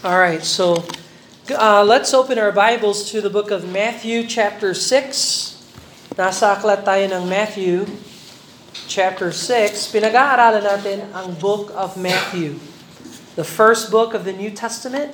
All 0.00 0.16
right, 0.18 0.40
so 0.40 0.82
uh, 1.52 1.84
let's 1.84 2.10
open 2.16 2.40
our 2.40 2.50
Bibles 2.50 3.12
to 3.12 3.20
the 3.20 3.28
book 3.28 3.52
of 3.52 3.68
Matthew 3.68 4.24
chapter 4.24 4.72
6. 4.72 6.16
Nasa 6.16 6.56
aklat 6.56 6.88
tayo 6.88 7.04
ng 7.04 7.28
Matthew 7.28 7.84
chapter 8.88 9.28
6. 9.28 9.92
Pinag-aaralan 9.92 10.64
natin 10.64 11.04
ang 11.12 11.36
book 11.36 11.68
of 11.76 12.00
Matthew. 12.00 12.56
The 13.36 13.44
first 13.44 13.92
book 13.92 14.16
of 14.16 14.24
the 14.24 14.32
New 14.32 14.50
Testament. 14.50 15.12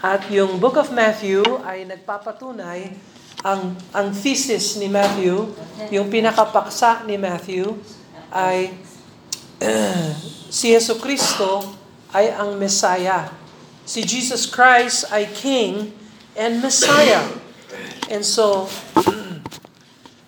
At 0.00 0.30
yung 0.30 0.62
book 0.62 0.78
of 0.78 0.94
Matthew 0.94 1.42
ay 1.66 1.84
nagpapatunay 1.84 2.94
ang 3.42 3.74
ang 3.90 4.14
thesis 4.14 4.78
ni 4.78 4.86
Matthew, 4.86 5.50
yung 5.90 6.06
pinakapaksa 6.06 7.02
ni 7.10 7.18
Matthew 7.18 7.74
ay 8.30 8.70
si 10.62 10.70
Yesu 10.70 10.94
Kristo 11.02 11.81
ay 12.12 12.32
ang 12.32 12.60
Messiah. 12.60 13.32
Si 13.82 14.04
Jesus 14.04 14.46
Christ 14.46 15.08
ay 15.10 15.26
King 15.32 15.90
and 16.38 16.60
Messiah. 16.60 17.24
And 18.12 18.22
so, 18.22 18.68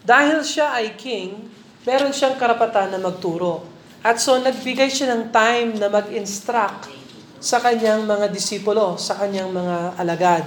dahil 0.04 0.44
siya 0.44 0.80
ay 0.80 0.96
King, 0.96 1.48
meron 1.84 2.12
siyang 2.12 2.36
karapatan 2.40 2.92
na 2.92 3.00
magturo. 3.00 3.64
At 4.04 4.20
so, 4.20 4.36
nagbigay 4.36 4.92
siya 4.92 5.16
ng 5.16 5.32
time 5.32 5.80
na 5.80 5.88
mag-instruct 5.88 6.92
sa 7.40 7.60
kanyang 7.60 8.04
mga 8.04 8.32
disipulo, 8.32 8.96
sa 8.96 9.16
kanyang 9.16 9.52
mga 9.52 9.76
alagad. 10.00 10.44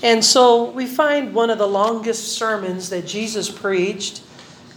And 0.00 0.24
so, 0.24 0.72
we 0.72 0.88
find 0.88 1.36
one 1.36 1.52
of 1.52 1.60
the 1.60 1.68
longest 1.68 2.36
sermons 2.36 2.88
that 2.88 3.04
Jesus 3.04 3.52
preached 3.52 4.24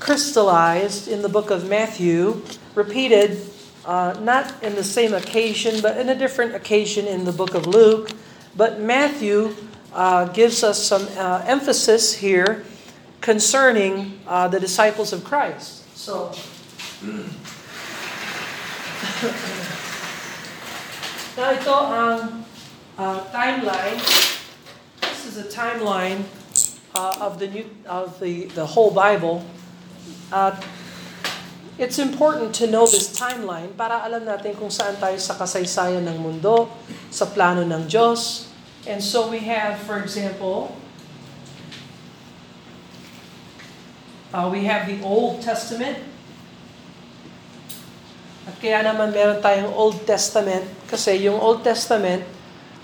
crystallized 0.04 1.08
in 1.08 1.24
the 1.24 1.32
book 1.32 1.48
of 1.48 1.64
Matthew, 1.64 2.44
repeated 2.76 3.40
uh, 3.86 4.18
not 4.22 4.64
in 4.64 4.76
the 4.76 4.84
same 4.84 5.14
occasion, 5.14 5.82
but 5.82 5.98
in 5.98 6.10
a 6.10 6.16
different 6.16 6.56
occasion 6.56 7.08
in 7.08 7.26
the 7.26 7.32
book 7.32 7.54
of 7.54 7.68
Luke. 7.68 8.12
But 8.56 8.80
Matthew 8.80 9.56
uh, 9.94 10.26
gives 10.26 10.64
us 10.64 10.82
some 10.82 11.08
uh, 11.18 11.44
emphasis 11.46 12.14
here 12.16 12.64
concerning 13.22 14.20
uh, 14.28 14.48
the 14.48 14.60
disciples 14.60 15.14
of 15.14 15.24
Christ. 15.24 15.84
So, 15.98 16.32
now 21.38 21.52
ito 21.56 21.72
ang 21.72 22.46
uh, 22.98 23.20
timeline. 23.32 23.98
This 25.02 25.26
is 25.26 25.38
a 25.40 25.48
timeline 25.48 26.24
uh, 26.96 27.16
of 27.20 27.40
the 27.40 27.48
new 27.48 27.66
of 27.88 28.20
the 28.20 28.46
the 28.54 28.66
whole 28.66 28.92
Bible. 28.92 29.44
It's 31.74 31.98
important 31.98 32.54
to 32.62 32.70
know 32.70 32.86
this 32.86 33.10
timeline 33.18 33.74
para 33.74 34.06
alam 34.06 34.22
natin 34.30 34.54
kung 34.54 34.70
saan 34.70 34.94
tayo 35.02 35.18
sa 35.18 35.34
kasaysayan 35.34 36.06
ng 36.06 36.22
mundo, 36.22 36.70
sa 37.10 37.26
plano 37.26 37.66
ng 37.66 37.90
Diyos. 37.90 38.46
And 38.86 39.02
so 39.02 39.26
we 39.26 39.42
have, 39.50 39.82
for 39.82 39.98
example, 39.98 40.70
uh, 44.30 44.46
we 44.54 44.70
have 44.70 44.86
the 44.86 45.02
Old 45.02 45.42
Testament. 45.42 45.98
At 48.46 48.54
kaya 48.62 48.86
naman 48.86 49.10
meron 49.10 49.42
tayong 49.42 49.74
Old 49.74 50.06
Testament 50.06 50.70
kasi 50.86 51.26
yung 51.26 51.42
Old 51.42 51.66
Testament 51.66 52.22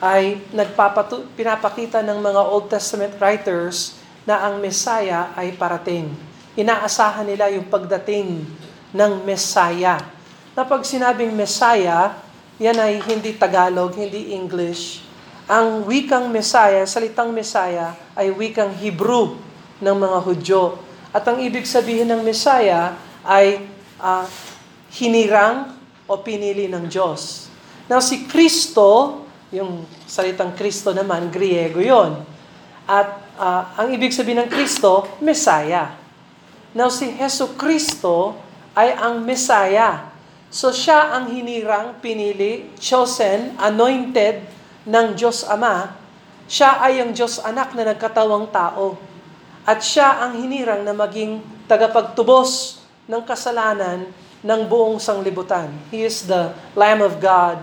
ay 0.01 0.41
nagpapatu 0.49 1.29
pinapakita 1.37 2.01
ng 2.01 2.17
mga 2.25 2.41
Old 2.41 2.73
Testament 2.73 3.13
writers 3.21 4.01
na 4.25 4.49
ang 4.49 4.57
Messiah 4.57 5.29
ay 5.37 5.53
parating. 5.53 6.09
Inaasahan 6.57 7.29
nila 7.29 7.53
yung 7.53 7.69
pagdating 7.69 8.49
ng 8.93 9.25
Messiah. 9.25 10.01
Na 10.57 10.65
pag 10.65 10.81
sinabing 10.81 11.31
Messiah, 11.33 12.17
yan 12.59 12.75
ay 12.75 12.99
hindi 13.05 13.37
Tagalog, 13.37 13.95
hindi 13.95 14.35
English. 14.35 15.05
Ang 15.49 15.87
wikang 15.87 16.29
Messiah, 16.29 16.85
salitang 16.85 17.33
Messiah, 17.33 17.95
ay 18.13 18.29
wikang 18.29 18.75
Hebrew 18.77 19.39
ng 19.81 19.95
mga 19.95 20.17
Hudyo. 20.21 20.63
At 21.09 21.25
ang 21.25 21.41
ibig 21.41 21.65
sabihin 21.65 22.11
ng 22.11 22.21
Messiah 22.21 22.93
ay 23.25 23.65
uh, 23.97 24.25
hinirang 24.93 25.73
o 26.05 26.21
pinili 26.21 26.69
ng 26.69 26.85
Diyos. 26.85 27.49
Now 27.89 28.01
si 28.01 28.29
Kristo, 28.29 29.21
yung 29.49 29.85
salitang 30.05 30.53
Kristo 30.53 30.93
naman, 30.93 31.33
Griego 31.33 31.81
yon. 31.81 32.21
At 32.85 33.09
uh, 33.37 33.73
ang 33.77 33.89
ibig 33.89 34.13
sabihin 34.13 34.45
ng 34.45 34.49
Kristo, 34.49 35.17
Messiah. 35.21 35.97
Now 36.77 36.93
si 36.93 37.09
Heso 37.17 37.57
Kristo 37.57 38.48
ay 38.79 38.95
ang 38.95 39.19
Messiah. 39.27 40.07
So 40.47 40.71
siya 40.71 41.11
ang 41.11 41.27
hinirang, 41.27 41.99
pinili, 41.99 42.71
chosen, 42.79 43.59
anointed 43.59 44.39
ng 44.87 45.19
Diyos 45.19 45.43
Ama. 45.43 45.91
Siya 46.47 46.79
ay 46.79 47.03
ang 47.03 47.11
Diyos 47.11 47.43
anak 47.43 47.75
na 47.75 47.91
nagkatawang 47.91 48.47
tao. 48.49 48.95
At 49.67 49.83
siya 49.83 50.23
ang 50.23 50.39
hinirang 50.39 50.87
na 50.87 50.95
maging 50.95 51.43
tagapagtubos 51.67 52.81
ng 53.05 53.21
kasalanan 53.27 54.07
ng 54.39 54.61
buong 54.65 54.97
sanglibutan. 54.97 55.69
He 55.91 56.07
is 56.07 56.25
the 56.25 56.55
Lamb 56.73 57.03
of 57.03 57.19
God 57.19 57.61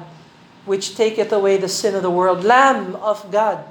which 0.69 0.95
taketh 0.95 1.33
away 1.33 1.57
the 1.57 1.71
sin 1.71 1.97
of 1.97 2.05
the 2.05 2.13
world. 2.13 2.45
Lamb 2.45 2.95
of 3.01 3.25
God. 3.33 3.65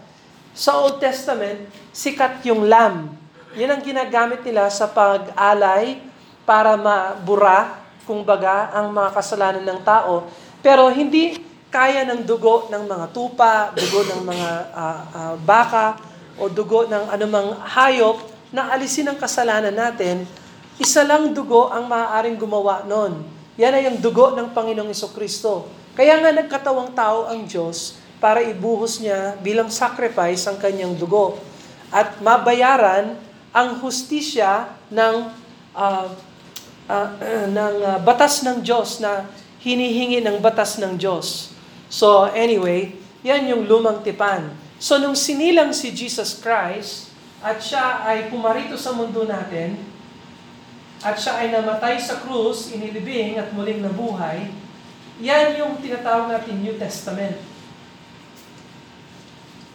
Sa 0.55 0.75
Old 0.81 1.03
Testament, 1.03 1.67
sikat 1.91 2.41
yung 2.47 2.65
lamb. 2.65 3.11
Yan 3.55 3.79
ang 3.79 3.83
ginagamit 3.83 4.43
nila 4.43 4.71
sa 4.71 4.87
pag-alay 4.87 5.99
para 6.45 6.77
mabura, 6.77 7.83
kumbaga, 8.05 8.71
ang 8.71 8.93
mga 8.93 9.09
kasalanan 9.11 9.65
ng 9.65 9.81
tao. 9.81 10.29
Pero 10.61 10.87
hindi 10.93 11.41
kaya 11.73 12.07
ng 12.07 12.23
dugo 12.23 12.71
ng 12.71 12.87
mga 12.87 13.05
tupa, 13.11 13.75
dugo 13.75 14.07
ng 14.07 14.21
mga 14.23 14.49
uh, 14.71 15.01
uh, 15.11 15.35
baka, 15.43 15.99
o 16.39 16.47
dugo 16.47 16.87
ng 16.87 17.11
anumang 17.11 17.59
hayop 17.75 18.23
na 18.55 18.71
alisin 18.71 19.11
ang 19.11 19.19
kasalanan 19.19 19.75
natin, 19.75 20.23
isa 20.79 21.03
lang 21.03 21.35
dugo 21.35 21.67
ang 21.71 21.87
maaaring 21.87 22.39
gumawa 22.39 22.83
noon. 22.87 23.23
Yan 23.55 23.75
ay 23.75 23.87
ang 23.87 23.99
dugo 23.99 24.35
ng 24.35 24.51
Panginoong 24.51 24.91
Kristo. 25.15 25.67
Kaya 25.95 26.19
nga 26.19 26.31
nagkatawang 26.35 26.91
tao 26.91 27.31
ang 27.31 27.47
Diyos 27.47 27.95
para 28.19 28.43
ibuhos 28.43 28.99
niya 28.99 29.39
bilang 29.39 29.71
sacrifice 29.71 30.43
ang 30.47 30.59
kanyang 30.59 30.95
dugo. 30.99 31.39
At 31.87 32.19
mabayaran 32.19 33.15
ang 33.55 33.79
hustisya 33.79 34.67
ng, 34.91 35.31
uh, 35.71 36.07
uh, 36.89 37.09
uh, 37.17 37.45
ng 37.49 37.75
uh, 37.81 37.97
batas 38.01 38.41
ng 38.45 38.61
Diyos 38.61 39.01
na 39.01 39.29
hinihingi 39.61 40.21
ng 40.21 40.37
batas 40.41 40.77
ng 40.77 40.97
Diyos. 40.97 41.53
So 41.89 42.29
anyway, 42.29 42.97
yan 43.25 43.49
yung 43.49 43.65
lumang 43.65 44.05
tipan. 44.05 44.53
So 44.77 45.01
nung 45.01 45.17
sinilang 45.17 45.73
si 45.73 45.89
Jesus 45.89 46.37
Christ 46.37 47.09
at 47.41 47.61
siya 47.61 48.05
ay 48.05 48.29
pumarito 48.29 48.77
sa 48.77 48.93
mundo 48.93 49.25
natin, 49.25 49.77
at 51.05 51.21
siya 51.21 51.37
ay 51.37 51.53
namatay 51.53 52.01
sa 52.01 52.17
krus, 52.25 52.73
inilibing 52.73 53.37
at 53.37 53.53
muling 53.53 53.77
nabuhay, 53.77 54.49
yan 55.21 55.53
yung 55.53 55.77
tinatawag 55.77 56.33
natin 56.33 56.65
New 56.65 56.75
Testament. 56.81 57.37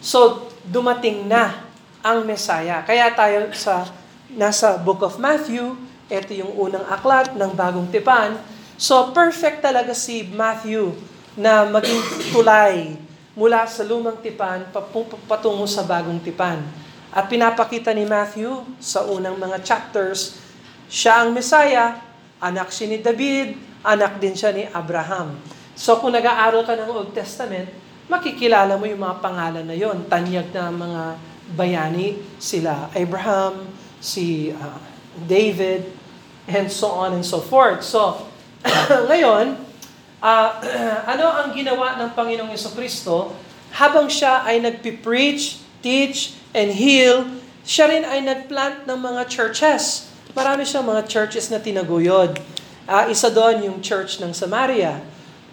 So, 0.02 0.50
dumating 0.66 1.28
na 1.28 1.70
ang 2.00 2.24
Messiah. 2.24 2.82
Kaya 2.82 3.12
tayo 3.12 3.52
sa 3.52 3.86
nasa 4.32 4.80
Book 4.80 5.04
of 5.04 5.20
Matthew, 5.20 5.76
ito 6.10 6.34
yung 6.34 6.52
unang 6.58 6.84
aklat 6.90 7.38
ng 7.38 7.52
bagong 7.54 7.86
tipan. 7.88 8.34
So, 8.74 9.14
perfect 9.14 9.62
talaga 9.62 9.94
si 9.94 10.26
Matthew 10.26 10.92
na 11.38 11.64
maging 11.70 12.02
tulay 12.34 12.98
mula 13.38 13.62
sa 13.70 13.86
lumang 13.86 14.18
tipan 14.18 14.66
patungo 15.30 15.64
sa 15.70 15.86
bagong 15.86 16.18
tipan. 16.18 16.58
At 17.14 17.30
pinapakita 17.30 17.94
ni 17.94 18.06
Matthew 18.06 18.66
sa 18.82 19.06
unang 19.06 19.38
mga 19.38 19.62
chapters, 19.62 20.38
siya 20.90 21.22
ang 21.22 21.30
Messiah, 21.30 22.02
anak 22.42 22.74
siya 22.74 22.86
ni 22.90 22.98
David, 22.98 23.54
anak 23.86 24.18
din 24.18 24.34
siya 24.34 24.50
ni 24.50 24.66
Abraham. 24.70 25.38
So 25.78 25.98
kung 26.02 26.12
nag-aaral 26.12 26.66
ka 26.66 26.74
ng 26.74 26.90
Old 26.90 27.14
Testament, 27.14 27.70
makikilala 28.10 28.74
mo 28.74 28.84
yung 28.90 29.02
mga 29.02 29.22
pangalan 29.22 29.64
na 29.64 29.74
yon, 29.78 30.06
tanyag 30.10 30.50
na 30.50 30.70
mga 30.74 31.02
bayani, 31.54 32.18
sila 32.38 32.90
Abraham, 32.94 33.70
si 34.02 34.50
uh, 34.50 34.78
David, 35.26 35.99
and 36.50 36.66
so 36.70 36.90
on 36.90 37.14
and 37.14 37.24
so 37.24 37.38
forth. 37.38 37.86
So, 37.86 38.26
ngayon, 39.10 39.56
uh, 40.18 40.50
ano 41.14 41.26
ang 41.30 41.54
ginawa 41.54 41.96
ng 42.02 42.10
Panginoong 42.12 42.52
Kristo 42.74 43.32
habang 43.78 44.10
siya 44.10 44.42
ay 44.42 44.58
nagpipreach, 44.58 45.62
teach, 45.80 46.34
and 46.50 46.74
heal, 46.74 47.30
siya 47.62 47.86
rin 47.86 48.02
ay 48.02 48.20
nagplant 48.26 48.84
ng 48.84 48.98
mga 48.98 49.30
churches. 49.30 50.10
Marami 50.34 50.66
siyang 50.66 50.86
mga 50.86 51.06
churches 51.06 51.50
na 51.54 51.62
tinaguyod. 51.62 52.42
Uh, 52.90 53.06
isa 53.06 53.30
doon 53.30 53.62
yung 53.62 53.78
church 53.78 54.18
ng 54.18 54.34
Samaria 54.34 54.98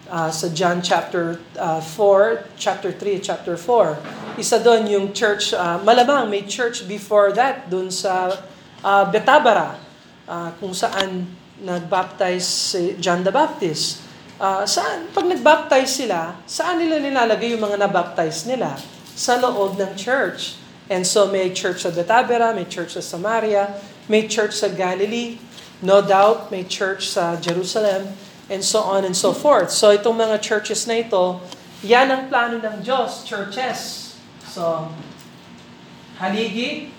uh, 0.09 0.33
sa 0.33 0.49
John 0.49 0.81
chapter 0.81 1.37
uh, 1.61 1.77
4, 1.77 2.57
chapter 2.57 2.89
3, 2.89 3.21
chapter 3.21 3.53
4. 3.53 4.41
Isa 4.41 4.57
doon 4.57 4.89
yung 4.89 5.05
church, 5.13 5.53
uh, 5.53 5.77
malamang 5.85 6.29
may 6.29 6.41
church 6.45 6.89
before 6.89 7.29
that 7.37 7.69
doon 7.69 7.93
sa 7.93 8.33
uh, 8.81 9.05
Betabara 9.13 9.86
uh, 10.27 10.51
kung 10.59 10.75
saan 10.75 11.25
nagbaptize 11.57 12.45
si 12.45 12.81
John 13.01 13.25
the 13.25 13.33
Baptist. 13.33 14.05
uh, 14.37 14.63
saan, 14.69 15.09
pag 15.11 15.25
nag-baptize 15.25 16.05
sila, 16.05 16.37
saan 16.45 16.77
nila 16.77 17.01
nilalagay 17.01 17.57
yung 17.57 17.63
mga 17.65 17.81
nabaptize 17.81 18.45
nila? 18.45 18.77
Sa 19.17 19.41
loob 19.41 19.81
ng 19.81 19.97
church. 19.97 20.61
And 20.87 21.03
so 21.03 21.27
may 21.27 21.51
church 21.51 21.83
sa 21.83 21.91
Betabera, 21.91 22.53
may 22.53 22.69
church 22.69 22.95
sa 22.95 23.03
Samaria, 23.03 23.75
may 24.07 24.29
church 24.29 24.55
sa 24.55 24.71
Galilee, 24.71 25.35
no 25.83 25.99
doubt 25.99 26.47
may 26.53 26.63
church 26.63 27.11
sa 27.11 27.35
Jerusalem, 27.35 28.15
and 28.47 28.63
so 28.63 28.79
on 28.79 29.03
and 29.03 29.17
so 29.17 29.35
forth. 29.35 29.73
So 29.73 29.91
itong 29.91 30.15
mga 30.15 30.39
churches 30.39 30.87
na 30.87 31.03
ito, 31.03 31.43
yan 31.83 32.07
ang 32.07 32.31
plano 32.31 32.57
ng 32.63 32.81
Diyos, 32.81 33.27
churches. 33.27 34.15
So, 34.47 34.89
haligi, 36.17 36.89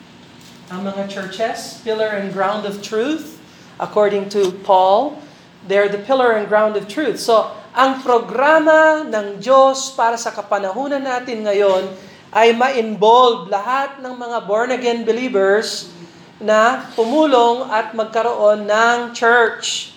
ang 0.69 0.85
mga 0.85 1.09
churches, 1.09 1.81
pillar 1.81 2.20
and 2.20 2.29
ground 2.29 2.69
of 2.69 2.85
truth, 2.85 3.41
according 3.81 4.29
to 4.29 4.53
Paul, 4.69 5.17
they're 5.65 5.88
the 5.88 6.00
pillar 6.05 6.37
and 6.37 6.44
ground 6.44 6.76
of 6.76 6.85
truth. 6.85 7.17
So, 7.17 7.49
ang 7.73 8.05
programa 8.05 9.00
ng 9.09 9.41
Diyos 9.41 9.97
para 9.97 10.20
sa 10.20 10.29
kapanahunan 10.29 11.00
natin 11.00 11.49
ngayon 11.49 11.88
ay 12.37 12.53
ma-involve 12.53 13.49
lahat 13.49 13.97
ng 14.05 14.12
mga 14.12 14.38
born-again 14.44 15.00
believers 15.09 15.88
na 16.37 16.85
pumulong 16.93 17.64
at 17.73 17.97
magkaroon 17.97 18.69
ng 18.69 19.17
church. 19.17 19.97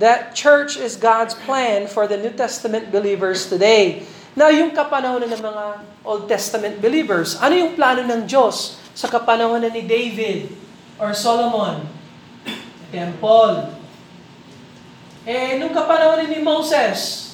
That 0.00 0.32
church 0.32 0.80
is 0.80 0.96
God's 0.96 1.36
plan 1.44 1.88
for 1.92 2.08
the 2.08 2.16
New 2.16 2.32
Testament 2.32 2.88
believers 2.88 3.52
today. 3.52 4.08
Now, 4.32 4.48
yung 4.48 4.72
kapanahonan 4.72 5.28
ng 5.28 5.44
mga 5.44 5.64
Old 6.08 6.24
Testament 6.24 6.80
believers, 6.80 7.36
ano 7.36 7.52
yung 7.52 7.76
plano 7.76 8.00
ng 8.00 8.24
Diyos 8.24 8.85
sa 8.96 9.12
kapanahonan 9.12 9.68
ni 9.76 9.84
David 9.84 10.48
or 10.96 11.12
Solomon? 11.12 11.84
Temple. 12.88 13.76
Eh, 15.28 15.60
nung 15.60 15.76
kapanahonan 15.76 16.32
ni 16.32 16.40
Moses, 16.40 17.28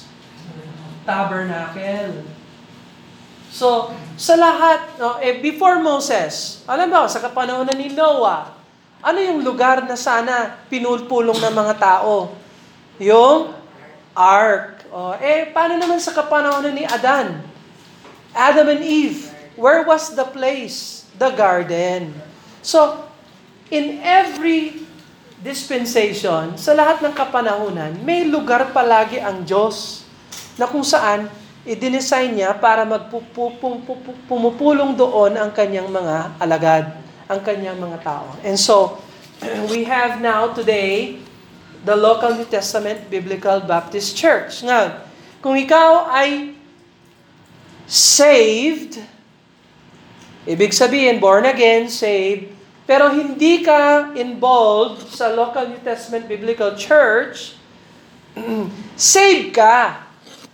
tabernacle. 1.07 2.27
So, 3.53 3.95
sa 4.19 4.35
lahat, 4.35 4.97
no, 4.99 5.21
eh, 5.23 5.39
before 5.39 5.79
Moses, 5.79 6.65
alam 6.67 6.89
mo, 6.89 7.07
sa 7.07 7.23
kapanahonan 7.23 7.77
ni 7.79 7.93
Noah, 7.95 8.51
ano 8.99 9.19
yung 9.23 9.45
lugar 9.45 9.85
na 9.85 9.95
sana 9.95 10.57
pinulpulong 10.67 11.37
ng 11.37 11.53
mga 11.53 11.75
tao? 11.79 12.33
Yung 12.97 13.53
ark. 14.17 14.83
Oh, 14.89 15.13
eh, 15.17 15.49
paano 15.53 15.77
naman 15.77 16.01
sa 16.01 16.13
kapanahon 16.13 16.71
ni 16.73 16.85
Adan? 16.85 17.41
Adam 18.33 18.73
and 18.73 18.81
Eve, 18.81 19.29
where 19.53 19.85
was 19.85 20.17
the 20.17 20.25
place? 20.25 21.02
The 21.23 21.31
garden. 21.31 22.11
So, 22.59 23.07
in 23.71 24.03
every 24.03 24.83
dispensation, 25.39 26.59
sa 26.59 26.75
lahat 26.75 26.99
ng 26.99 27.15
kapanahunan, 27.15 28.03
may 28.03 28.27
lugar 28.27 28.75
palagi 28.75 29.23
ang 29.23 29.47
Diyos 29.47 30.03
na 30.59 30.67
kung 30.67 30.83
saan 30.83 31.31
i-design 31.63 32.35
niya 32.35 32.51
para 32.59 32.83
magpupulong 32.83 34.99
doon 34.99 35.39
ang 35.39 35.47
kanyang 35.55 35.87
mga 35.87 36.43
alagad, 36.43 36.91
ang 37.31 37.39
kanyang 37.39 37.79
mga 37.79 38.03
tao. 38.03 38.27
And 38.43 38.59
so, 38.59 38.99
we 39.71 39.87
have 39.87 40.19
now 40.19 40.51
today 40.51 41.23
the 41.87 41.95
local 41.95 42.35
New 42.35 42.51
Testament 42.51 43.07
Biblical 43.07 43.63
Baptist 43.63 44.19
Church. 44.19 44.59
Nga, 44.59 45.07
kung 45.39 45.55
ikaw 45.55 46.11
ay 46.11 46.51
saved, 47.87 49.12
ibig 50.43 50.75
sabihin, 50.75 51.23
born 51.23 51.47
again, 51.47 51.87
saved, 51.87 52.51
pero 52.83 53.15
hindi 53.15 53.63
ka 53.63 54.11
involved 54.11 55.07
sa 55.07 55.31
local 55.31 55.71
New 55.71 55.79
Testament 55.79 56.27
Biblical 56.27 56.75
Church, 56.75 57.55
saved 58.99 59.55
ka. 59.55 60.03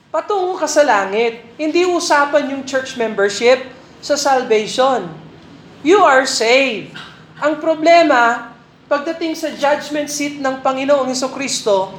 Patungo 0.09 0.57
ka 0.57 0.65
sa 0.65 0.81
langit. 0.85 1.41
Hindi 1.57 1.85
usapan 1.85 2.53
yung 2.53 2.65
church 2.65 2.97
membership 2.97 3.61
sa 4.01 4.17
salvation. 4.17 5.09
You 5.81 6.01
are 6.05 6.25
saved. 6.25 6.93
Ang 7.41 7.57
problema, 7.61 8.53
pagdating 8.89 9.37
sa 9.37 9.49
judgment 9.53 10.09
seat 10.09 10.37
ng 10.41 10.61
Panginoong 10.61 11.09
Heso 11.09 11.29
Kristo, 11.33 11.97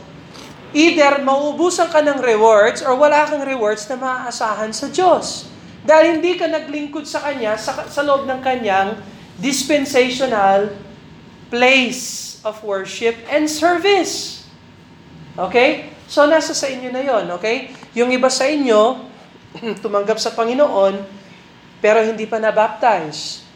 either 0.71 1.23
mauubusan 1.23 1.91
ka 1.91 1.99
ng 2.03 2.23
rewards 2.23 2.83
or 2.83 2.95
wala 2.95 3.27
kang 3.27 3.43
rewards 3.43 3.87
na 3.91 3.99
maaasahan 3.99 4.71
sa 4.71 4.87
Diyos. 4.87 5.50
Dahil 5.85 6.21
hindi 6.21 6.37
ka 6.37 6.47
naglingkod 6.49 7.09
sa 7.09 7.25
Kanya 7.25 7.57
sa, 7.57 7.89
sa 7.89 8.01
loob 8.05 8.29
ng 8.29 8.41
Kanyang 8.45 9.01
dispensational 9.41 10.77
place 11.49 12.37
of 12.45 12.61
worship 12.63 13.17
and 13.29 13.49
service. 13.49 14.45
Okay? 15.37 15.93
So, 16.11 16.27
nasa 16.27 16.53
sa 16.53 16.67
inyo 16.67 16.91
na 16.91 17.03
yon 17.07 17.31
okay? 17.33 17.71
Yung 17.95 18.11
iba 18.11 18.29
sa 18.29 18.45
inyo, 18.51 19.07
tumanggap 19.85 20.19
sa 20.19 20.35
Panginoon, 20.35 21.01
pero 21.81 22.05
hindi 22.05 22.27
pa 22.29 22.37
na-baptize. 22.43 23.47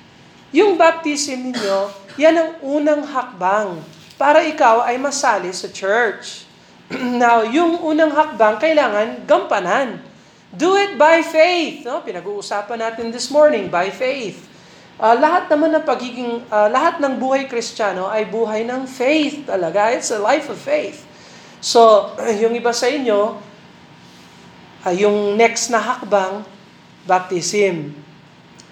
Yung 0.54 0.78
baptism 0.78 1.50
ninyo, 1.50 1.78
yan 2.14 2.34
ang 2.38 2.50
unang 2.62 3.02
hakbang 3.04 3.82
para 4.14 4.46
ikaw 4.46 4.86
ay 4.86 4.96
masali 5.02 5.50
sa 5.50 5.66
church. 5.66 6.46
Now, 7.20 7.42
yung 7.42 7.82
unang 7.82 8.14
hakbang, 8.14 8.62
kailangan 8.62 9.26
gampanan. 9.26 9.98
Do 10.54 10.78
it 10.78 10.94
by 10.94 11.26
faith. 11.26 11.82
No? 11.82 11.98
Pinag-uusapan 12.06 12.78
natin 12.78 13.10
this 13.10 13.26
morning, 13.26 13.66
by 13.66 13.90
faith. 13.90 14.46
Uh, 14.94 15.18
lahat 15.18 15.50
naman 15.50 15.74
ng 15.74 15.82
pagiging, 15.82 16.46
uh, 16.46 16.70
lahat 16.70 17.02
ng 17.02 17.18
buhay 17.18 17.50
kristyano 17.50 18.06
ay 18.06 18.30
buhay 18.30 18.62
ng 18.62 18.86
faith 18.86 19.42
talaga. 19.50 19.90
It's 19.90 20.14
a 20.14 20.22
life 20.22 20.46
of 20.46 20.54
faith. 20.54 21.02
So, 21.58 22.14
yung 22.42 22.54
iba 22.54 22.70
sa 22.70 22.86
inyo, 22.86 23.34
uh, 24.86 24.94
yung 24.94 25.34
next 25.34 25.74
na 25.74 25.82
hakbang, 25.82 26.46
baptism. 27.02 27.90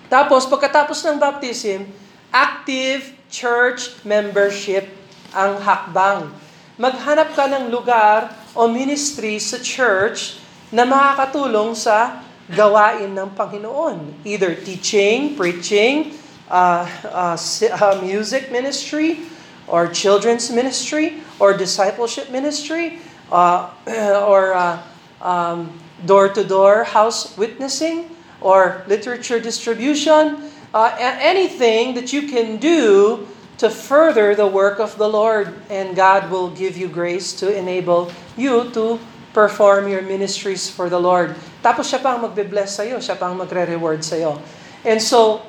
Tapos, 0.07 0.47
pagkatapos 0.47 1.03
ng 1.03 1.19
baptism, 1.19 1.91
active 2.31 3.11
church 3.27 3.99
membership 4.07 4.87
ang 5.35 5.59
hakbang. 5.59 6.31
Maghanap 6.79 7.35
ka 7.35 7.51
ng 7.51 7.73
lugar 7.73 8.31
o 8.55 8.71
ministry 8.71 9.43
sa 9.43 9.59
church 9.59 10.42
na 10.73 10.89
makakatulong 10.89 11.77
sa 11.77 12.25
gawain 12.49 13.13
ng 13.13 13.31
Panginoon. 13.37 14.25
Either 14.25 14.57
teaching, 14.57 15.37
preaching, 15.37 16.17
uh, 16.49 16.89
uh, 17.05 17.37
uh, 17.37 17.97
music 18.01 18.51
ministry, 18.51 19.29
or 19.69 19.87
children's 19.87 20.51
ministry, 20.51 21.21
or 21.39 21.53
discipleship 21.53 22.33
ministry, 22.33 22.99
uh, 23.31 23.71
or 24.27 24.57
uh, 24.57 24.81
um, 25.21 25.71
door-to-door 26.09 26.85
house 26.85 27.37
witnessing, 27.37 28.09
or 28.41 28.83
literature 28.89 29.39
distribution, 29.39 30.51
uh, 30.75 30.91
anything 30.99 31.95
that 31.95 32.13
you 32.13 32.27
can 32.27 32.57
do 32.57 33.29
to 33.59 33.71
further 33.71 34.35
the 34.35 34.47
work 34.47 34.81
of 34.81 34.99
the 34.99 35.07
Lord. 35.07 35.55
And 35.71 35.95
God 35.95 36.31
will 36.33 36.51
give 36.51 36.77
you 36.77 36.89
grace 36.89 37.33
to 37.39 37.55
enable 37.55 38.11
you 38.37 38.73
to 38.75 38.99
perform 39.33 39.89
your 39.89 40.05
ministries 40.05 40.69
for 40.69 40.93
the 40.93 41.01
Lord. 41.01 41.35
Tapos 41.65 41.89
siya 41.89 42.01
pang 42.01 42.21
magbe-bless 42.21 42.79
sa'yo, 42.79 43.01
siya 43.01 43.17
pang 43.17 43.37
magre-reward 43.37 44.05
sa'yo. 44.05 44.41
And 44.85 45.01
so, 45.01 45.45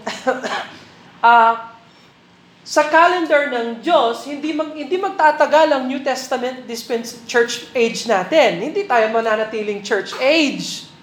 uh, 1.23 1.53
sa 2.75 2.83
calendar 2.87 3.51
ng 3.51 3.83
Diyos, 3.83 4.23
hindi 4.23 4.55
mag, 4.55 4.71
hindi 4.71 4.95
magtatagal 4.95 5.67
ang 5.75 5.83
New 5.85 5.99
Testament 5.99 6.63
dispense 6.63 7.19
church 7.27 7.67
age 7.75 8.07
natin. 8.07 8.63
Hindi 8.63 8.87
tayo 8.87 9.11
mananatiling 9.11 9.83
church 9.83 10.15
age 10.23 10.93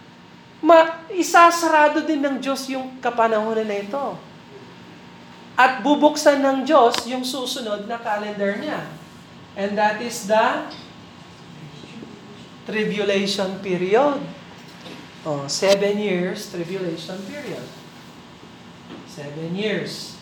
ma, 0.61 1.09
isasarado 1.09 2.05
din 2.05 2.21
ng 2.21 2.37
Diyos 2.39 2.69
yung 2.69 3.01
kapanahonan 3.01 3.67
na 3.67 3.81
ito. 3.81 4.07
At 5.57 5.85
bubuksan 5.85 6.41
ng 6.41 6.65
Diyos 6.65 7.05
yung 7.09 7.25
susunod 7.25 7.85
na 7.85 8.01
calendar 8.01 8.57
niya. 8.61 8.81
And 9.57 9.77
that 9.77 10.01
is 10.01 10.25
the 10.29 10.69
tribulation 12.71 13.59
period. 13.61 14.23
Oh, 15.27 15.45
seven 15.51 15.99
years 15.99 16.49
tribulation 16.49 17.19
period. 17.27 17.67
Seven 19.11 19.53
years. 19.59 20.17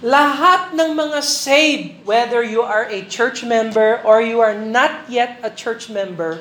Lahat 0.00 0.72
ng 0.72 0.96
mga 0.96 1.20
saved, 1.20 2.08
whether 2.08 2.40
you 2.40 2.64
are 2.64 2.88
a 2.88 3.04
church 3.04 3.44
member 3.44 4.00
or 4.00 4.24
you 4.24 4.40
are 4.40 4.56
not 4.56 5.04
yet 5.12 5.36
a 5.44 5.52
church 5.52 5.92
member, 5.92 6.40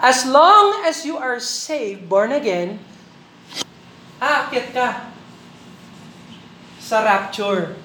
As 0.00 0.24
long 0.24 0.80
as 0.88 1.04
you 1.04 1.20
are 1.20 1.36
saved, 1.36 2.08
born 2.08 2.32
again, 2.32 2.80
aakit 4.16 4.72
ka 4.72 5.12
sa 6.80 7.04
rapture. 7.04 7.76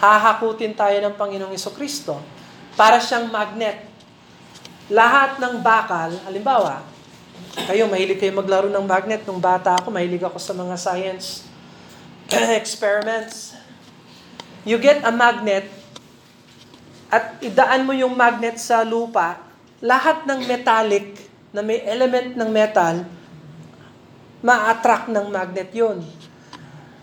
Hahakutin 0.00 0.72
tayo 0.72 0.96
ng 0.96 1.12
Panginoong 1.12 1.52
Kristo 1.76 2.24
para 2.76 2.98
siyang 3.00 3.28
magnet. 3.28 3.88
Lahat 4.92 5.40
ng 5.40 5.62
bakal, 5.64 6.16
halimbawa, 6.28 6.84
kayo, 7.68 7.84
mahilig 7.88 8.16
kayo 8.20 8.32
maglaro 8.32 8.68
ng 8.72 8.84
magnet. 8.84 9.24
Nung 9.28 9.40
bata 9.40 9.76
ako, 9.76 9.92
mahilig 9.92 10.24
ako 10.24 10.40
sa 10.40 10.56
mga 10.56 10.74
science 10.76 11.44
experiments. 12.60 13.56
You 14.64 14.80
get 14.80 15.04
a 15.04 15.12
magnet 15.12 15.68
at 17.12 17.36
idaan 17.44 17.84
mo 17.84 17.92
yung 17.92 18.16
magnet 18.16 18.56
sa 18.56 18.80
lupa, 18.88 19.36
lahat 19.84 20.24
ng 20.24 20.48
metallic 20.48 21.20
na 21.52 21.60
may 21.60 21.84
element 21.84 22.32
ng 22.32 22.48
metal, 22.48 23.04
ma-attract 24.40 25.12
ng 25.12 25.28
magnet 25.28 25.68
yon. 25.76 26.00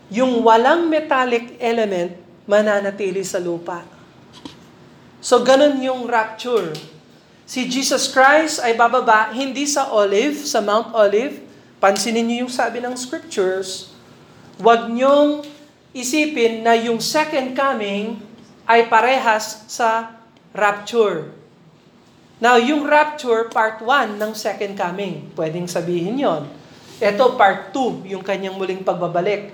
Yung 0.10 0.42
walang 0.42 0.90
metallic 0.90 1.54
element, 1.62 2.18
mananatili 2.50 3.22
sa 3.22 3.38
lupa. 3.38 3.86
So, 5.20 5.44
ganun 5.44 5.84
yung 5.84 6.08
rapture. 6.08 6.72
Si 7.44 7.68
Jesus 7.68 8.08
Christ 8.08 8.64
ay 8.64 8.80
bababa 8.80 9.36
hindi 9.36 9.68
sa 9.68 9.92
Olive, 9.92 10.48
sa 10.48 10.64
Mount 10.64 10.96
Olive. 10.96 11.44
Pansinin 11.84 12.24
niyo 12.24 12.48
yung 12.48 12.54
sabi 12.54 12.80
ng 12.80 12.96
scriptures. 12.96 13.92
Huwag 14.60 14.88
niyong 14.88 15.44
isipin 15.92 16.64
na 16.64 16.76
yung 16.80 17.04
second 17.04 17.52
coming 17.52 18.20
ay 18.70 18.88
parehas 18.88 19.66
sa 19.68 20.20
rapture. 20.56 21.36
Now, 22.40 22.56
yung 22.56 22.88
rapture, 22.88 23.52
part 23.52 23.84
1 23.84 24.16
ng 24.16 24.32
second 24.32 24.80
coming. 24.80 25.28
Pwedeng 25.36 25.68
sabihin 25.68 26.16
yon. 26.16 26.48
Ito, 27.04 27.36
part 27.36 27.76
2, 27.76 28.08
yung 28.08 28.24
kanyang 28.24 28.56
muling 28.56 28.84
pagbabalik. 28.88 29.52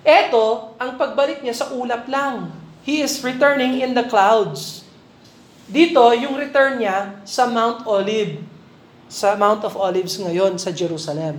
Ito, 0.00 0.76
ang 0.80 0.96
pagbalik 0.96 1.44
niya 1.44 1.52
sa 1.52 1.66
ulap 1.76 2.08
lang. 2.08 2.48
He 2.86 3.04
is 3.04 3.20
returning 3.20 3.84
in 3.84 3.92
the 3.92 4.08
clouds. 4.08 4.81
Dito, 5.70 6.02
yung 6.16 6.34
return 6.34 6.82
niya 6.82 7.22
sa 7.22 7.46
Mount 7.46 7.86
Olive. 7.86 8.42
Sa 9.06 9.36
Mount 9.38 9.62
of 9.62 9.76
Olives 9.78 10.18
ngayon 10.18 10.58
sa 10.58 10.74
Jerusalem. 10.74 11.38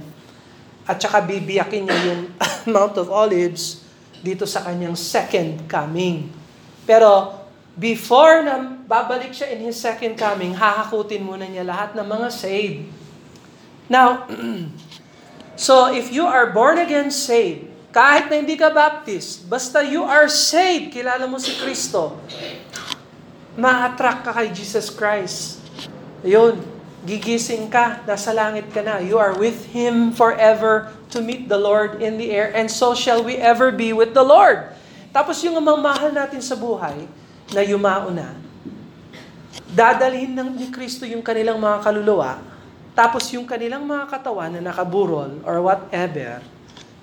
At 0.83 0.99
saka 0.99 1.23
bibiyakin 1.23 1.87
niya 1.87 1.99
yung 2.13 2.21
Mount 2.75 2.95
of 2.99 3.11
Olives 3.11 3.83
dito 4.23 4.47
sa 4.47 4.63
kanyang 4.63 4.95
second 4.95 5.67
coming. 5.67 6.31
Pero 6.87 7.43
before 7.75 8.43
na 8.45 8.61
babalik 8.87 9.35
siya 9.35 9.51
in 9.51 9.63
His 9.67 9.75
second 9.75 10.15
coming, 10.15 10.55
hahakutin 10.55 11.23
muna 11.23 11.43
niya 11.43 11.67
lahat 11.67 11.95
ng 11.97 12.07
mga 12.07 12.27
saved. 12.31 12.87
Now, 13.91 14.27
so 15.67 15.91
if 15.91 16.11
you 16.13 16.23
are 16.23 16.55
born 16.55 16.79
again 16.79 17.11
saved, 17.11 17.67
kahit 17.93 18.31
na 18.31 18.41
hindi 18.41 18.57
ka 18.57 18.73
baptist, 18.73 19.45
basta 19.45 19.85
you 19.85 20.01
are 20.01 20.25
saved, 20.25 20.89
kilala 20.89 21.29
mo 21.29 21.37
si 21.37 21.53
Kristo, 21.61 22.17
ma-attract 23.53 24.25
ka 24.25 24.31
kay 24.33 24.49
Jesus 24.49 24.89
Christ. 24.89 25.61
Ayun, 26.25 26.57
gigising 27.03 27.67
ka, 27.67 28.01
nasa 28.07 28.31
langit 28.31 28.71
ka 28.71 28.81
na. 28.81 29.03
You 29.03 29.19
are 29.19 29.35
with 29.35 29.69
Him 29.75 30.15
forever 30.15 30.89
to 31.11 31.19
meet 31.21 31.51
the 31.51 31.59
Lord 31.59 32.01
in 32.01 32.17
the 32.17 32.33
air, 32.33 32.49
and 32.55 32.71
so 32.71 32.97
shall 32.97 33.21
we 33.21 33.37
ever 33.37 33.69
be 33.69 33.93
with 33.93 34.15
the 34.17 34.25
Lord. 34.25 34.73
Tapos 35.13 35.37
yung 35.45 35.59
mamahal 35.61 36.09
natin 36.09 36.41
sa 36.41 36.57
buhay, 36.57 37.05
na 37.53 37.61
yumao 37.61 38.09
na, 38.09 38.33
dadalhin 39.69 40.33
ng 40.33 40.57
ni 40.57 40.67
Kristo 40.73 41.05
yung 41.05 41.21
kanilang 41.21 41.61
mga 41.61 41.85
kaluluwa, 41.85 42.41
tapos 42.97 43.29
yung 43.33 43.45
kanilang 43.45 43.85
mga 43.85 44.09
katawan 44.09 44.57
na 44.57 44.61
nakaburol 44.61 45.41
or 45.45 45.61
whatever, 45.61 46.41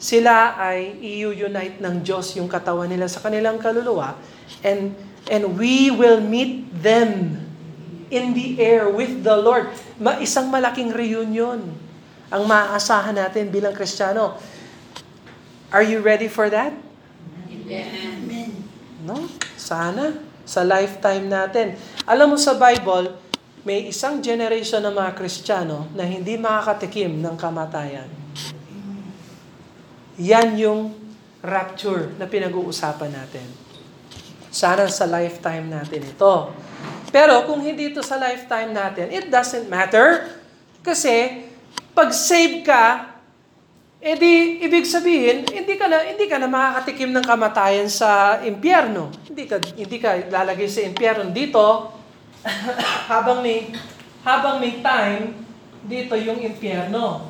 sila 0.00 0.57
ay 0.57 0.97
i-unite 0.97 1.76
ng 1.78 2.00
Diyos 2.00 2.35
yung 2.35 2.49
katawan 2.49 2.88
nila 2.88 3.04
sa 3.04 3.21
kanilang 3.21 3.61
kaluluwa 3.61 4.16
and 4.64 4.97
and 5.29 5.61
we 5.61 5.93
will 5.93 6.23
meet 6.23 6.71
them 6.71 7.41
in 8.09 8.33
the 8.33 8.59
air 8.59 8.89
with 8.89 9.23
the 9.27 9.37
Lord. 9.37 9.71
Ma 10.00 10.17
isang 10.19 10.49
malaking 10.49 10.95
reunion 10.95 11.77
ang 12.31 12.43
maaasahan 12.47 13.19
natin 13.19 13.50
bilang 13.50 13.75
Kristiyano. 13.75 14.39
Are 15.75 15.83
you 15.83 15.99
ready 15.99 16.31
for 16.31 16.47
that? 16.50 16.75
Amen. 17.50 18.50
No? 19.03 19.27
Sana. 19.59 20.15
Sa 20.47 20.67
lifetime 20.67 21.31
natin. 21.31 21.79
Alam 22.11 22.35
mo 22.35 22.39
sa 22.39 22.59
Bible, 22.59 23.15
may 23.62 23.87
isang 23.87 24.19
generation 24.19 24.83
ng 24.83 24.95
mga 24.95 25.15
Kristiyano 25.15 25.87
na 25.95 26.03
hindi 26.03 26.35
makakatikim 26.35 27.23
ng 27.23 27.35
kamatayan. 27.39 28.09
Yan 30.19 30.59
yung 30.59 30.81
rapture 31.39 32.12
na 32.19 32.27
pinag-uusapan 32.27 33.11
natin. 33.15 33.60
Sana 34.50 34.90
sa 34.90 35.07
lifetime 35.07 35.71
natin 35.71 36.02
ito. 36.02 36.35
Pero 37.11 37.47
kung 37.47 37.62
hindi 37.62 37.90
ito 37.90 38.02
sa 38.02 38.19
lifetime 38.19 38.75
natin, 38.75 39.11
it 39.11 39.30
doesn't 39.30 39.66
matter. 39.66 40.26
Kasi 40.83 41.47
pag 41.95 42.11
save 42.14 42.62
ka, 42.66 43.14
edi 44.00 44.62
ibig 44.62 44.87
sabihin, 44.87 45.47
hindi 45.47 45.75
ka 45.76 45.87
na 45.87 46.07
hindi 46.07 46.26
ka 46.26 46.38
na 46.38 46.49
makakatikim 46.49 47.11
ng 47.14 47.26
kamatayan 47.26 47.90
sa 47.90 48.40
impyerno. 48.40 49.11
Hindi 49.26 49.45
ka 49.45 49.57
hindi 49.75 49.97
ka 49.99 50.30
lalagay 50.30 50.66
sa 50.71 50.83
impyerno 50.87 51.30
dito 51.30 51.95
habang 53.12 53.42
may 53.45 53.69
habang 54.25 54.62
may 54.62 54.80
time 54.80 55.45
dito 55.85 56.16
yung 56.16 56.40
impyerno. 56.40 57.28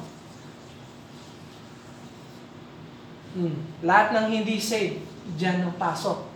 Hmm. 3.30 3.56
Lahat 3.82 4.10
ng 4.14 4.26
hindi 4.30 4.58
saved, 4.58 5.02
dyan 5.38 5.66
ang 5.66 5.74
pasok. 5.78 6.29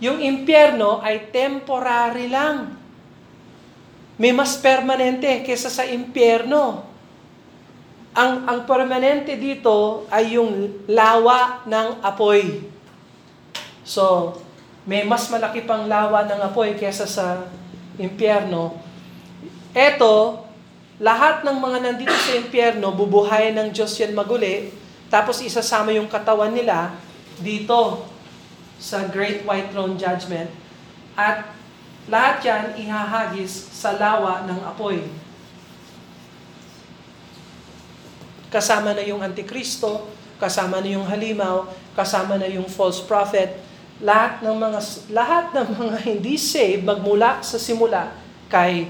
Yung 0.00 0.18
impyerno 0.24 1.04
ay 1.04 1.28
temporary 1.28 2.32
lang. 2.32 2.72
May 4.16 4.32
mas 4.32 4.56
permanente 4.56 5.44
kesa 5.44 5.68
sa 5.68 5.84
impyerno. 5.84 6.88
Ang, 8.16 8.32
ang 8.48 8.60
permanente 8.64 9.36
dito 9.36 10.08
ay 10.08 10.40
yung 10.40 10.84
lawa 10.88 11.62
ng 11.68 12.00
apoy. 12.00 12.64
So, 13.84 14.36
may 14.88 15.04
mas 15.04 15.28
malaki 15.28 15.68
pang 15.68 15.84
lawa 15.84 16.24
ng 16.24 16.40
apoy 16.48 16.76
kesa 16.80 17.04
sa 17.04 17.44
impyerno. 18.00 18.80
Eto, 19.76 20.44
lahat 21.00 21.44
ng 21.44 21.56
mga 21.56 21.78
nandito 21.80 22.12
sa 22.12 22.36
impyerno, 22.36 22.92
bubuhayin 22.92 23.56
ng 23.56 23.68
Diyos 23.72 23.96
yan 24.00 24.16
maguli, 24.16 24.72
tapos 25.12 25.40
isasama 25.44 25.92
yung 25.96 26.08
katawan 26.08 26.52
nila 26.52 26.92
dito 27.40 28.04
sa 28.80 29.04
Great 29.12 29.44
White 29.44 29.76
Throne 29.76 30.00
Judgment. 30.00 30.48
At 31.14 31.52
lahat 32.08 32.36
yan 32.42 32.64
ihahagis 32.80 33.52
sa 33.70 33.94
lawa 34.00 34.48
ng 34.48 34.60
apoy. 34.64 35.04
Kasama 38.50 38.96
na 38.96 39.04
yung 39.04 39.22
Antikristo, 39.22 40.10
kasama 40.40 40.80
na 40.80 40.90
yung 40.90 41.06
halimaw, 41.06 41.68
kasama 41.94 42.40
na 42.40 42.48
yung 42.48 42.66
false 42.66 42.98
prophet, 43.04 43.60
lahat 44.00 44.40
ng 44.40 44.56
mga 44.56 44.80
lahat 45.12 45.52
ng 45.52 45.68
mga 45.76 45.96
hindi 46.10 46.40
saved 46.40 46.82
magmula 46.82 47.44
sa 47.44 47.60
simula 47.60 48.16
kay 48.48 48.88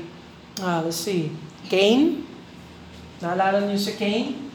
uh, 0.63 0.81
let's 0.87 1.03
see, 1.03 1.35
Cain. 1.67 2.25
Naalala 3.21 3.69
niyo 3.69 3.77
si 3.77 4.01
Cain? 4.01 4.49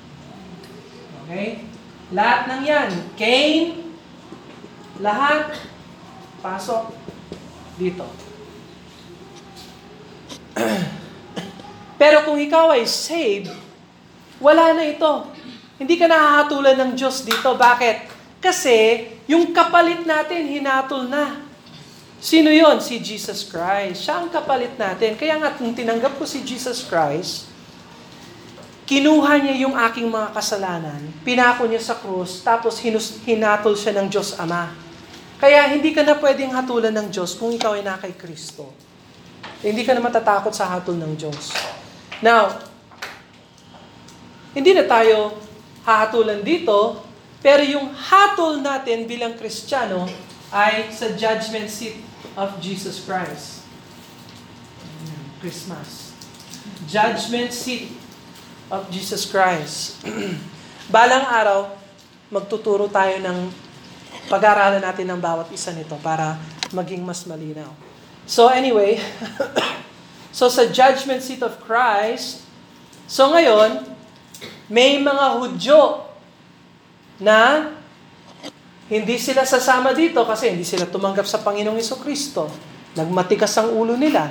Okay? 1.25 1.61
Lahat 2.09 2.49
ng 2.49 2.61
yan, 2.65 2.89
Cain, 3.13 3.84
lahat 5.03 5.55
pasok 6.39 6.93
dito. 7.75 8.05
Pero 11.99 12.23
kung 12.23 12.39
ikaw 12.39 12.75
ay 12.75 12.87
saved, 12.87 13.51
wala 14.39 14.75
na 14.75 14.85
ito. 14.87 15.31
Hindi 15.75 15.95
ka 15.99 16.07
nahahatulan 16.07 16.79
ng 16.79 16.91
Diyos 16.95 17.27
dito. 17.27 17.55
Bakit? 17.55 18.13
Kasi 18.39 19.09
yung 19.27 19.51
kapalit 19.51 20.07
natin, 20.07 20.47
hinatol 20.47 21.09
na. 21.09 21.43
Sino 22.21 22.47
yon? 22.53 22.79
Si 22.79 23.01
Jesus 23.03 23.43
Christ. 23.47 24.07
Siya 24.07 24.23
ang 24.23 24.31
kapalit 24.31 24.79
natin. 24.79 25.19
Kaya 25.19 25.41
nga, 25.41 25.51
kung 25.57 25.75
tinanggap 25.75 26.15
ko 26.15 26.23
si 26.23 26.45
Jesus 26.47 26.87
Christ, 26.87 27.51
kinuha 28.85 29.41
niya 29.41 29.65
yung 29.65 29.73
aking 29.73 30.07
mga 30.07 30.29
kasalanan, 30.31 31.01
pinako 31.25 31.65
niya 31.65 31.81
sa 31.81 31.97
krus, 31.97 32.45
tapos 32.45 32.77
hinus, 32.85 33.17
hinatol 33.25 33.73
siya 33.73 33.97
ng 33.97 34.07
Diyos 34.07 34.37
Ama. 34.37 34.84
Kaya 35.35 35.67
hindi 35.71 35.91
ka 35.91 36.01
na 36.01 36.15
pwedeng 36.15 36.55
hatulan 36.55 36.95
ng 36.95 37.07
Diyos 37.11 37.35
kung 37.35 37.51
ikaw 37.51 37.75
ay 37.75 37.83
na 37.83 37.99
kay 37.99 38.15
Kristo. 38.15 38.71
Hindi 39.59 39.83
ka 39.83 39.91
na 39.91 40.01
matatakot 40.03 40.55
sa 40.55 40.69
hatol 40.71 40.95
ng 40.95 41.13
Diyos. 41.19 41.51
Now, 42.23 42.55
hindi 44.55 44.71
na 44.71 44.87
tayo 44.87 45.35
hahatulan 45.83 46.39
dito, 46.39 47.03
pero 47.43 47.61
yung 47.61 47.91
hatol 47.91 48.63
natin 48.63 49.03
bilang 49.03 49.35
Kristiyano 49.35 50.07
ay 50.49 50.89
sa 50.95 51.11
judgment 51.11 51.67
seat 51.67 51.99
of 52.39 52.55
Jesus 52.63 53.03
Christ. 53.03 53.67
Christmas. 55.43 56.15
Judgment 56.89 57.53
seat 57.53 57.93
of 58.71 58.89
Jesus 58.89 59.29
Christ. 59.29 60.01
Balang 60.95 61.25
araw, 61.27 61.69
magtuturo 62.33 62.89
tayo 62.89 63.21
ng 63.21 63.64
pag-aaralan 64.27 64.81
natin 64.81 65.07
ng 65.11 65.21
bawat 65.21 65.49
isa 65.53 65.71
nito 65.71 65.95
para 66.01 66.39
maging 66.73 67.05
mas 67.05 67.23
malinaw. 67.23 67.69
So 68.25 68.49
anyway, 68.49 68.97
so 70.37 70.49
sa 70.49 70.65
judgment 70.65 71.21
seat 71.21 71.45
of 71.45 71.61
Christ, 71.61 72.41
so 73.05 73.29
ngayon, 73.29 73.85
may 74.67 74.97
mga 74.97 75.25
Hudyo 75.37 76.09
na 77.21 77.71
hindi 78.85 79.17
sila 79.17 79.45
sasama 79.45 79.97
dito 79.97 80.21
kasi 80.29 80.53
hindi 80.53 80.65
sila 80.65 80.85
tumanggap 80.85 81.25
sa 81.25 81.41
Panginoong 81.41 81.81
Iso 81.81 81.97
Kristo. 81.97 82.49
Nagmatigas 82.93 83.53
ang 83.57 83.73
ulo 83.73 83.97
nila. 83.97 84.29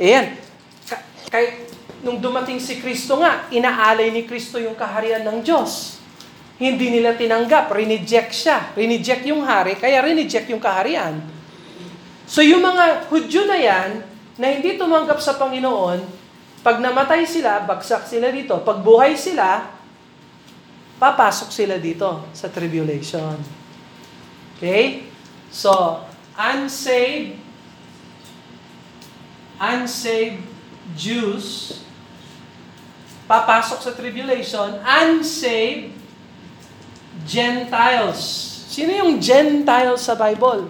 Ayan. 0.00 0.40
Ka- 0.88 1.04
kay, 1.28 1.68
nung 2.00 2.16
dumating 2.16 2.56
si 2.56 2.80
Kristo 2.80 3.20
nga, 3.20 3.44
inaalay 3.52 4.08
ni 4.08 4.24
Kristo 4.24 4.56
yung 4.56 4.72
kaharian 4.72 5.20
ng 5.20 5.44
Diyos. 5.44 5.99
Hindi 6.60 6.92
nila 6.92 7.16
tinanggap, 7.16 7.72
rineject 7.72 8.36
siya. 8.36 8.76
Rineject 8.76 9.24
yung 9.24 9.40
hari, 9.48 9.80
kaya 9.80 10.04
rineject 10.04 10.52
yung 10.52 10.60
kaharian. 10.60 11.24
So 12.28 12.44
yung 12.44 12.60
mga 12.60 13.08
Hudyo 13.08 13.48
na 13.48 13.56
yan, 13.56 13.90
na 14.40 14.46
hindi 14.56 14.76
tumanggap 14.76 15.20
sa 15.20 15.36
Panginoon, 15.40 16.00
pag 16.60 16.80
namatay 16.80 17.24
sila, 17.24 17.64
bagsak 17.64 18.04
sila 18.04 18.28
dito. 18.28 18.56
Pag 18.60 18.84
buhay 18.84 19.16
sila, 19.16 19.68
papasok 21.00 21.48
sila 21.48 21.76
dito 21.80 22.28
sa 22.36 22.52
tribulation. 22.52 23.36
Okay? 24.56 25.08
So, 25.48 26.04
unsaved, 26.36 27.40
unsaved 29.56 30.44
Jews, 30.96 31.80
papasok 33.24 33.80
sa 33.80 33.92
tribulation, 33.96 34.80
unsaved 34.84 35.99
Gentiles. 37.30 38.18
Sino 38.66 38.90
yung 38.90 39.22
Gentiles 39.22 40.02
sa 40.02 40.18
Bible? 40.18 40.66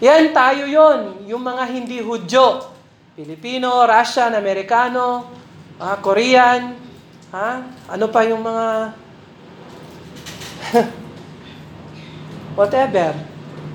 Yan 0.00 0.32
tayo 0.32 0.64
yon, 0.64 1.28
yung 1.28 1.44
mga 1.44 1.64
hindi 1.68 2.00
Hudyo. 2.00 2.72
Pilipino, 3.12 3.84
Russian, 3.84 4.32
Amerikano, 4.32 5.28
ah, 5.76 5.96
Korean, 6.00 6.76
ha? 7.32 7.64
ano 7.88 8.06
pa 8.08 8.24
yung 8.24 8.40
mga 8.40 8.66
whatever. 12.60 13.12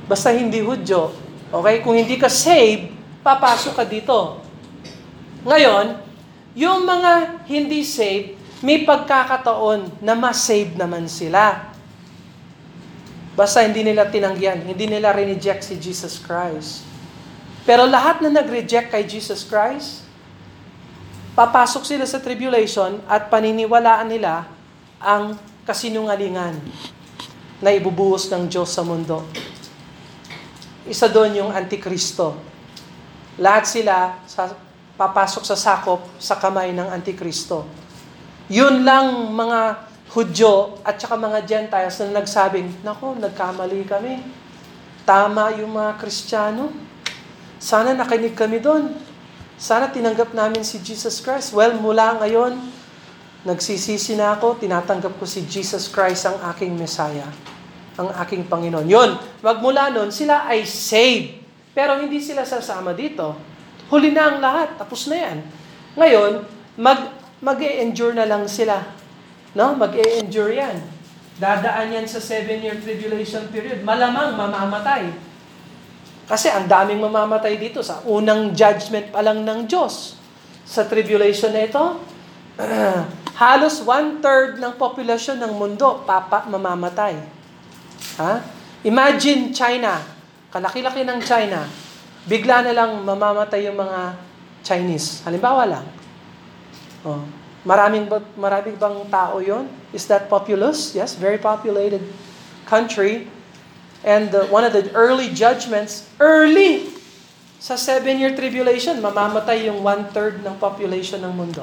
Basta 0.10 0.34
hindi 0.34 0.62
Hudyo. 0.62 1.14
Okay? 1.54 1.86
Kung 1.86 1.94
hindi 1.94 2.18
ka 2.18 2.30
saved, 2.30 2.90
papasok 3.22 3.74
ka 3.78 3.86
dito. 3.86 4.42
Ngayon, 5.46 5.98
yung 6.58 6.86
mga 6.86 7.46
hindi 7.50 7.82
saved, 7.86 8.41
may 8.62 8.86
pagkakataon 8.86 10.02
na 10.06 10.14
ma-save 10.14 10.78
naman 10.78 11.10
sila. 11.10 11.74
Basta 13.34 13.66
hindi 13.66 13.82
nila 13.82 14.06
tinanggihan, 14.06 14.62
hindi 14.62 14.86
nila 14.86 15.18
rineject 15.18 15.66
si 15.66 15.76
Jesus 15.82 16.22
Christ. 16.22 16.86
Pero 17.66 17.90
lahat 17.90 18.22
na 18.22 18.30
nag-reject 18.42 18.94
kay 18.94 19.06
Jesus 19.06 19.46
Christ, 19.46 20.06
papasok 21.34 21.84
sila 21.86 22.06
sa 22.06 22.22
tribulation 22.22 23.02
at 23.10 23.34
paniniwalaan 23.34 24.10
nila 24.10 24.46
ang 25.02 25.38
kasinungalingan 25.66 26.58
na 27.62 27.70
ibubuhos 27.74 28.30
ng 28.30 28.46
Diyos 28.46 28.70
sa 28.74 28.86
mundo. 28.86 29.26
Isa 30.86 31.10
doon 31.10 31.38
yung 31.38 31.52
Antikristo. 31.54 32.38
Lahat 33.38 33.66
sila 33.70 34.22
sa, 34.26 34.54
papasok 34.98 35.44
sa 35.46 35.58
sakop 35.58 36.02
sa 36.18 36.38
kamay 36.38 36.74
ng 36.74 36.90
Antikristo. 36.90 37.81
Yun 38.52 38.84
lang 38.84 39.32
mga 39.32 39.90
Hudyo 40.12 40.76
at 40.84 41.00
saka 41.00 41.16
mga 41.16 41.40
Gentiles 41.48 41.96
na 42.04 42.20
nagsabing, 42.20 42.84
Nako, 42.84 43.16
nagkamali 43.16 43.88
kami. 43.88 44.20
Tama 45.08 45.56
yung 45.56 45.72
mga 45.72 45.96
Kristiyano. 45.96 46.68
Sana 47.56 47.96
nakinig 47.96 48.36
kami 48.36 48.60
doon. 48.60 48.92
Sana 49.56 49.88
tinanggap 49.88 50.36
namin 50.36 50.68
si 50.68 50.84
Jesus 50.84 51.24
Christ. 51.24 51.56
Well, 51.56 51.80
mula 51.80 52.20
ngayon, 52.20 52.60
nagsisisi 53.48 54.20
na 54.20 54.36
ako, 54.36 54.60
tinatanggap 54.60 55.16
ko 55.16 55.24
si 55.24 55.48
Jesus 55.48 55.88
Christ 55.88 56.28
ang 56.28 56.44
aking 56.52 56.76
Messiah, 56.76 57.32
ang 57.96 58.12
aking 58.20 58.52
Panginoon. 58.52 58.84
Yun, 58.84 59.16
magmula 59.40 59.96
noon, 59.96 60.12
sila 60.12 60.44
ay 60.52 60.68
saved. 60.68 61.40
Pero 61.72 61.96
hindi 62.04 62.20
sila 62.20 62.44
sasama 62.44 62.92
dito. 62.92 63.32
Huli 63.88 64.12
na 64.12 64.28
ang 64.28 64.38
lahat, 64.44 64.76
tapos 64.76 65.08
na 65.08 65.16
yan. 65.16 65.38
Ngayon, 65.96 66.32
mag, 66.76 67.21
mag-e-endure 67.42 68.14
na 68.14 68.30
lang 68.30 68.46
sila. 68.46 68.86
No? 69.58 69.74
Mag-e-endure 69.76 70.54
yan. 70.56 70.78
Dadaan 71.42 71.90
yan 71.90 72.06
sa 72.06 72.22
seven-year 72.22 72.78
tribulation 72.80 73.50
period. 73.50 73.82
Malamang 73.82 74.38
mamamatay. 74.38 75.10
Kasi 76.30 76.48
ang 76.48 76.70
daming 76.70 77.02
mamamatay 77.02 77.58
dito 77.58 77.82
sa 77.82 78.00
unang 78.08 78.54
judgment 78.56 79.10
pa 79.12 79.20
lang 79.26 79.42
ng 79.44 79.68
Diyos. 79.68 80.16
Sa 80.64 80.86
tribulation 80.88 81.52
na 81.52 81.66
ito, 81.68 82.00
halos 83.42 83.82
one-third 83.84 84.62
ng 84.62 84.78
populasyon 84.78 85.42
ng 85.42 85.52
mundo 85.58 86.06
papa 86.06 86.46
mamamatay. 86.46 87.20
Ha? 88.22 88.34
Imagine 88.86 89.50
China, 89.50 89.98
kalaki-laki 90.54 91.02
ng 91.04 91.20
China, 91.26 91.66
bigla 92.30 92.64
na 92.64 92.74
lang 92.78 93.02
mamamatay 93.02 93.66
yung 93.66 93.82
mga 93.82 94.14
Chinese. 94.62 95.26
Halimbawa 95.26 95.66
lang. 95.66 96.01
Oh, 97.02 97.26
maraming 97.66 98.06
ba, 98.06 98.22
maraming 98.38 98.78
bang 98.78 98.98
tao 99.10 99.42
'yon? 99.42 99.66
Is 99.92 100.06
that 100.08 100.30
populous? 100.30 100.94
Yes, 100.94 101.18
very 101.18 101.42
populated 101.42 102.02
country. 102.70 103.28
And 104.02 104.34
uh, 104.34 104.50
one 104.50 104.66
of 104.66 104.74
the 104.74 104.90
early 104.98 105.30
judgments, 105.30 106.10
early 106.18 106.90
sa 107.62 107.78
seven-year 107.78 108.34
tribulation, 108.34 108.98
mamamatay 108.98 109.70
yung 109.70 109.86
one-third 109.86 110.42
ng 110.42 110.58
population 110.58 111.22
ng 111.22 111.30
mundo. 111.30 111.62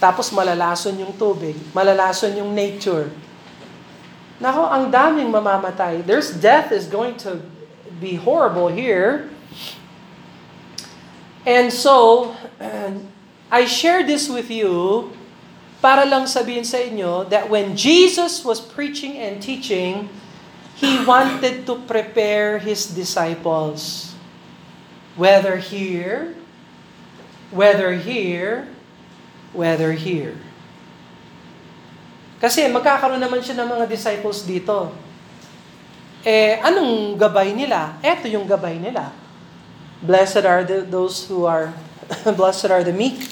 Tapos 0.00 0.32
malalason 0.32 0.96
yung 0.96 1.12
tubig, 1.12 1.56
malalason 1.76 2.32
yung 2.40 2.52
nature. 2.56 3.12
Nako, 4.40 4.68
ang 4.68 4.92
daming 4.92 5.32
mamamatay. 5.32 6.04
There's 6.04 6.32
death 6.32 6.72
is 6.72 6.88
going 6.88 7.16
to 7.24 7.40
be 7.96 8.20
horrible 8.20 8.68
here. 8.68 9.32
And 11.48 11.72
so, 11.72 12.32
I 13.46 13.64
share 13.70 14.02
this 14.02 14.26
with 14.26 14.50
you 14.50 15.10
para 15.78 16.02
lang 16.02 16.26
sabihin 16.26 16.66
sa 16.66 16.82
inyo 16.82 17.30
that 17.30 17.46
when 17.46 17.78
Jesus 17.78 18.42
was 18.42 18.58
preaching 18.58 19.18
and 19.22 19.38
teaching, 19.38 20.10
He 20.76 21.00
wanted 21.06 21.64
to 21.64 21.80
prepare 21.86 22.58
His 22.58 22.90
disciples. 22.90 24.12
Whether 25.16 25.56
here, 25.56 26.36
whether 27.48 27.96
here, 27.96 28.68
whether 29.56 29.96
here. 29.96 30.36
Kasi 32.36 32.68
magkakaroon 32.68 33.22
naman 33.22 33.40
siya 33.40 33.64
ng 33.64 33.68
mga 33.80 33.84
disciples 33.88 34.44
dito. 34.44 34.92
Eh, 36.26 36.60
anong 36.60 37.16
gabay 37.16 37.54
nila? 37.56 37.96
Eto 38.04 38.28
yung 38.28 38.44
gabay 38.44 38.76
nila. 38.76 39.14
Blessed 40.04 40.44
are 40.44 40.66
the, 40.66 40.84
those 40.84 41.24
who 41.24 41.48
are, 41.48 41.72
blessed 42.38 42.70
are 42.70 42.84
the 42.86 42.94
meek, 42.94 43.22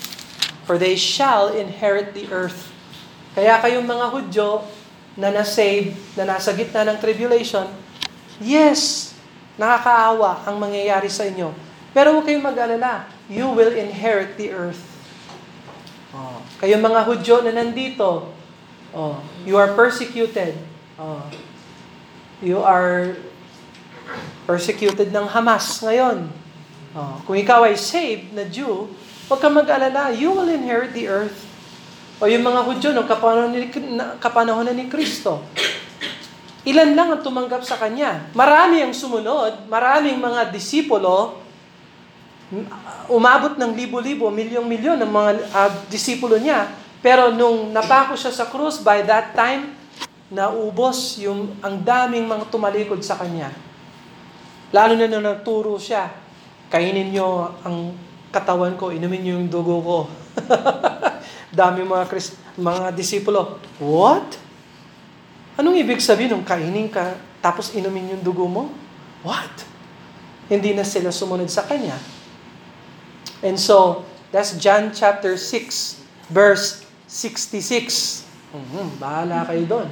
for 0.66 0.78
they 0.78 0.96
shall 0.96 1.52
inherit 1.52 2.14
the 2.14 2.26
earth. 2.30 2.70
Kaya 3.34 3.58
kayong 3.58 3.86
mga 3.86 4.06
Hudyo 4.10 4.62
na 5.14 5.30
na-save, 5.30 5.94
na 6.18 6.26
nasa 6.26 6.54
gitna 6.54 6.86
ng 6.86 6.98
tribulation, 6.98 7.66
yes, 8.42 9.14
nakakaawa 9.54 10.42
ang 10.46 10.58
mangyayari 10.58 11.06
sa 11.10 11.26
inyo. 11.26 11.54
Pero 11.94 12.18
huwag 12.18 12.26
kayong 12.26 12.42
mag-alala. 12.42 13.06
You 13.30 13.54
will 13.54 13.70
inherit 13.70 14.34
the 14.34 14.50
earth. 14.50 14.82
Oh. 16.10 16.42
Kayong 16.58 16.82
mga 16.82 17.00
Hudyo 17.06 17.36
na 17.46 17.54
nandito, 17.54 18.34
oh, 18.90 19.18
you 19.46 19.54
are 19.54 19.70
persecuted. 19.74 20.58
Oh. 20.98 21.22
You 22.42 22.62
are 22.62 23.14
persecuted 24.44 25.14
ng 25.14 25.26
Hamas 25.30 25.80
ngayon. 25.80 26.28
Oh. 26.94 27.18
Kung 27.26 27.34
ikaw 27.34 27.66
ay 27.66 27.74
saved 27.74 28.30
na 28.30 28.46
Jew, 28.46 28.86
huwag 29.26 29.42
kang 29.42 29.58
mag-alala. 29.58 30.14
You 30.14 30.30
will 30.30 30.46
inherit 30.46 30.94
the 30.94 31.10
earth. 31.10 31.42
O 32.22 32.30
yung 32.30 32.46
mga 32.46 32.60
Hudyo, 32.62 32.88
nung 32.94 33.10
kapanahon 33.10 33.50
ni, 33.50 33.66
kapanahon 34.22 34.70
na 34.70 34.74
ni 34.74 34.86
Kristo, 34.86 35.42
ilan 36.62 36.94
lang 36.94 37.10
ang 37.10 37.22
tumanggap 37.26 37.66
sa 37.66 37.74
Kanya. 37.74 38.30
Marami 38.30 38.78
ang 38.86 38.94
sumunod, 38.94 39.66
maraming 39.66 40.22
mga 40.22 40.54
disipulo, 40.54 41.42
umabot 43.10 43.58
ng 43.58 43.74
libo-libo, 43.74 44.30
milyong-milyon 44.30 45.02
ng 45.02 45.10
mga 45.10 45.30
uh, 45.50 45.70
disipulo 45.90 46.38
niya. 46.38 46.70
Pero 47.02 47.34
nung 47.34 47.74
napako 47.74 48.14
siya 48.14 48.30
sa 48.30 48.46
krus, 48.46 48.78
by 48.78 49.02
that 49.02 49.34
time, 49.34 49.74
naubos 50.30 51.18
yung 51.18 51.58
ang 51.58 51.82
daming 51.82 52.24
mga 52.24 52.48
tumalikod 52.48 53.02
sa 53.02 53.18
Kanya. 53.18 53.50
Lalo 54.70 54.94
na 54.94 55.10
nung 55.10 55.26
nagturo 55.26 55.76
siya, 55.76 56.23
kainin 56.74 57.14
niyo 57.14 57.54
ang 57.62 57.94
katawan 58.34 58.74
ko, 58.74 58.90
inumin 58.90 59.22
niyo 59.22 59.38
yung 59.38 59.46
dugo 59.46 59.78
ko. 59.78 59.98
Dami 61.54 61.86
mga 61.86 62.10
Christ, 62.10 62.34
mga 62.58 62.90
disipulo. 62.90 63.62
What? 63.78 64.34
Anong 65.54 65.78
ibig 65.78 66.02
sabihin 66.02 66.34
ng 66.34 66.42
kainin 66.42 66.90
ka 66.90 67.14
tapos 67.38 67.70
inumin 67.78 68.18
yung 68.18 68.22
dugo 68.26 68.50
mo? 68.50 68.74
What? 69.22 69.54
Hindi 70.50 70.74
na 70.74 70.82
sila 70.82 71.14
sumunod 71.14 71.46
sa 71.46 71.62
kanya. 71.62 71.94
And 73.38 73.54
so, 73.54 74.02
that's 74.34 74.58
John 74.58 74.90
chapter 74.90 75.38
6, 75.38 76.02
verse 76.26 76.82
66. 77.06 78.26
Mm-hmm, 78.50 78.98
bahala 78.98 79.46
kayo 79.46 79.62
doon. 79.70 79.88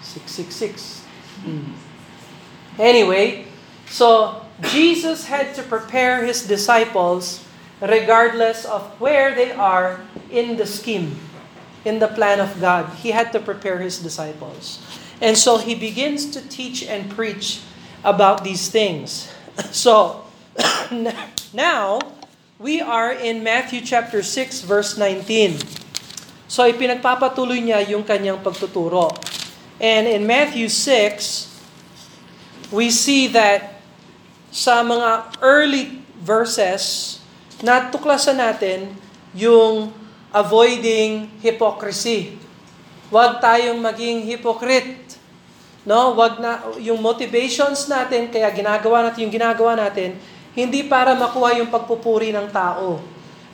666. 0.00 1.04
Mm. 1.44 1.68
Anyway, 2.80 3.44
so, 3.92 4.47
Jesus 4.62 5.26
had 5.26 5.54
to 5.54 5.62
prepare 5.62 6.26
his 6.26 6.46
disciples 6.46 7.44
regardless 7.80 8.64
of 8.64 8.82
where 8.98 9.34
they 9.34 9.52
are 9.52 10.00
in 10.30 10.56
the 10.56 10.66
scheme, 10.66 11.18
in 11.84 11.98
the 11.98 12.08
plan 12.08 12.40
of 12.40 12.60
God. 12.60 12.90
He 12.98 13.10
had 13.10 13.32
to 13.32 13.40
prepare 13.40 13.78
his 13.78 13.98
disciples. 13.98 14.82
And 15.20 15.38
so 15.38 15.58
he 15.58 15.74
begins 15.74 16.30
to 16.34 16.42
teach 16.42 16.82
and 16.82 17.10
preach 17.10 17.62
about 18.02 18.44
these 18.44 18.68
things. 18.68 19.30
So 19.74 20.22
now 21.52 21.98
we 22.58 22.80
are 22.80 23.10
in 23.10 23.42
Matthew 23.42 23.82
chapter 23.82 24.22
6 24.22 24.62
verse 24.62 24.98
19. 24.98 25.58
So 26.46 26.62
ipinagpapatuloy 26.62 27.62
niya 27.62 27.82
yung 27.90 28.06
kanyang 28.06 28.38
pagtuturo. 28.38 29.10
And 29.78 30.06
in 30.06 30.26
Matthew 30.26 30.70
6, 30.70 32.70
we 32.70 32.90
see 32.90 33.26
that 33.34 33.77
sa 34.48 34.80
mga 34.80 35.38
early 35.44 36.00
verses, 36.22 37.16
natuklasan 37.60 38.40
natin 38.40 38.92
yung 39.36 39.92
avoiding 40.32 41.28
hypocrisy. 41.40 42.36
Huwag 43.08 43.40
tayong 43.40 43.80
maging 43.80 44.28
hypocrite. 44.28 45.16
No, 45.88 46.12
wag 46.12 46.36
na 46.36 46.60
yung 46.76 47.00
motivations 47.00 47.88
natin 47.88 48.28
kaya 48.28 48.52
ginagawa 48.52 49.08
natin 49.08 49.24
yung 49.24 49.32
ginagawa 49.32 49.72
natin 49.72 50.20
hindi 50.58 50.84
para 50.84 51.14
makuha 51.14 51.62
yung 51.62 51.70
pagpupuri 51.70 52.34
ng 52.34 52.50
tao. 52.50 52.98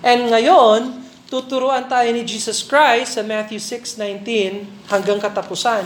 And 0.01 0.33
ngayon, 0.33 1.05
tuturuan 1.29 1.85
tayo 1.85 2.09
ni 2.17 2.25
Jesus 2.25 2.65
Christ 2.65 3.21
sa 3.21 3.23
Matthew 3.23 3.61
6:19 3.61 4.89
hanggang 4.89 5.21
katapusan 5.21 5.85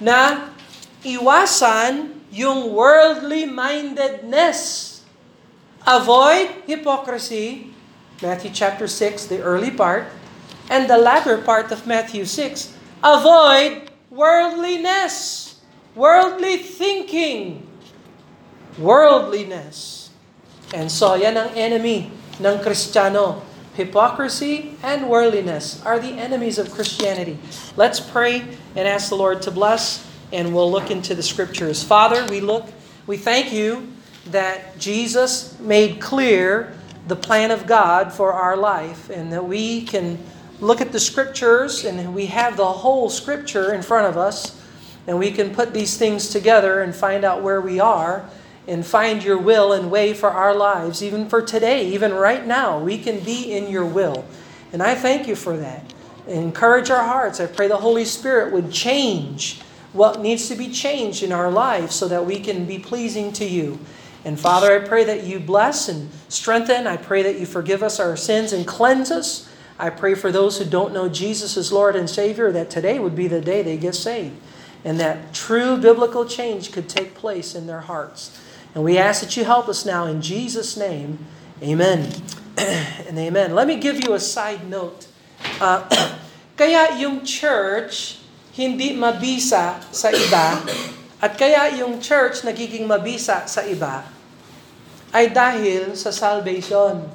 na 0.00 0.48
iwasan 1.04 2.16
yung 2.34 2.74
worldly 2.74 3.46
mindedness. 3.46 4.90
Avoid 5.86 6.66
hypocrisy, 6.66 7.70
Matthew 8.18 8.50
chapter 8.50 8.90
6, 8.90 9.30
the 9.30 9.38
early 9.38 9.70
part, 9.70 10.10
and 10.66 10.90
the 10.90 10.98
latter 10.98 11.38
part 11.38 11.70
of 11.70 11.86
Matthew 11.86 12.26
6, 12.26 12.74
avoid 13.04 13.86
worldliness. 14.10 15.62
Worldly 15.94 16.58
thinking. 16.58 17.62
Worldliness. 18.82 20.10
And 20.74 20.90
so, 20.90 21.14
yan 21.14 21.38
ang 21.38 21.54
enemy 21.54 22.10
ng 22.42 22.58
Kristiyano. 22.58 23.46
Hypocrisy 23.78 24.74
and 24.82 25.06
worldliness 25.06 25.78
are 25.86 26.02
the 26.02 26.18
enemies 26.18 26.58
of 26.58 26.70
Christianity. 26.74 27.38
Let's 27.78 27.98
pray 27.98 28.42
and 28.74 28.86
ask 28.90 29.10
the 29.10 29.18
Lord 29.18 29.42
to 29.46 29.50
bless, 29.54 30.02
and 30.34 30.54
we'll 30.54 30.70
look 30.70 30.90
into 30.90 31.14
the 31.14 31.22
scriptures. 31.22 31.82
Father, 31.82 32.26
we 32.26 32.40
look, 32.40 32.66
we 33.06 33.16
thank 33.16 33.52
you 33.52 33.90
that 34.26 34.78
Jesus 34.78 35.58
made 35.60 36.00
clear 36.00 36.76
the 37.08 37.16
plan 37.16 37.50
of 37.50 37.66
God 37.66 38.12
for 38.12 38.32
our 38.32 38.56
life, 38.56 39.08
and 39.08 39.32
that 39.32 39.44
we 39.44 39.82
can 39.82 40.18
look 40.60 40.80
at 40.80 40.92
the 40.92 41.00
scriptures, 41.00 41.84
and 41.84 42.14
we 42.14 42.26
have 42.26 42.56
the 42.56 42.66
whole 42.66 43.08
scripture 43.08 43.72
in 43.72 43.80
front 43.80 44.06
of 44.06 44.18
us 44.18 44.60
and 45.06 45.18
we 45.18 45.30
can 45.30 45.54
put 45.54 45.74
these 45.74 45.96
things 45.96 46.28
together 46.28 46.80
and 46.80 46.94
find 46.94 47.24
out 47.24 47.42
where 47.42 47.60
we 47.60 47.78
are 47.80 48.28
and 48.66 48.84
find 48.84 49.22
your 49.22 49.36
will 49.36 49.72
and 49.72 49.90
way 49.90 50.14
for 50.14 50.30
our 50.30 50.54
lives, 50.54 51.02
even 51.02 51.28
for 51.28 51.42
today, 51.42 51.86
even 51.88 52.12
right 52.12 52.46
now. 52.46 52.78
We 52.78 52.96
can 52.96 53.20
be 53.20 53.52
in 53.52 53.68
your 53.68 53.84
will. 53.84 54.24
And 54.72 54.82
I 54.82 54.94
thank 54.94 55.28
you 55.28 55.36
for 55.36 55.56
that. 55.58 55.92
Encourage 56.26 56.88
our 56.88 57.04
hearts. 57.04 57.40
I 57.40 57.46
pray 57.46 57.68
the 57.68 57.76
Holy 57.76 58.06
Spirit 58.06 58.54
would 58.54 58.72
change 58.72 59.60
what 59.94 60.20
needs 60.20 60.48
to 60.48 60.56
be 60.56 60.68
changed 60.68 61.22
in 61.22 61.32
our 61.32 61.50
lives 61.50 61.94
so 61.94 62.08
that 62.08 62.26
we 62.26 62.40
can 62.40 62.66
be 62.66 62.78
pleasing 62.78 63.32
to 63.32 63.44
you. 63.46 63.78
And 64.24 64.38
Father, 64.38 64.74
I 64.74 64.86
pray 64.86 65.04
that 65.04 65.24
you 65.24 65.38
bless 65.38 65.88
and 65.88 66.10
strengthen. 66.28 66.86
I 66.86 66.96
pray 66.96 67.22
that 67.22 67.38
you 67.38 67.46
forgive 67.46 67.82
us 67.82 68.00
our 68.00 68.16
sins 68.16 68.52
and 68.52 68.66
cleanse 68.66 69.10
us. 69.10 69.48
I 69.78 69.90
pray 69.90 70.14
for 70.14 70.32
those 70.32 70.58
who 70.58 70.64
don't 70.64 70.92
know 70.92 71.08
Jesus 71.08 71.56
as 71.56 71.72
Lord 71.72 71.96
and 71.96 72.10
Savior 72.10 72.50
that 72.52 72.70
today 72.70 72.98
would 72.98 73.14
be 73.14 73.28
the 73.28 73.40
day 73.40 73.62
they 73.62 73.76
get 73.76 73.94
saved 73.94 74.36
and 74.84 75.00
that 75.00 75.32
true 75.32 75.76
biblical 75.76 76.26
change 76.26 76.72
could 76.72 76.88
take 76.88 77.14
place 77.14 77.54
in 77.54 77.66
their 77.66 77.80
hearts. 77.80 78.38
And 78.74 78.82
we 78.82 78.98
ask 78.98 79.22
that 79.22 79.36
you 79.36 79.44
help 79.44 79.68
us 79.68 79.86
now 79.86 80.06
in 80.06 80.20
Jesus' 80.20 80.76
name. 80.76 81.24
Amen. 81.62 82.12
and 82.58 83.18
amen. 83.18 83.54
Let 83.54 83.66
me 83.66 83.76
give 83.76 84.04
you 84.04 84.14
a 84.14 84.20
side 84.20 84.68
note. 84.68 85.06
Uh, 85.60 85.88
kaya 86.56 86.98
yung 86.98 87.24
church 87.24 88.18
hindi 88.54 88.94
mabisa 88.94 89.82
sa 89.90 90.14
iba 90.14 90.62
at 91.18 91.34
kaya 91.34 91.74
yung 91.82 91.98
church 91.98 92.46
nagiging 92.46 92.86
mabisa 92.86 93.46
sa 93.50 93.66
iba 93.66 94.06
ay 95.14 95.30
dahil 95.30 95.94
sa 95.94 96.10
salvation. 96.10 97.06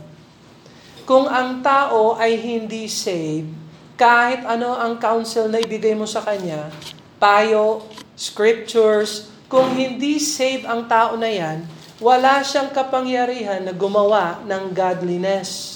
Kung 1.04 1.28
ang 1.28 1.60
tao 1.60 2.16
ay 2.16 2.40
hindi 2.40 2.88
saved, 2.88 3.52
kahit 4.00 4.48
ano 4.48 4.80
ang 4.80 4.96
counsel 4.96 5.52
na 5.52 5.60
ibigay 5.60 5.92
mo 5.92 6.08
sa 6.08 6.24
kanya, 6.24 6.72
payo, 7.20 7.84
scriptures, 8.16 9.28
kung 9.52 9.76
hindi 9.76 10.22
save 10.24 10.64
ang 10.64 10.88
tao 10.88 11.20
na 11.20 11.28
yan, 11.28 11.68
wala 12.00 12.40
siyang 12.40 12.72
kapangyarihan 12.72 13.60
na 13.60 13.76
gumawa 13.76 14.40
ng 14.48 14.72
godliness. 14.72 15.76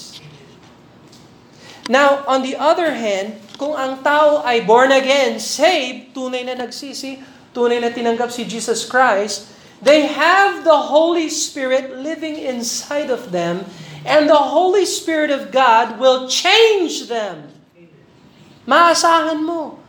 Now, 1.92 2.24
on 2.24 2.48
the 2.48 2.56
other 2.56 2.96
hand, 2.96 3.43
kung 3.58 3.78
ang 3.78 4.02
tao 4.02 4.42
ay 4.42 4.66
born 4.66 4.90
again, 4.92 5.38
saved, 5.38 6.14
tunay 6.14 6.42
na 6.42 6.58
nagsisi, 6.58 7.22
tunay 7.54 7.78
na 7.78 7.94
tinanggap 7.94 8.34
si 8.34 8.44
Jesus 8.46 8.86
Christ, 8.86 9.50
they 9.84 10.10
have 10.10 10.66
the 10.66 10.90
Holy 10.90 11.30
Spirit 11.30 12.00
living 12.02 12.40
inside 12.40 13.14
of 13.14 13.30
them, 13.30 13.66
and 14.04 14.28
the 14.28 14.44
Holy 14.52 14.84
Spirit 14.84 15.30
of 15.30 15.54
God 15.54 16.02
will 16.02 16.26
change 16.28 17.08
them. 17.08 17.52
Maasahan 18.64 19.44
mo. 19.44 19.80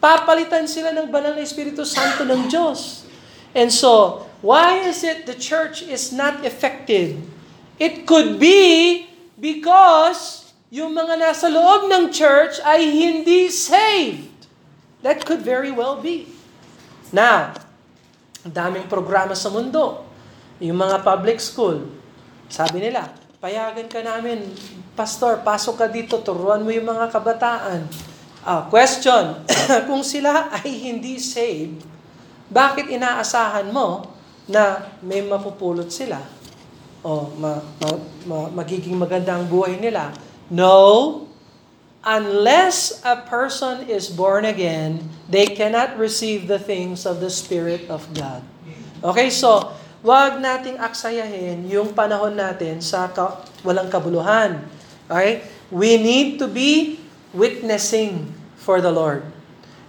Papalitan 0.00 0.64
sila 0.64 0.96
ng 0.96 1.12
banal 1.12 1.36
na 1.36 1.44
Espiritu 1.44 1.84
Santo 1.84 2.24
ng 2.24 2.48
Diyos. 2.48 3.04
And 3.52 3.68
so, 3.68 4.24
why 4.40 4.80
is 4.86 5.04
it 5.04 5.28
the 5.28 5.36
church 5.36 5.84
is 5.84 6.14
not 6.14 6.40
effective? 6.46 7.20
It 7.76 8.08
could 8.08 8.40
be 8.40 9.04
because 9.36 10.39
yung 10.70 10.94
mga 10.94 11.18
nasa 11.18 11.50
loob 11.50 11.90
ng 11.90 12.14
church 12.14 12.62
ay 12.62 12.86
hindi 12.86 13.50
saved. 13.50 14.30
That 15.02 15.26
could 15.26 15.42
very 15.42 15.74
well 15.74 15.98
be. 15.98 16.30
Now, 17.10 17.58
daming 18.46 18.86
programa 18.86 19.34
sa 19.34 19.50
mundo. 19.50 20.06
Yung 20.62 20.78
mga 20.78 21.02
public 21.02 21.42
school, 21.42 21.90
sabi 22.46 22.86
nila, 22.86 23.10
payagan 23.42 23.90
ka 23.90 23.98
namin, 23.98 24.46
Pastor, 24.94 25.42
pasok 25.42 25.74
ka 25.74 25.86
dito, 25.90 26.22
turuan 26.22 26.62
mo 26.62 26.70
yung 26.70 26.86
mga 26.86 27.10
kabataan. 27.10 27.90
Uh, 28.46 28.62
question, 28.70 29.42
kung 29.90 30.06
sila 30.06 30.54
ay 30.54 30.70
hindi 30.70 31.18
saved, 31.18 31.82
bakit 32.46 32.86
inaasahan 32.86 33.74
mo 33.74 34.06
na 34.46 34.86
may 35.02 35.24
mapupulot 35.24 35.90
sila? 35.90 36.20
O 37.00 37.32
ma, 37.40 37.58
ma, 37.58 37.88
ma, 38.28 38.36
magiging 38.62 38.94
maganda 38.94 39.34
ang 39.34 39.48
buhay 39.48 39.80
nila? 39.80 40.12
No. 40.50 41.24
Unless 42.00 43.04
a 43.04 43.22
person 43.28 43.86
is 43.86 44.08
born 44.08 44.48
again, 44.48 45.04
they 45.28 45.46
cannot 45.46 46.00
receive 46.00 46.48
the 46.48 46.58
things 46.58 47.04
of 47.04 47.20
the 47.20 47.28
Spirit 47.28 47.86
of 47.92 48.08
God. 48.16 48.40
Okay, 49.04 49.28
so, 49.28 49.72
wag 50.00 50.40
nating 50.40 50.80
aksayahin 50.80 51.68
yung 51.68 51.92
panahon 51.92 52.34
natin 52.34 52.80
sa 52.80 53.08
ka, 53.08 53.44
walang 53.62 53.92
kabuluhan. 53.92 54.64
Okay? 55.06 55.44
We 55.68 56.00
need 56.00 56.40
to 56.40 56.48
be 56.48 56.98
witnessing 57.36 58.32
for 58.56 58.80
the 58.80 58.90
Lord. 58.90 59.22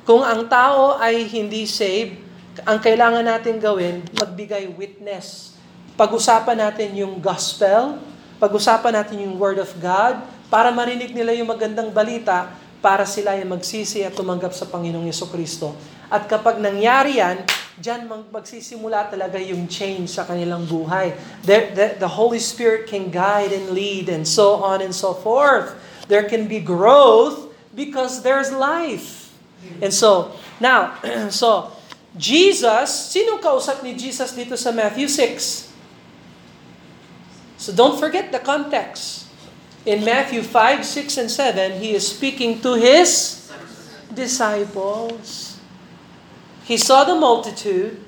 Kung 0.04 0.22
ang 0.22 0.52
tao 0.52 1.00
ay 1.00 1.24
hindi 1.26 1.64
saved, 1.64 2.20
ang 2.68 2.84
kailangan 2.84 3.24
natin 3.24 3.56
gawin, 3.58 4.04
magbigay 4.12 4.68
witness. 4.76 5.56
Pag-usapan 5.96 6.60
natin 6.60 6.92
yung 7.00 7.24
gospel, 7.24 8.04
pag-usapan 8.36 9.00
natin 9.00 9.24
yung 9.24 9.40
word 9.40 9.64
of 9.64 9.72
God, 9.80 10.20
para 10.52 10.68
marinig 10.70 11.16
nila 11.16 11.32
yung 11.32 11.48
magandang 11.48 11.96
balita, 11.96 12.52
para 12.84 13.08
sila 13.08 13.38
ay 13.40 13.48
magsisi 13.48 14.04
at 14.04 14.12
tumanggap 14.12 14.52
sa 14.52 14.68
Panginoong 14.68 15.08
Yeso 15.08 15.30
Kristo. 15.32 15.72
At 16.12 16.28
kapag 16.28 16.60
nangyari 16.60 17.24
yan, 17.24 17.46
dyan 17.80 18.10
magsisimula 18.34 19.08
talaga 19.08 19.40
yung 19.40 19.70
change 19.72 20.12
sa 20.12 20.28
kanilang 20.28 20.68
buhay. 20.68 21.16
The, 21.48 21.72
the, 21.72 21.88
the 22.04 22.10
Holy 22.10 22.42
Spirit 22.42 22.90
can 22.90 23.08
guide 23.14 23.56
and 23.56 23.72
lead 23.72 24.12
and 24.12 24.28
so 24.28 24.60
on 24.60 24.84
and 24.84 24.92
so 24.92 25.16
forth. 25.16 25.72
There 26.12 26.28
can 26.28 26.52
be 26.52 26.60
growth 26.60 27.54
because 27.72 28.26
there's 28.26 28.52
life. 28.52 29.32
And 29.80 29.94
so, 29.94 30.36
now, 30.60 31.00
so, 31.32 31.72
Jesus, 32.12 33.16
sinong 33.16 33.40
kausap 33.40 33.86
ni 33.88 33.96
Jesus 33.96 34.36
dito 34.36 34.60
sa 34.60 34.76
Matthew 34.76 35.08
6? 35.08 35.72
So 37.62 37.70
don't 37.72 37.96
forget 38.02 38.34
the 38.34 38.42
context. 38.42 39.21
In 39.86 40.06
Matthew 40.06 40.44
5, 40.44 40.86
6, 40.86 41.18
and 41.18 41.32
7, 41.32 41.80
he 41.82 41.96
is 41.96 42.08
speaking 42.08 42.62
to 42.62 42.76
his 42.76 43.52
disciples. 44.14 45.60
He 46.64 46.78
saw 46.78 47.04
the 47.04 47.16
multitude. 47.16 48.00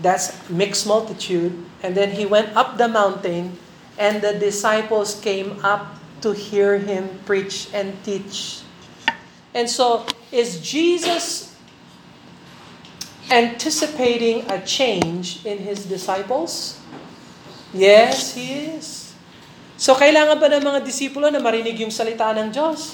That's 0.00 0.36
mixed 0.50 0.86
multitude. 0.86 1.56
And 1.82 1.96
then 1.96 2.12
he 2.12 2.26
went 2.26 2.54
up 2.54 2.76
the 2.76 2.88
mountain, 2.88 3.56
and 3.96 4.20
the 4.20 4.34
disciples 4.34 5.18
came 5.20 5.64
up 5.64 5.96
to 6.20 6.32
hear 6.32 6.76
him 6.78 7.08
preach 7.24 7.68
and 7.72 7.96
teach. 8.04 8.60
And 9.54 9.68
so, 9.70 10.04
is 10.30 10.60
Jesus 10.60 11.56
anticipating 13.30 14.50
a 14.50 14.60
change 14.66 15.46
in 15.46 15.58
his 15.58 15.86
disciples? 15.86 16.78
Yes, 17.72 18.34
he 18.34 18.68
is. 18.68 18.99
So, 19.80 19.96
kailangan 19.96 20.36
ba 20.36 20.52
ng 20.52 20.60
mga 20.60 20.84
disipulo 20.84 21.32
na 21.32 21.40
marinig 21.40 21.80
yung 21.80 21.88
salita 21.88 22.36
ng 22.36 22.52
Diyos 22.52 22.92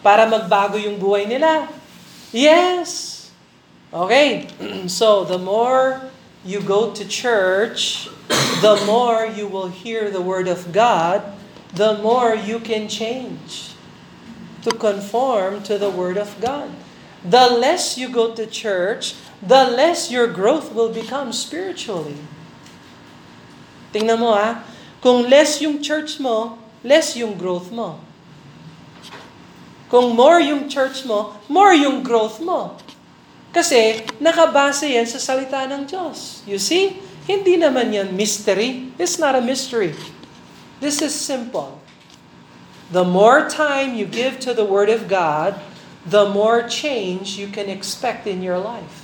para 0.00 0.24
magbago 0.24 0.80
yung 0.80 0.96
buhay 0.96 1.28
nila? 1.28 1.68
Yes. 2.32 3.28
Okay. 3.92 4.48
So, 4.88 5.28
the 5.28 5.36
more 5.36 6.08
you 6.40 6.64
go 6.64 6.96
to 6.96 7.04
church, 7.04 8.08
the 8.64 8.80
more 8.88 9.28
you 9.28 9.44
will 9.44 9.68
hear 9.68 10.08
the 10.08 10.24
Word 10.24 10.48
of 10.48 10.72
God, 10.72 11.20
the 11.76 12.00
more 12.00 12.32
you 12.32 12.64
can 12.64 12.88
change 12.88 13.76
to 14.64 14.72
conform 14.72 15.60
to 15.68 15.76
the 15.76 15.92
Word 15.92 16.16
of 16.16 16.32
God. 16.40 16.72
The 17.20 17.52
less 17.52 18.00
you 18.00 18.08
go 18.08 18.32
to 18.32 18.48
church, 18.48 19.20
the 19.44 19.68
less 19.68 20.08
your 20.08 20.32
growth 20.32 20.72
will 20.72 20.88
become 20.88 21.28
spiritually. 21.36 22.16
Tingnan 23.92 24.16
mo 24.16 24.32
ha, 24.32 24.64
kung 25.02 25.26
less 25.26 25.58
yung 25.58 25.82
church 25.82 26.22
mo, 26.22 26.56
less 26.86 27.18
yung 27.18 27.34
growth 27.34 27.74
mo. 27.74 27.98
Kung 29.90 30.14
more 30.14 30.38
yung 30.38 30.70
church 30.70 31.04
mo, 31.04 31.36
more 31.50 31.74
yung 31.74 32.06
growth 32.06 32.38
mo. 32.38 32.78
Kasi 33.52 34.06
nakabase 34.22 34.88
yan 34.88 35.04
sa 35.04 35.20
salita 35.20 35.68
ng 35.68 35.84
Diyos. 35.84 36.40
You 36.48 36.56
see? 36.56 36.96
Hindi 37.28 37.60
naman 37.60 37.92
yan 37.92 38.14
mystery. 38.14 38.94
It's 38.96 39.18
not 39.18 39.36
a 39.36 39.42
mystery. 39.44 39.92
This 40.80 41.02
is 41.04 41.12
simple. 41.12 41.82
The 42.90 43.04
more 43.04 43.46
time 43.50 43.94
you 43.94 44.06
give 44.06 44.40
to 44.46 44.54
the 44.54 44.64
Word 44.64 44.88
of 44.88 45.06
God, 45.06 45.58
the 46.06 46.26
more 46.30 46.66
change 46.66 47.38
you 47.38 47.46
can 47.46 47.68
expect 47.68 48.26
in 48.26 48.42
your 48.42 48.58
life. 48.58 49.01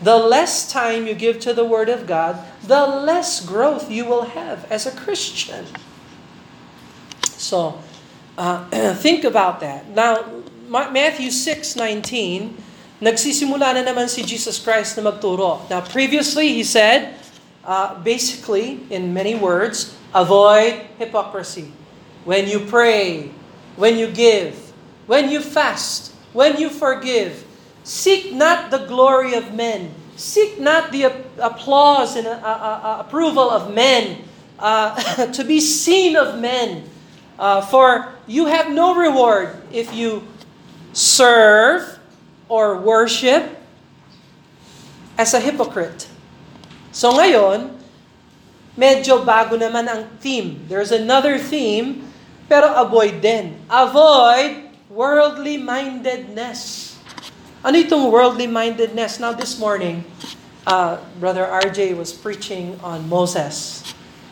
The 0.00 0.16
less 0.16 0.70
time 0.70 1.06
you 1.06 1.14
give 1.14 1.40
to 1.44 1.52
the 1.52 1.64
Word 1.64 1.88
of 1.88 2.06
God, 2.08 2.40
the 2.64 2.86
less 2.86 3.44
growth 3.44 3.90
you 3.90 4.04
will 4.04 4.32
have 4.32 4.64
as 4.72 4.88
a 4.88 4.92
Christian. 4.96 5.66
So, 7.36 7.80
uh, 8.38 8.64
think 9.04 9.24
about 9.24 9.60
that. 9.60 9.88
Now, 9.92 10.24
Matthew 10.68 11.28
6:19, 11.28 12.56
nagsisimula 13.04 13.76
na 13.76 13.82
naman 13.84 14.08
si 14.08 14.24
Jesus 14.24 14.56
Christ 14.56 14.96
na 14.96 15.12
magturo. 15.12 15.68
Now, 15.68 15.84
previously, 15.84 16.56
He 16.56 16.64
said, 16.64 17.20
uh, 17.64 18.00
basically, 18.00 18.80
in 18.88 19.12
many 19.12 19.36
words, 19.36 19.92
avoid 20.16 20.80
hypocrisy. 20.96 21.72
When 22.24 22.48
you 22.48 22.64
pray, 22.64 23.32
when 23.76 24.00
you 24.00 24.08
give, 24.08 24.56
when 25.04 25.28
you 25.28 25.40
fast, 25.40 26.12
when 26.32 26.56
you 26.56 26.68
forgive, 26.68 27.44
seek 27.90 28.30
not 28.30 28.70
the 28.70 28.86
glory 28.86 29.34
of 29.34 29.50
men. 29.50 29.90
Seek 30.14 30.62
not 30.62 30.94
the 30.94 31.10
applause 31.42 32.14
and 32.14 32.30
uh, 32.30 32.38
uh, 32.38 32.46
uh, 32.46 32.96
approval 33.02 33.50
of 33.50 33.74
men, 33.74 34.22
uh, 34.60 34.94
to 35.34 35.42
be 35.42 35.58
seen 35.58 36.14
of 36.14 36.38
men. 36.38 36.86
Uh, 37.34 37.60
for 37.60 38.14
you 38.28 38.46
have 38.46 38.70
no 38.70 38.94
reward 38.94 39.56
if 39.72 39.90
you 39.92 40.22
serve 40.92 41.98
or 42.48 42.78
worship 42.78 43.58
as 45.18 45.34
a 45.34 45.40
hypocrite. 45.40 46.06
So 46.92 47.10
ngayon, 47.16 47.74
medyo 48.78 49.24
bago 49.24 49.58
naman 49.58 49.90
ang 49.90 50.06
theme. 50.22 50.62
There's 50.68 50.92
another 50.94 51.40
theme, 51.40 52.06
pero 52.46 52.70
avoid 52.70 53.18
din. 53.18 53.56
Avoid 53.66 54.68
worldly 54.92 55.56
mindedness. 55.56 56.89
Ano 57.60 57.76
itong 57.76 58.08
worldly 58.08 58.48
mindedness? 58.48 59.20
Now 59.20 59.36
this 59.36 59.60
morning, 59.60 60.00
uh, 60.64 60.96
Brother 61.20 61.44
RJ 61.44 61.92
was 61.92 62.08
preaching 62.08 62.80
on 62.80 63.04
Moses. 63.04 63.84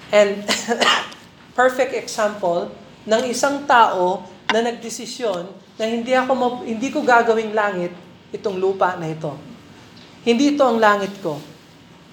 And 0.09 0.49
perfect 1.61 1.93
example 1.93 2.73
ng 3.05 3.29
isang 3.29 3.69
tao 3.69 4.25
na 4.49 4.65
nagdesisyon 4.65 5.45
na 5.77 5.85
hindi 5.85 6.17
ako 6.17 6.33
ma- 6.33 6.65
hindi 6.65 6.89
ko 6.89 7.05
gagawing 7.05 7.53
langit 7.53 7.93
itong 8.33 8.57
lupa 8.57 8.97
na 8.97 9.13
ito. 9.13 9.37
Hindi 10.25 10.57
ito 10.57 10.65
ang 10.65 10.81
langit 10.81 11.13
ko. 11.21 11.37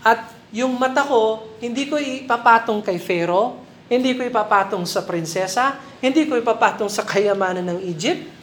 At 0.03 0.35
yung 0.51 0.75
mata 0.75 1.07
ko, 1.07 1.47
hindi 1.63 1.87
ko 1.87 1.95
ipapatong 1.95 2.83
kay 2.83 2.99
Pharaoh, 2.99 3.63
hindi 3.87 4.19
ko 4.19 4.27
ipapatong 4.27 4.83
sa 4.83 4.99
prinsesa, 5.07 5.79
hindi 6.03 6.27
ko 6.27 6.35
ipapatong 6.35 6.91
sa 6.91 7.07
kayamanan 7.07 7.71
ng 7.71 7.79
Egypt, 7.87 8.35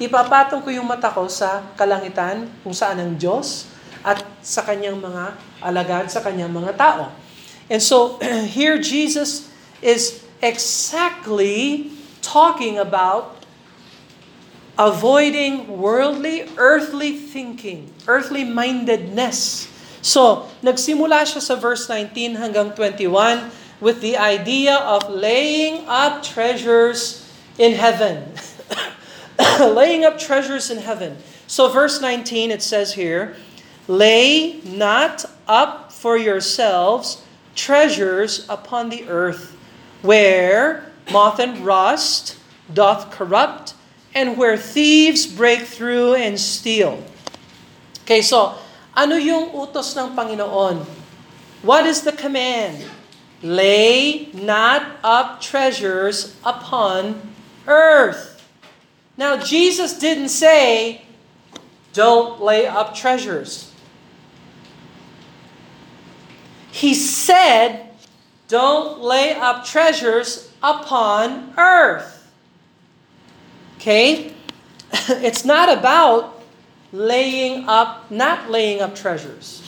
Ipapatong 0.00 0.64
ko 0.64 0.72
yung 0.72 0.88
mata 0.88 1.12
ko 1.12 1.28
sa 1.28 1.60
kalangitan 1.76 2.48
kung 2.64 2.72
saan 2.72 2.96
ang 2.96 3.12
Diyos 3.20 3.68
at 4.00 4.24
sa 4.40 4.64
kanyang 4.64 4.96
mga 4.96 5.36
alagad, 5.60 6.08
sa 6.08 6.24
kanyang 6.24 6.48
mga 6.48 6.72
tao. 6.76 7.12
And 7.68 7.84
so, 7.84 8.16
here 8.56 8.80
Jesus 8.80 9.52
is 9.84 10.24
exactly 10.40 11.92
talking 12.24 12.80
about 12.80 13.40
avoiding 14.80 15.68
worldly, 15.68 16.48
earthly 16.56 17.12
thinking, 17.12 17.92
earthly 18.08 18.48
mindedness. 18.48 19.68
So, 20.00 20.48
nagsimula 20.64 21.28
siya 21.28 21.44
sa 21.44 21.60
verse 21.60 21.84
19 21.84 22.40
hanggang 22.40 22.72
21 22.72 23.52
with 23.84 24.00
the 24.00 24.16
idea 24.16 24.80
of 24.80 25.04
laying 25.12 25.84
up 25.84 26.24
treasures 26.24 27.28
in 27.60 27.76
heaven. 27.76 28.32
laying 29.60 30.04
up 30.04 30.18
treasures 30.18 30.70
in 30.70 30.78
heaven. 30.78 31.16
So, 31.46 31.68
verse 31.68 32.00
19, 32.00 32.50
it 32.50 32.62
says 32.62 32.94
here, 32.94 33.36
Lay 33.88 34.60
not 34.64 35.24
up 35.48 35.92
for 35.92 36.16
yourselves 36.16 37.24
treasures 37.54 38.46
upon 38.48 38.88
the 38.88 39.08
earth, 39.08 39.56
where 40.02 40.86
moth 41.10 41.40
and 41.40 41.58
rust 41.58 42.38
doth 42.72 43.10
corrupt, 43.10 43.74
and 44.14 44.36
where 44.36 44.56
thieves 44.56 45.26
break 45.26 45.62
through 45.62 46.14
and 46.14 46.38
steal. 46.38 47.02
Okay, 48.02 48.22
so, 48.22 48.54
ano 48.94 49.16
yung 49.16 49.50
utos 49.50 49.94
ng 49.96 50.14
Panginoon? 50.14 50.86
What 51.62 51.86
is 51.86 52.02
the 52.02 52.12
command? 52.12 52.82
Lay 53.42 54.28
not 54.34 54.98
up 55.02 55.40
treasures 55.40 56.36
upon 56.44 57.20
earth. 57.66 58.29
Now, 59.20 59.36
Jesus 59.36 60.00
didn't 60.00 60.32
say, 60.32 61.04
don't 61.92 62.40
lay 62.40 62.64
up 62.64 62.96
treasures. 62.96 63.68
He 66.72 66.96
said, 66.96 67.92
don't 68.48 69.04
lay 69.04 69.36
up 69.36 69.68
treasures 69.68 70.48
upon 70.64 71.52
earth. 71.60 72.32
Okay? 73.76 74.32
It's 75.20 75.44
not 75.44 75.68
about 75.68 76.40
laying 76.88 77.68
up, 77.68 78.08
not 78.08 78.48
laying 78.48 78.80
up 78.80 78.96
treasures. 78.96 79.60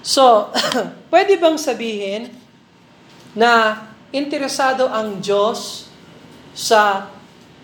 So, 0.00 0.48
pwede 1.12 1.36
bang 1.36 1.60
sabihin 1.60 2.32
na 3.36 3.84
interesado 4.08 4.88
ang 4.88 5.20
Diyos 5.20 5.92
sa 6.56 7.12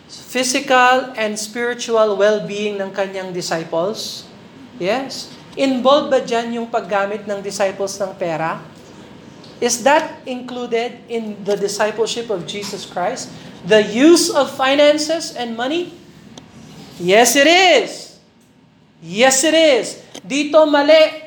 physical 0.08 1.12
and 1.14 1.36
spiritual 1.36 2.16
well-being 2.16 2.80
ng 2.80 2.90
kanyang 2.96 3.30
disciples? 3.30 4.24
Yes. 4.80 5.28
Involved 5.54 6.08
ba 6.08 6.24
dyan 6.24 6.56
yung 6.56 6.68
paggamit 6.72 7.28
ng 7.28 7.44
disciples 7.44 8.00
ng 8.00 8.16
pera? 8.16 8.60
Is 9.58 9.82
that 9.82 10.22
included 10.24 11.02
in 11.10 11.34
the 11.42 11.58
discipleship 11.58 12.30
of 12.30 12.46
Jesus 12.46 12.86
Christ? 12.86 13.28
The 13.66 13.82
use 13.82 14.30
of 14.30 14.54
finances 14.54 15.34
and 15.34 15.58
money? 15.58 15.90
Yes, 17.02 17.34
it 17.34 17.50
is. 17.50 18.16
Yes, 19.02 19.42
it 19.42 19.54
is. 19.54 19.98
Dito 20.22 20.62
mali. 20.66 21.26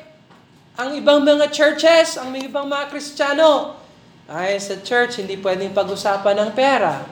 Ang 0.80 0.96
ibang 0.96 1.20
mga 1.20 1.52
churches, 1.52 2.16
ang 2.16 2.32
ibang 2.32 2.64
mga 2.64 2.88
Kristiyano, 2.88 3.76
ay 4.24 4.56
sa 4.56 4.80
church, 4.80 5.20
hindi 5.20 5.36
pwedeng 5.36 5.76
pag-usapan 5.76 6.40
ng 6.40 6.50
pera. 6.56 7.04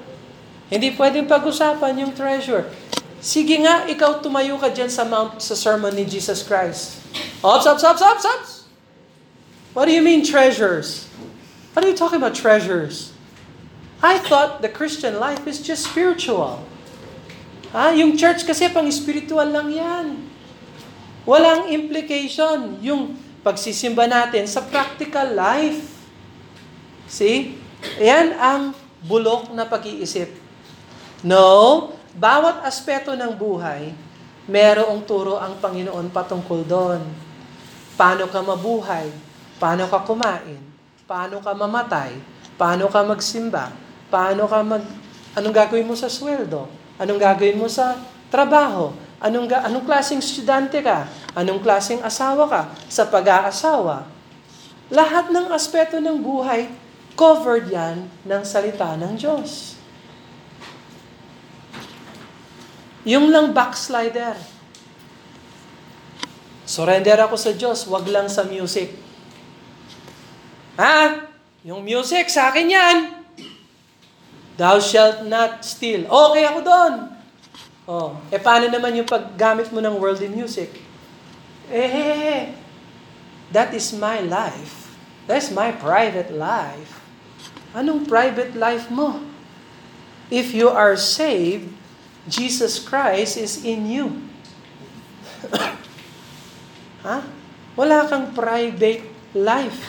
Hindi 0.70 0.94
pwedeng 0.94 1.26
pag-usapan 1.26 2.06
yung 2.06 2.14
treasure. 2.14 2.70
Sige 3.18 3.58
nga, 3.60 3.84
ikaw 3.90 4.22
tumayo 4.22 4.56
ka 4.56 4.70
dyan 4.70 4.88
sa 4.88 5.02
mount 5.02 5.42
sa 5.42 5.58
sermon 5.58 5.92
ni 5.92 6.06
Jesus 6.06 6.46
Christ. 6.46 7.02
Ops, 7.42 7.66
ops, 7.66 7.84
ops, 7.84 8.00
ops, 8.00 8.24
ops! 8.24 8.50
What 9.74 9.90
do 9.90 9.92
you 9.92 10.00
mean 10.00 10.22
treasures? 10.22 11.10
What 11.74 11.84
are 11.84 11.90
you 11.90 11.98
talking 11.98 12.22
about 12.22 12.38
treasures? 12.38 13.12
I 14.00 14.16
thought 14.16 14.62
the 14.64 14.72
Christian 14.72 15.20
life 15.20 15.44
is 15.44 15.60
just 15.60 15.90
spiritual. 15.90 16.64
Ha? 17.76 17.92
Yung 17.94 18.16
church 18.16 18.42
kasi 18.48 18.66
pang 18.72 18.88
spiritual 18.88 19.46
lang 19.46 19.68
yan. 19.70 20.26
Walang 21.28 21.68
implication. 21.70 22.80
Yung 22.80 23.14
pagsisimba 23.44 24.08
natin 24.08 24.48
sa 24.48 24.64
practical 24.64 25.36
life. 25.36 25.86
See? 27.06 27.60
Ayan 28.00 28.34
ang 28.38 28.62
bulok 29.04 29.52
na 29.52 29.68
pag-iisip. 29.68 30.49
No, 31.20 31.92
bawat 32.16 32.64
aspeto 32.64 33.12
ng 33.12 33.36
buhay, 33.36 33.92
merong 34.48 35.04
turo 35.04 35.36
ang 35.36 35.60
Panginoon 35.60 36.08
patungkol 36.08 36.64
doon. 36.64 37.02
Paano 38.00 38.24
ka 38.32 38.40
mabuhay? 38.40 39.12
Paano 39.60 39.84
ka 39.84 40.00
kumain? 40.00 40.56
Paano 41.04 41.44
ka 41.44 41.52
mamatay? 41.52 42.16
Paano 42.56 42.88
ka 42.88 43.04
magsimba? 43.04 43.68
Paano 44.08 44.48
ka 44.48 44.64
mag... 44.64 44.80
Anong 45.36 45.52
gagawin 45.52 45.84
mo 45.84 45.92
sa 45.92 46.08
sweldo? 46.08 46.64
Anong 46.96 47.20
gagawin 47.20 47.60
mo 47.60 47.68
sa 47.68 48.00
trabaho? 48.32 48.96
Anong, 49.20 49.44
ga, 49.44 49.68
anong 49.68 49.84
klaseng 49.84 50.24
estudyante 50.24 50.80
ka? 50.80 51.04
Anong 51.36 51.60
klaseng 51.60 52.00
asawa 52.00 52.48
ka? 52.48 52.62
Sa 52.88 53.04
pag-aasawa? 53.04 54.08
Lahat 54.88 55.28
ng 55.28 55.52
aspeto 55.52 56.00
ng 56.00 56.16
buhay, 56.16 56.72
covered 57.12 57.68
yan 57.68 58.08
ng 58.24 58.42
salita 58.42 58.96
ng 58.96 59.20
Diyos. 59.20 59.79
Yung 63.08 63.32
lang 63.32 63.56
backslider. 63.56 64.36
Surrender 66.68 67.16
ako 67.24 67.34
sa 67.34 67.50
Diyos, 67.56 67.88
wag 67.88 68.06
lang 68.06 68.28
sa 68.28 68.44
music. 68.44 68.94
Ha? 70.76 71.26
Yung 71.66 71.82
music, 71.82 72.28
sa 72.28 72.52
akin 72.52 72.66
yan. 72.68 72.96
Thou 74.60 74.76
shalt 74.78 75.24
not 75.24 75.64
steal. 75.64 76.04
Okay 76.04 76.44
ako 76.44 76.60
doon. 76.60 76.92
Oh, 77.90 78.14
eh 78.30 78.38
paano 78.38 78.68
naman 78.68 78.94
yung 78.94 79.08
paggamit 79.08 79.72
mo 79.72 79.82
ng 79.82 79.98
worldly 79.98 80.30
music? 80.30 80.70
Eh, 81.72 82.52
that 83.50 83.72
is 83.72 83.90
my 83.96 84.20
life. 84.22 84.94
That's 85.26 85.50
my 85.50 85.74
private 85.74 86.30
life. 86.30 87.02
Anong 87.74 88.06
private 88.06 88.54
life 88.54 88.92
mo? 88.92 89.22
If 90.30 90.54
you 90.54 90.70
are 90.70 90.94
saved, 90.94 91.79
Jesus 92.28 92.82
Christ 92.82 93.40
is 93.40 93.64
in 93.64 93.88
you. 93.88 94.06
ha? 97.06 97.24
Wala 97.78 98.04
kang 98.10 98.36
private 98.36 99.08
life. 99.32 99.80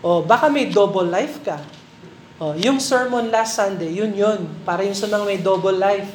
O, 0.00 0.24
baka 0.24 0.48
may 0.48 0.72
double 0.72 1.06
life 1.06 1.42
ka. 1.44 1.60
O, 2.40 2.56
yung 2.58 2.80
sermon 2.80 3.28
last 3.28 3.54
Sunday, 3.60 3.92
yun 3.92 4.16
yun. 4.16 4.48
Para 4.64 4.82
yung 4.82 4.96
sa 4.96 5.06
mga 5.06 5.24
may 5.28 5.38
double 5.38 5.76
life. 5.76 6.08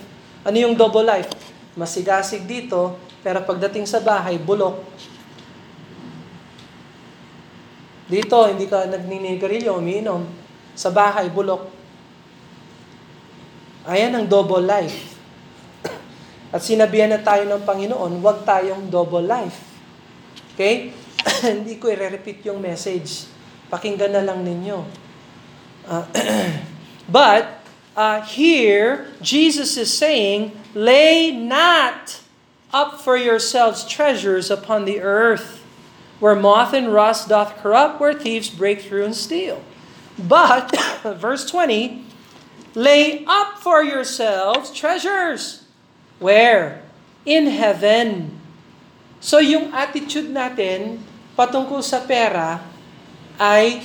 Ano 0.44 0.58
yung 0.58 0.74
double 0.74 1.06
life? 1.06 1.30
Masigasig 1.78 2.44
dito, 2.50 2.98
pero 3.22 3.46
pagdating 3.46 3.86
sa 3.86 4.02
bahay, 4.02 4.42
bulok. 4.42 4.82
Dito, 8.08 8.38
hindi 8.48 8.66
ka 8.66 8.88
nagninigarilyo, 8.88 9.78
umiinom. 9.78 10.24
Sa 10.74 10.90
bahay, 10.90 11.30
bulok. 11.30 11.77
Ayan 13.88 14.12
ang 14.12 14.28
double 14.28 14.68
life. 14.68 15.16
At 16.52 16.60
sinabihan 16.60 17.08
na 17.08 17.24
tayo 17.24 17.48
ng 17.48 17.64
Panginoon, 17.64 18.20
huwag 18.20 18.44
tayong 18.44 18.92
double 18.92 19.24
life. 19.24 19.64
Okay? 20.56 20.92
Hindi 21.48 21.80
ko 21.80 21.88
i-repeat 21.88 22.44
yung 22.52 22.60
message. 22.60 23.32
Pakinggan 23.72 24.12
na 24.12 24.24
lang 24.24 24.44
ninyo. 24.44 24.80
Uh, 25.88 26.04
but, 27.08 27.64
uh, 27.96 28.24
here, 28.28 29.08
Jesus 29.24 29.80
is 29.80 29.92
saying, 29.92 30.52
Lay 30.76 31.32
not 31.32 32.20
up 32.72 33.00
for 33.00 33.16
yourselves 33.16 33.88
treasures 33.88 34.52
upon 34.52 34.84
the 34.84 35.00
earth, 35.00 35.64
where 36.20 36.36
moth 36.36 36.76
and 36.76 36.92
rust 36.92 37.28
doth 37.28 37.56
corrupt, 37.60 38.00
where 38.00 38.16
thieves 38.16 38.52
break 38.52 38.84
through 38.84 39.04
and 39.04 39.16
steal. 39.16 39.64
But, 40.16 40.76
verse 41.20 41.48
20, 41.48 42.07
Lay 42.78 43.26
up 43.26 43.58
for 43.58 43.82
yourselves 43.82 44.70
treasures. 44.70 45.66
Where? 46.22 46.86
In 47.26 47.50
heaven. 47.50 48.38
So 49.18 49.42
yung 49.42 49.74
attitude 49.74 50.30
natin 50.30 51.02
patungkol 51.34 51.82
sa 51.82 52.06
pera 52.06 52.62
ay 53.42 53.82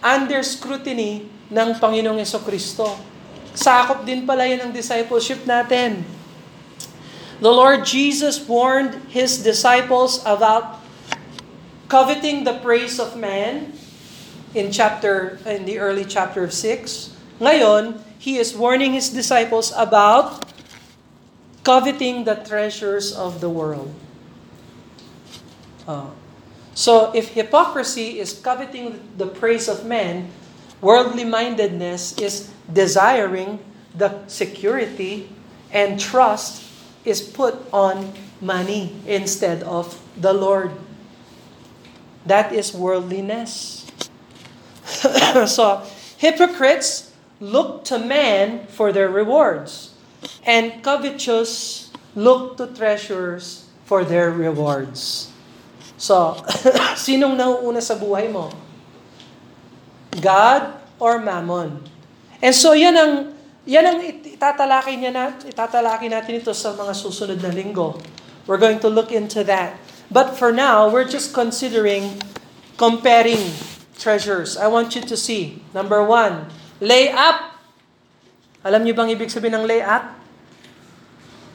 under 0.00 0.40
scrutiny 0.40 1.28
ng 1.52 1.76
Panginoong 1.76 2.24
Kristo. 2.48 2.96
Sakop 3.52 4.08
din 4.08 4.24
pala 4.24 4.48
yan 4.48 4.64
ng 4.64 4.72
discipleship 4.72 5.44
natin. 5.44 6.00
The 7.44 7.52
Lord 7.52 7.84
Jesus 7.84 8.40
warned 8.40 8.96
His 9.12 9.44
disciples 9.44 10.24
about 10.24 10.80
coveting 11.92 12.48
the 12.48 12.56
praise 12.64 12.96
of 12.96 13.20
man 13.20 13.76
in 14.56 14.72
chapter 14.72 15.36
in 15.44 15.68
the 15.68 15.76
early 15.76 16.08
chapter 16.08 16.40
of 16.48 16.56
6 16.56 17.17
ngayon, 17.40 18.00
he 18.18 18.36
is 18.38 18.54
warning 18.54 18.92
his 18.92 19.08
disciples 19.10 19.72
about 19.76 20.44
coveting 21.62 22.24
the 22.24 22.34
treasures 22.34 23.12
of 23.14 23.40
the 23.40 23.48
world. 23.48 23.94
Uh, 25.86 26.10
so, 26.74 27.10
if 27.14 27.34
hypocrisy 27.34 28.20
is 28.20 28.32
coveting 28.32 29.00
the 29.16 29.26
praise 29.26 29.68
of 29.68 29.84
men, 29.84 30.30
worldly 30.80 31.24
mindedness 31.24 32.16
is 32.18 32.50
desiring 32.72 33.58
the 33.94 34.22
security 34.28 35.28
and 35.72 35.98
trust 35.98 36.62
is 37.04 37.20
put 37.20 37.56
on 37.72 38.12
money 38.40 38.94
instead 39.06 39.62
of 39.64 39.98
the 40.16 40.32
Lord. 40.32 40.70
That 42.26 42.52
is 42.52 42.72
worldliness. 42.72 43.90
so, 45.46 45.82
hypocrites 46.16 47.07
look 47.38 47.86
to 47.86 47.98
man 47.98 48.66
for 48.66 48.92
their 48.92 49.08
rewards, 49.08 49.94
and 50.42 50.82
covetous 50.82 51.88
look 52.14 52.58
to 52.58 52.66
treasures 52.66 53.70
for 53.86 54.04
their 54.04 54.30
rewards. 54.30 55.30
So, 55.98 56.38
sinong 56.98 57.34
nauuna 57.34 57.82
sa 57.82 57.98
buhay 57.98 58.30
mo? 58.30 58.54
God 60.18 60.78
or 60.98 61.18
Mammon? 61.18 61.82
And 62.38 62.54
so, 62.54 62.74
yan 62.74 62.94
ang, 62.94 63.34
yan 63.66 63.84
ang 63.86 63.98
itatalaki, 64.02 64.94
niya 64.94 65.10
na, 65.10 65.34
itatalaki 65.42 66.06
natin 66.06 66.38
ito 66.38 66.54
sa 66.54 66.74
mga 66.74 66.94
susunod 66.94 67.38
na 67.42 67.50
linggo. 67.50 67.98
We're 68.46 68.62
going 68.62 68.78
to 68.82 68.90
look 68.90 69.10
into 69.10 69.42
that. 69.50 69.74
But 70.08 70.38
for 70.38 70.54
now, 70.54 70.88
we're 70.88 71.04
just 71.04 71.34
considering 71.34 72.22
comparing 72.78 73.42
treasures. 73.98 74.56
I 74.56 74.70
want 74.70 74.94
you 74.94 75.02
to 75.02 75.16
see. 75.18 75.60
Number 75.74 76.00
one, 76.00 76.48
Lay 76.78 77.10
up. 77.10 77.58
Alam 78.62 78.86
niyo 78.86 78.94
bang 78.94 79.10
ibig 79.10 79.30
sabihin 79.30 79.58
ng 79.58 79.66
lay 79.66 79.82
up? 79.82 80.14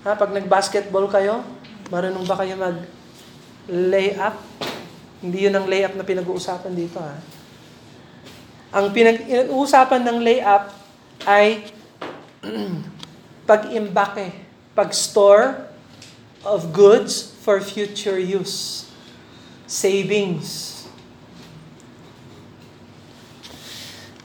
Ha, 0.03 0.19
pag 0.19 0.35
nag-basketball 0.35 1.07
kayo, 1.07 1.47
marunong 1.87 2.27
ba 2.27 2.35
kayo 2.35 2.59
mag 2.59 2.75
lay 3.71 4.15
up? 4.19 4.35
Hindi 5.23 5.47
yun 5.47 5.55
ang 5.55 5.67
lay 5.67 5.87
up 5.87 5.95
na 5.95 6.03
pinag-uusapan 6.03 6.75
dito 6.75 6.99
ha. 6.99 7.15
Ang 8.75 8.91
pinag-uusapan 8.91 10.01
ng 10.03 10.19
lay 10.19 10.43
up 10.43 10.75
ay 11.23 11.71
pag-imbake, 13.49 14.35
pag-store 14.75 15.71
of 16.43 16.75
goods 16.75 17.31
for 17.39 17.63
future 17.63 18.19
use. 18.19 18.87
Savings. 19.63 20.72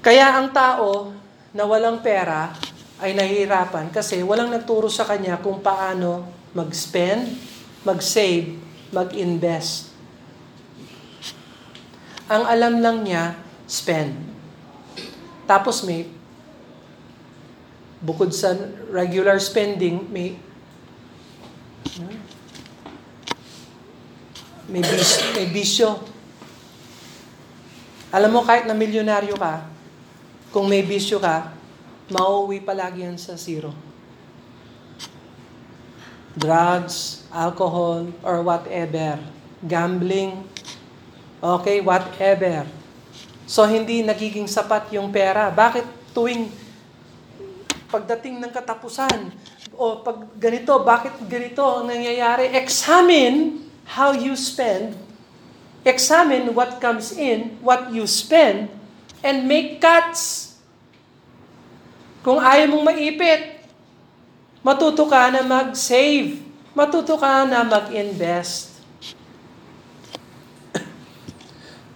Kaya 0.08 0.40
ang 0.40 0.48
tao 0.56 1.12
na 1.52 1.68
walang 1.68 2.00
pera 2.00 2.56
ay 2.96 3.12
nahihirapan 3.12 3.92
kasi 3.92 4.24
walang 4.24 4.48
nagturo 4.48 4.88
sa 4.88 5.04
kanya 5.04 5.36
kung 5.36 5.60
paano 5.60 6.24
mag-spend, 6.56 7.28
mag-save, 7.84 8.56
mag-invest. 8.88 9.92
Ang 12.24 12.40
alam 12.40 12.80
lang 12.80 13.04
niya, 13.04 13.36
spend. 13.68 14.16
Tapos 15.44 15.84
may, 15.84 16.08
bukod 18.00 18.32
sa 18.32 18.56
regular 18.88 19.36
spending, 19.36 20.08
may, 20.08 20.40
may, 24.72 24.80
bis, 24.80 25.20
may 25.36 25.52
bisyo. 25.52 26.00
Alam 28.08 28.32
mo, 28.32 28.40
kahit 28.48 28.64
na 28.64 28.72
milyonaryo 28.72 29.36
ka, 29.36 29.76
kung 30.48 30.68
may 30.68 30.80
bisyo 30.80 31.20
ka, 31.20 31.52
mauwi 32.08 32.60
palagi 32.62 33.04
yan 33.04 33.20
sa 33.20 33.36
zero. 33.36 33.72
Drugs, 36.38 37.26
alcohol, 37.34 38.08
or 38.22 38.40
whatever. 38.46 39.18
Gambling, 39.60 40.46
okay, 41.42 41.82
whatever. 41.82 42.64
So, 43.48 43.66
hindi 43.66 44.06
nagiging 44.06 44.46
sapat 44.46 44.92
yung 44.94 45.10
pera. 45.10 45.50
Bakit 45.50 46.14
tuwing 46.14 46.48
pagdating 47.88 48.38
ng 48.38 48.52
katapusan, 48.52 49.32
o 49.78 50.02
pag 50.02 50.26
ganito, 50.36 50.74
bakit 50.82 51.14
ganito 51.26 51.62
ang 51.64 51.88
nangyayari? 51.88 52.50
Examine 52.54 53.62
how 53.88 54.12
you 54.12 54.36
spend 54.36 55.08
examine 55.88 56.54
what 56.54 56.80
comes 56.80 57.16
in, 57.16 57.56
what 57.64 57.88
you 57.92 58.06
spend, 58.06 58.68
and 59.22 59.46
make 59.46 59.82
cuts. 59.82 60.54
Kung 62.22 62.38
ayaw 62.42 62.68
mong 62.70 62.84
maipit, 62.92 63.62
matuto 64.60 65.06
ka 65.06 65.30
na 65.32 65.42
mag-save. 65.46 66.42
Matuto 66.74 67.16
ka 67.18 67.46
na 67.48 67.64
mag-invest. 67.64 68.78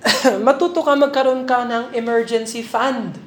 matuto 0.47 0.83
ka 0.83 0.95
magkaroon 0.99 1.47
ka 1.47 1.63
ng 1.67 1.85
emergency 1.95 2.63
fund. 2.63 3.19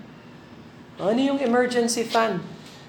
Ano 0.95 1.19
yung 1.19 1.39
emergency 1.43 2.07
fund? 2.07 2.39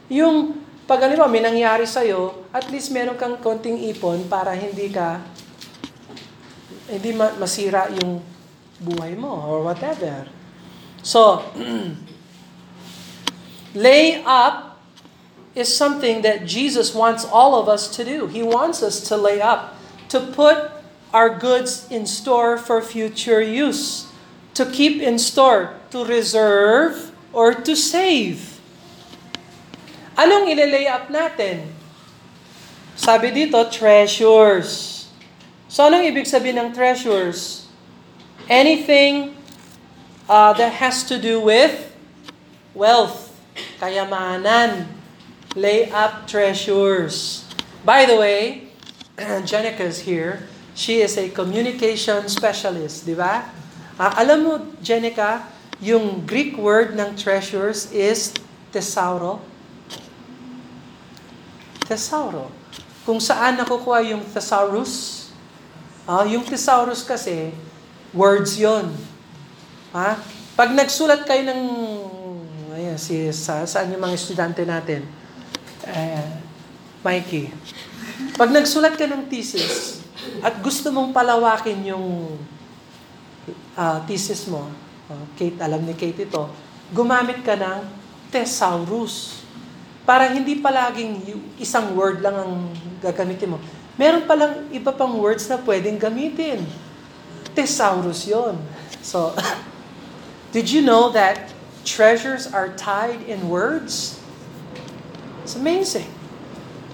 Yung 0.06 0.62
pag 0.86 1.02
ano 1.02 1.18
ba, 1.18 1.26
may 1.26 1.42
nangyari 1.42 1.82
sa'yo, 1.82 2.46
at 2.54 2.70
least 2.70 2.94
meron 2.94 3.18
kang 3.18 3.42
konting 3.42 3.90
ipon 3.90 4.30
para 4.30 4.54
hindi 4.54 4.86
ka, 4.86 5.18
hindi 6.86 7.10
ma- 7.10 7.34
masira 7.42 7.90
yung 7.90 8.22
buhay 8.78 9.18
mo 9.18 9.34
or 9.50 9.66
whatever. 9.66 10.35
So, 11.06 11.46
lay 13.78 14.24
up 14.26 14.82
is 15.54 15.70
something 15.70 16.26
that 16.26 16.50
Jesus 16.50 16.90
wants 16.98 17.22
all 17.22 17.54
of 17.54 17.70
us 17.70 17.86
to 17.94 18.02
do. 18.02 18.26
He 18.26 18.42
wants 18.42 18.82
us 18.82 18.98
to 19.06 19.16
lay 19.16 19.40
up, 19.40 19.78
to 20.10 20.18
put 20.18 20.66
our 21.14 21.30
goods 21.30 21.86
in 21.94 22.10
store 22.10 22.58
for 22.58 22.82
future 22.82 23.40
use, 23.40 24.10
to 24.58 24.66
keep 24.66 25.00
in 25.00 25.22
store, 25.22 25.78
to 25.94 26.04
reserve, 26.04 27.14
or 27.32 27.54
to 27.54 27.78
save. 27.78 28.58
Anong 30.18 30.50
ililay 30.50 30.90
up 30.90 31.06
natin? 31.06 31.70
Sabi 32.98 33.30
dito, 33.30 33.62
treasures. 33.70 35.06
So 35.70 35.86
anong 35.86 36.02
ibig 36.02 36.26
sabihin 36.26 36.58
ng 36.58 36.74
treasures? 36.74 37.70
Anything 38.50 39.35
uh, 40.28 40.52
that 40.54 40.74
has 40.74 41.04
to 41.04 41.18
do 41.18 41.40
with 41.40 41.94
wealth, 42.74 43.32
kayamanan. 43.80 44.86
Lay 45.56 45.88
up 45.88 46.28
treasures. 46.28 47.48
By 47.80 48.04
the 48.04 48.16
way, 48.20 48.68
Jenica's 49.48 50.04
here. 50.04 50.44
She 50.76 51.00
is 51.00 51.16
a 51.16 51.32
communication 51.32 52.28
specialist, 52.28 53.08
di 53.08 53.16
ba? 53.16 53.48
Uh, 53.96 54.12
alam 54.20 54.44
mo, 54.44 54.52
Jenica, 54.84 55.48
yung 55.80 56.28
Greek 56.28 56.60
word 56.60 56.92
ng 56.92 57.16
treasures 57.16 57.88
is 57.96 58.36
thesauro. 58.68 59.40
Thesauro. 61.88 62.52
Kung 63.08 63.16
saan 63.16 63.56
nakukuha 63.56 64.04
yung 64.04 64.20
thesaurus? 64.28 65.26
Ah, 66.04 66.28
yung 66.28 66.44
thesaurus 66.44 67.00
kasi, 67.00 67.56
words 68.12 68.60
yon. 68.60 68.92
Ha? 69.96 70.20
Pag 70.52 70.76
nagsulat 70.76 71.24
kayo 71.24 71.40
ng, 71.48 71.62
ayan, 72.76 73.00
si, 73.00 73.32
sa, 73.32 73.64
saan 73.64 73.88
yung 73.96 74.04
mga 74.04 74.16
estudyante 74.16 74.60
natin? 74.68 75.08
Eh, 75.88 76.28
Mikey. 77.00 77.48
Pag 78.36 78.52
nagsulat 78.52 79.00
ka 79.00 79.08
ng 79.08 79.24
thesis, 79.32 80.04
at 80.44 80.60
gusto 80.60 80.92
mong 80.92 81.16
palawakin 81.16 81.96
yung 81.96 82.36
uh, 83.72 83.98
thesis 84.04 84.44
mo, 84.52 84.68
uh, 85.08 85.24
Kate, 85.32 85.56
alam 85.64 85.80
ni 85.80 85.96
Kate 85.96 86.28
ito, 86.28 86.44
gumamit 86.92 87.40
ka 87.40 87.56
ng 87.56 87.80
thesaurus. 88.28 89.44
Para 90.06 90.30
hindi 90.30 90.60
palaging 90.60 91.24
isang 91.58 91.96
word 91.96 92.20
lang 92.22 92.36
ang 92.36 92.52
gagamitin 93.00 93.56
mo. 93.56 93.58
Meron 93.96 94.28
palang 94.28 94.68
iba 94.70 94.92
pang 94.92 95.16
words 95.18 95.48
na 95.48 95.56
pwedeng 95.64 95.98
gamitin. 95.98 96.62
Thesaurus 97.56 98.28
yon. 98.28 98.60
So, 99.02 99.32
did 100.56 100.72
you 100.72 100.80
know 100.80 101.10
that 101.12 101.52
treasures 101.84 102.46
are 102.48 102.72
tied 102.80 103.20
in 103.28 103.50
words? 103.50 104.24
It's 105.44 105.54
amazing. 105.54 106.08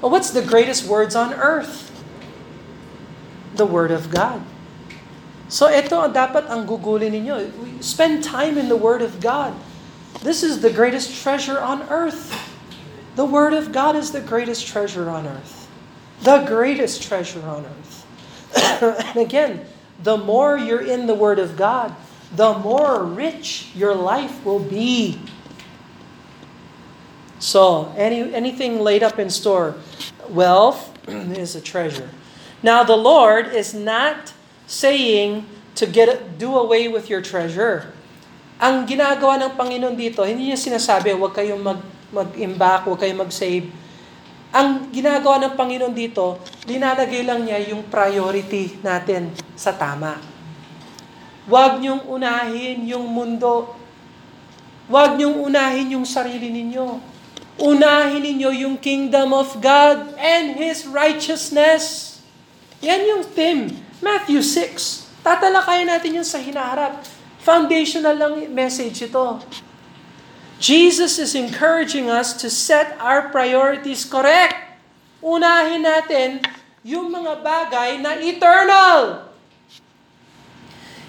Well, 0.00 0.10
what's 0.10 0.34
the 0.34 0.42
greatest 0.42 0.84
words 0.84 1.14
on 1.14 1.32
earth? 1.32 1.94
The 3.54 3.64
Word 3.64 3.92
of 3.92 4.10
God. 4.10 4.42
So 5.46 5.70
ito 5.70 5.94
dapat 6.10 6.50
ang 6.50 6.66
gugulin 6.66 7.14
ninyo. 7.14 7.78
Spend 7.78 8.26
time 8.26 8.58
in 8.58 8.66
the 8.66 8.74
Word 8.74 8.98
of 8.98 9.22
God. 9.22 9.54
This 10.26 10.42
is 10.42 10.58
the 10.58 10.74
greatest 10.74 11.22
treasure 11.22 11.62
on 11.62 11.86
earth. 11.86 12.34
The 13.14 13.24
Word 13.24 13.54
of 13.54 13.70
God 13.70 13.94
is 13.94 14.10
the 14.10 14.26
greatest 14.26 14.66
treasure 14.66 15.06
on 15.06 15.22
earth. 15.22 15.70
The 16.26 16.42
greatest 16.50 17.06
treasure 17.06 17.46
on 17.46 17.62
earth. 17.62 17.94
and 19.06 19.22
again, 19.22 19.62
the 20.02 20.18
more 20.18 20.58
you're 20.58 20.82
in 20.82 21.06
the 21.06 21.14
Word 21.14 21.38
of 21.38 21.54
God, 21.54 21.94
the 22.34 22.56
more 22.58 23.04
rich 23.04 23.68
your 23.76 23.94
life 23.94 24.44
will 24.44 24.62
be. 24.62 25.20
So, 27.42 27.92
any, 27.98 28.32
anything 28.32 28.80
laid 28.80 29.02
up 29.02 29.18
in 29.18 29.28
store, 29.28 29.74
wealth 30.30 30.94
is 31.08 31.54
a 31.54 31.60
treasure. 31.60 32.08
Now, 32.62 32.86
the 32.86 32.96
Lord 32.96 33.50
is 33.50 33.74
not 33.74 34.32
saying 34.66 35.44
to 35.74 35.84
get 35.84 36.38
do 36.38 36.54
away 36.54 36.86
with 36.86 37.10
your 37.10 37.20
treasure. 37.20 37.90
Ang 38.62 38.86
ginagawa 38.86 39.42
ng 39.42 39.52
Panginoon 39.58 39.98
dito, 39.98 40.22
hindi 40.22 40.54
niya 40.54 40.60
sinasabi, 40.60 41.18
huwag 41.18 41.34
kayong 41.34 41.58
mag, 41.58 41.82
mag-imbak, 42.14 42.86
huwag 42.86 43.02
kayong 43.02 43.26
mag-save. 43.26 43.66
Ang 44.54 44.94
ginagawa 44.94 45.42
ng 45.42 45.52
Panginoon 45.58 45.90
dito, 45.90 46.38
linalagay 46.70 47.26
lang 47.26 47.42
niya 47.42 47.58
yung 47.74 47.82
priority 47.90 48.78
natin 48.86 49.34
sa 49.58 49.74
tama. 49.74 50.31
Huwag 51.50 51.82
niyong 51.82 52.06
unahin 52.06 52.86
yung 52.86 53.06
mundo. 53.10 53.74
Huwag 54.86 55.18
niyong 55.18 55.42
unahin 55.42 55.98
yung 55.98 56.06
sarili 56.06 56.54
ninyo. 56.54 57.02
Unahin 57.58 58.22
ninyo 58.22 58.50
yung 58.62 58.76
kingdom 58.78 59.34
of 59.34 59.58
God 59.58 60.14
and 60.18 60.54
His 60.54 60.86
righteousness. 60.86 62.18
Yan 62.78 63.02
yung 63.06 63.22
theme. 63.26 63.74
Matthew 64.02 64.42
6. 64.42 65.22
Tatalakayan 65.22 65.86
natin 65.90 66.22
yun 66.22 66.26
sa 66.26 66.42
hinaharap. 66.42 67.02
Foundational 67.42 68.14
lang 68.14 68.34
message 68.54 69.02
ito. 69.02 69.42
Jesus 70.62 71.18
is 71.18 71.34
encouraging 71.34 72.06
us 72.06 72.38
to 72.38 72.46
set 72.46 72.94
our 73.02 73.34
priorities 73.34 74.06
correct. 74.06 74.54
Unahin 75.18 75.82
natin 75.82 76.42
yung 76.86 77.10
mga 77.10 77.42
bagay 77.42 77.98
na 77.98 78.18
eternal. 78.18 79.31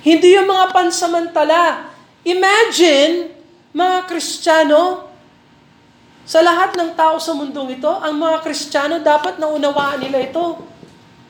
Hindi 0.04 0.36
yung 0.36 0.52
mga 0.52 0.76
pansamantala. 0.76 1.96
Imagine, 2.28 3.32
mga 3.72 4.04
Kristiyano, 4.12 5.08
sa 6.28 6.44
lahat 6.44 6.76
ng 6.76 6.92
tao 6.96 7.20
sa 7.20 7.32
mundong 7.32 7.80
ito, 7.80 7.88
ang 7.88 8.20
mga 8.20 8.44
Kristiyano 8.44 9.00
dapat 9.00 9.40
naunawaan 9.40 10.04
nila 10.04 10.24
ito. 10.24 10.60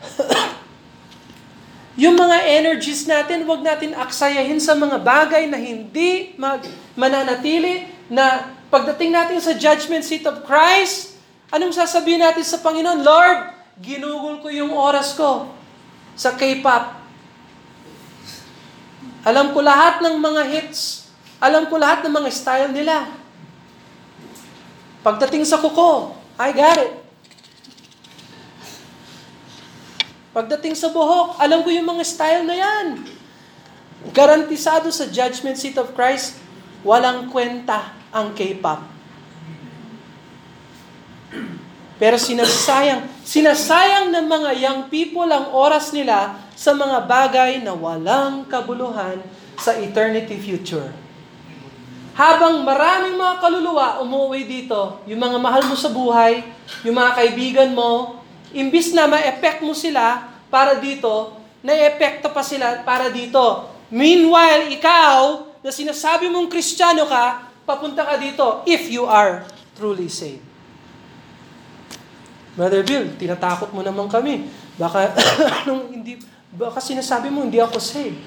yung 2.01 2.17
mga 2.17 2.37
energies 2.49 3.05
natin, 3.05 3.45
wag 3.45 3.61
natin 3.61 3.93
aksayahin 3.93 4.57
sa 4.57 4.73
mga 4.73 4.97
bagay 5.01 5.45
na 5.45 5.57
hindi 5.61 6.33
mag, 6.37 6.65
mananatili, 6.97 7.85
na 8.09 8.53
pagdating 8.73 9.13
natin 9.13 9.37
sa 9.37 9.53
judgment 9.53 10.01
seat 10.01 10.25
of 10.25 10.41
Christ, 10.45 11.13
anong 11.53 11.77
sasabihin 11.77 12.25
natin 12.25 12.41
sa 12.41 12.57
Panginoon? 12.57 13.05
Lord, 13.05 13.53
ginugol 13.81 14.41
ko 14.41 14.49
yung 14.49 14.73
oras 14.73 15.13
ko 15.13 15.49
sa 16.17 16.33
K-pop. 16.33 17.02
Alam 19.23 19.55
ko 19.55 19.63
lahat 19.63 20.03
ng 20.03 20.19
mga 20.19 20.41
hits. 20.51 21.07
Alam 21.39 21.67
ko 21.71 21.79
lahat 21.79 22.03
ng 22.03 22.13
mga 22.13 22.29
style 22.31 22.71
nila. 22.75 23.07
Pagdating 25.03 25.43
sa 25.47 25.59
kuko, 25.59 26.15
I 26.39 26.51
got 26.51 26.79
it. 26.79 27.03
Pagdating 30.33 30.73
sa 30.73 30.89
buhok, 30.89 31.37
alam 31.37 31.61
ko 31.61 31.69
yung 31.69 31.85
mga 31.85 32.03
style 32.03 32.41
na 32.41 32.57
yan. 32.57 33.05
Garantisado 34.09 34.89
sa 34.89 35.05
judgment 35.05 35.55
seat 35.55 35.77
of 35.77 35.93
Christ, 35.93 36.41
walang 36.81 37.29
kwenta 37.29 37.93
ang 38.09 38.33
K-pop. 38.33 38.81
Pero 42.01 42.17
sinasayang, 42.17 43.05
sinasayang 43.23 44.11
ng 44.11 44.25
mga 44.25 44.51
young 44.59 44.81
people 44.89 45.29
ang 45.29 45.53
oras 45.53 45.93
nila 45.93 46.42
sa 46.53 46.71
mga 46.73 46.97
bagay 47.05 47.51
na 47.65 47.73
walang 47.73 48.45
kabuluhan 48.45 49.21
sa 49.57 49.77
eternity 49.77 50.37
future. 50.37 50.89
Habang 52.13 52.61
maraming 52.61 53.17
mga 53.17 53.41
kaluluwa 53.41 53.97
umuwi 54.05 54.45
dito, 54.45 55.01
yung 55.09 55.17
mga 55.17 55.37
mahal 55.41 55.65
mo 55.65 55.73
sa 55.73 55.89
buhay, 55.89 56.45
yung 56.85 56.93
mga 56.93 57.11
kaibigan 57.17 57.69
mo, 57.73 58.21
imbis 58.53 58.93
na 58.93 59.09
ma-effect 59.09 59.65
mo 59.65 59.73
sila 59.73 60.29
para 60.53 60.77
dito, 60.77 61.33
na-epekto 61.65 62.29
pa 62.29 62.45
sila 62.45 62.85
para 62.85 63.09
dito. 63.09 63.65
Meanwhile, 63.89 64.69
ikaw, 64.77 65.49
na 65.63 65.71
sinasabi 65.73 66.29
mong 66.29 66.51
kristyano 66.51 67.09
ka, 67.09 67.49
papunta 67.63 68.03
ka 68.03 68.19
dito 68.19 68.61
if 68.67 68.91
you 68.91 69.07
are 69.07 69.47
truly 69.79 70.11
saved. 70.11 70.43
Brother 72.53 72.85
Bill, 72.85 73.09
tinatakot 73.17 73.73
mo 73.73 73.81
naman 73.81 74.05
kami. 74.05 74.45
Baka 74.77 75.17
anong 75.65 75.89
hindi 75.89 76.21
Baka 76.53 76.77
sinasabi 76.77 77.33
mo, 77.33 77.41
hindi 77.41 77.57
ako 77.57 77.81
saved. 77.81 78.21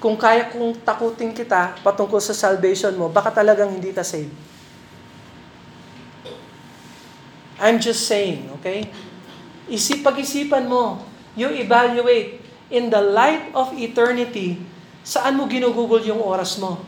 Kung 0.00 0.16
kaya 0.16 0.48
kong 0.48 0.80
takutin 0.82 1.36
kita 1.36 1.76
patungkol 1.84 2.18
sa 2.18 2.32
salvation 2.32 2.96
mo, 2.96 3.12
baka 3.12 3.28
talagang 3.28 3.70
hindi 3.70 3.92
ka 3.92 4.00
saved. 4.00 4.32
I'm 7.62 7.78
just 7.78 8.08
saying, 8.08 8.50
okay? 8.58 8.88
Isip, 9.70 10.02
pag-isipan 10.02 10.66
mo, 10.66 11.04
you 11.38 11.46
evaluate 11.52 12.42
in 12.72 12.88
the 12.88 12.98
light 12.98 13.52
of 13.54 13.70
eternity, 13.76 14.58
saan 15.04 15.36
mo 15.38 15.46
ginugugol 15.46 16.02
yung 16.02 16.18
oras 16.18 16.56
mo? 16.58 16.80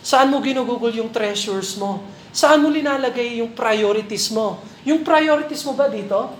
Saan 0.00 0.30
mo 0.30 0.40
ginugugol 0.40 0.94
yung 0.94 1.10
treasures 1.10 1.76
mo? 1.76 2.06
Saan 2.32 2.62
mo 2.64 2.72
linalagay 2.72 3.42
yung 3.42 3.52
priorities 3.52 4.32
mo? 4.32 4.62
Yung 4.86 5.04
priorities 5.04 5.66
mo 5.68 5.76
ba 5.76 5.90
dito? 5.90 6.32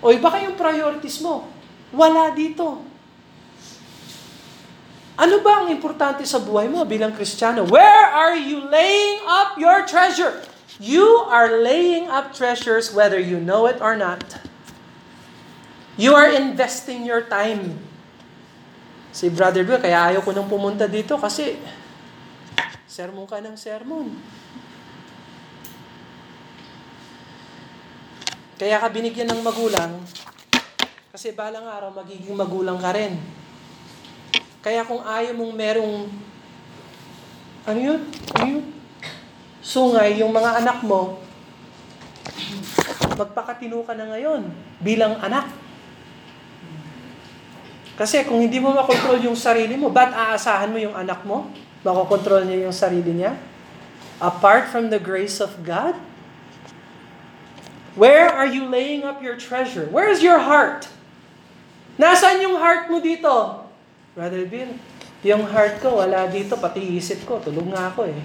O 0.00 0.08
baka 0.16 0.40
yung 0.40 0.56
priorities 0.56 1.20
mo, 1.20 1.53
wala 1.94 2.34
dito. 2.34 2.82
Ano 5.14 5.38
ba 5.46 5.62
ang 5.62 5.70
importante 5.70 6.26
sa 6.26 6.42
buhay 6.42 6.66
mo 6.66 6.82
bilang 6.82 7.14
Kristiyano? 7.14 7.62
Where 7.70 8.10
are 8.10 8.34
you 8.34 8.66
laying 8.66 9.22
up 9.30 9.54
your 9.54 9.86
treasure? 9.86 10.42
You 10.82 11.06
are 11.30 11.62
laying 11.62 12.10
up 12.10 12.34
treasures 12.34 12.90
whether 12.90 13.22
you 13.22 13.38
know 13.38 13.70
it 13.70 13.78
or 13.78 13.94
not. 13.94 14.26
You 15.94 16.18
are 16.18 16.26
investing 16.26 17.06
your 17.06 17.22
time. 17.30 17.78
Si 19.14 19.30
Brother 19.30 19.62
Bill, 19.62 19.78
kaya 19.78 20.10
ayaw 20.10 20.26
ko 20.26 20.34
nang 20.34 20.50
pumunta 20.50 20.90
dito 20.90 21.14
kasi 21.14 21.54
sermon 22.90 23.30
ka 23.30 23.38
ng 23.38 23.54
sermon. 23.54 24.10
Kaya 28.58 28.82
ka 28.82 28.90
binigyan 28.90 29.30
ng 29.30 29.46
magulang 29.46 30.02
kasi 31.14 31.30
balang 31.30 31.62
araw 31.62 31.94
magiging 31.94 32.34
magulang 32.34 32.74
ka 32.74 32.90
rin. 32.90 33.14
Kaya 34.58 34.82
kung 34.82 34.98
ayaw 34.98 35.30
mong 35.30 35.54
merong 35.54 36.10
ano 37.70 37.78
yun? 37.78 38.00
Ano 38.34 38.46
yun? 38.50 38.66
Sungay, 39.62 40.18
yung 40.18 40.34
mga 40.34 40.58
anak 40.58 40.82
mo, 40.82 41.22
magpakatino 43.14 43.86
ka 43.86 43.94
na 43.94 44.10
ngayon 44.10 44.50
bilang 44.82 45.14
anak. 45.22 45.54
Kasi 47.94 48.26
kung 48.26 48.42
hindi 48.42 48.58
mo 48.58 48.74
makontrol 48.74 49.22
yung 49.22 49.38
sarili 49.38 49.78
mo, 49.78 49.94
ba't 49.94 50.10
aasahan 50.10 50.74
mo 50.74 50.82
yung 50.82 50.98
anak 50.98 51.22
mo? 51.22 51.46
Makokontrol 51.86 52.42
niya 52.42 52.66
yung 52.66 52.74
sarili 52.74 53.22
niya? 53.22 53.38
Apart 54.18 54.66
from 54.66 54.90
the 54.90 54.98
grace 54.98 55.38
of 55.38 55.62
God? 55.62 55.94
Where 57.94 58.26
are 58.26 58.50
you 58.50 58.66
laying 58.66 59.06
up 59.06 59.22
your 59.22 59.38
treasure? 59.38 59.86
Where 59.94 60.10
is 60.10 60.18
your 60.18 60.42
heart? 60.42 60.90
Nasaan 61.94 62.42
yung 62.42 62.58
heart 62.58 62.90
mo 62.90 62.98
dito? 62.98 63.30
Brother 64.14 64.46
Bill, 64.46 64.74
yung 65.22 65.46
heart 65.46 65.78
ko 65.78 66.02
wala 66.02 66.26
dito, 66.26 66.58
pati 66.58 66.82
isip 66.98 67.22
ko, 67.26 67.38
tulog 67.38 67.70
nga 67.70 67.90
ako 67.90 68.10
eh. 68.10 68.18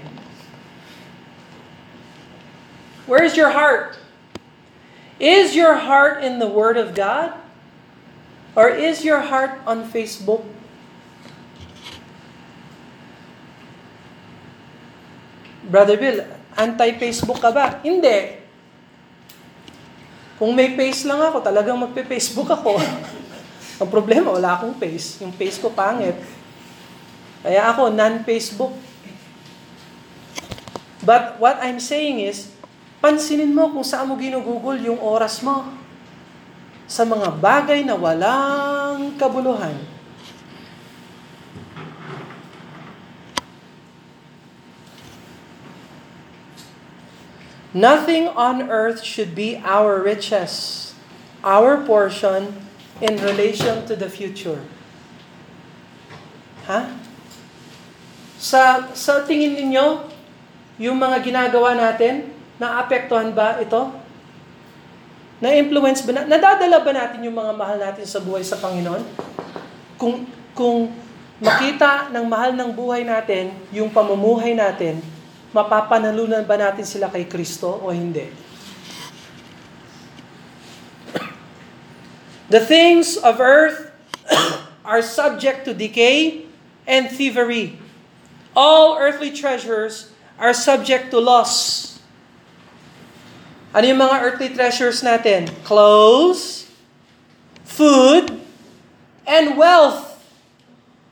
Where 3.10 3.26
is 3.26 3.34
your 3.34 3.54
heart? 3.54 3.98
Is 5.18 5.58
your 5.58 5.76
heart 5.86 6.22
in 6.22 6.38
the 6.38 6.50
Word 6.50 6.78
of 6.78 6.94
God? 6.94 7.34
Or 8.54 8.70
is 8.70 9.06
your 9.06 9.22
heart 9.22 9.62
on 9.66 9.86
Facebook? 9.86 10.46
Brother 15.70 15.98
Bill, 15.98 16.26
anti-Facebook 16.58 17.38
ka 17.38 17.54
ba? 17.54 17.78
Hindi. 17.86 18.42
Kung 20.42 20.58
may 20.58 20.74
face 20.74 21.06
lang 21.06 21.22
ako, 21.22 21.46
talagang 21.46 21.78
magpe-Facebook 21.78 22.50
ako. 22.50 22.82
Ang 23.80 23.88
problema, 23.88 24.36
wala 24.36 24.60
akong 24.60 24.76
face. 24.76 25.24
Yung 25.24 25.32
face 25.32 25.56
ko 25.56 25.72
pangit. 25.72 26.20
Kaya 27.40 27.72
ako, 27.72 27.88
non-Facebook. 27.96 28.76
But 31.00 31.40
what 31.40 31.64
I'm 31.64 31.80
saying 31.80 32.20
is, 32.20 32.52
pansinin 33.00 33.56
mo 33.56 33.72
kung 33.72 33.88
saan 33.88 34.12
mo 34.12 34.20
ginugugol 34.20 34.76
yung 34.76 35.00
oras 35.00 35.40
mo 35.40 35.64
sa 36.84 37.08
mga 37.08 37.40
bagay 37.40 37.88
na 37.88 37.96
walang 37.96 39.16
kabuluhan. 39.16 39.80
Nothing 47.72 48.28
on 48.34 48.68
earth 48.68 49.06
should 49.06 49.38
be 49.38 49.62
our 49.64 50.02
riches, 50.02 50.92
our 51.46 51.80
portion 51.86 52.69
in 53.00 53.16
relation 53.24 53.84
to 53.88 53.96
the 53.96 54.08
future. 54.12 54.60
Ha? 56.68 56.92
Sa, 58.40 58.92
sa 58.96 59.24
tingin 59.24 59.56
ninyo, 59.56 60.06
yung 60.80 60.96
mga 60.96 61.20
ginagawa 61.24 61.76
natin, 61.76 62.32
naapektuhan 62.60 63.36
ba 63.36 63.60
ito? 63.60 63.92
Na-influence 65.40 66.04
ba 66.04 66.12
na? 66.20 66.24
Nadadala 66.28 66.84
ba 66.84 66.92
natin 66.92 67.24
yung 67.24 67.36
mga 67.36 67.54
mahal 67.56 67.78
natin 67.80 68.04
sa 68.04 68.20
buhay 68.20 68.44
sa 68.44 68.60
Panginoon? 68.60 69.04
Kung, 69.96 70.28
kung 70.56 70.92
makita 71.40 72.12
ng 72.12 72.26
mahal 72.28 72.52
ng 72.56 72.72
buhay 72.76 73.08
natin, 73.08 73.56
yung 73.72 73.92
pamumuhay 73.92 74.56
natin, 74.56 75.00
mapapanalunan 75.56 76.44
ba 76.44 76.60
natin 76.60 76.84
sila 76.84 77.08
kay 77.08 77.28
Kristo 77.28 77.80
o 77.80 77.92
hindi? 77.92 78.49
The 82.50 82.60
things 82.60 83.14
of 83.14 83.38
earth 83.38 83.94
are 84.86 85.06
subject 85.06 85.70
to 85.70 85.74
decay 85.78 86.50
and 86.90 87.06
thievery. 87.06 87.78
All 88.58 88.98
earthly 88.98 89.30
treasures 89.30 90.10
are 90.42 90.54
subject 90.58 91.14
to 91.14 91.22
loss. 91.22 91.90
Ano 93.70 93.86
yung 93.86 94.02
mga 94.02 94.18
earthly 94.26 94.50
treasures 94.50 95.06
natin? 95.06 95.46
Clothes, 95.62 96.66
food, 97.62 98.34
and 99.30 99.54
wealth. 99.54 100.18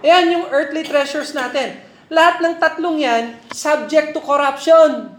Ayan 0.02 0.34
yung 0.34 0.46
earthly 0.50 0.82
treasures 0.82 1.38
natin. 1.38 1.78
Lahat 2.10 2.42
ng 2.42 2.58
tatlong 2.58 2.98
yan, 2.98 3.38
subject 3.54 4.18
to 4.18 4.22
corruption. 4.26 5.14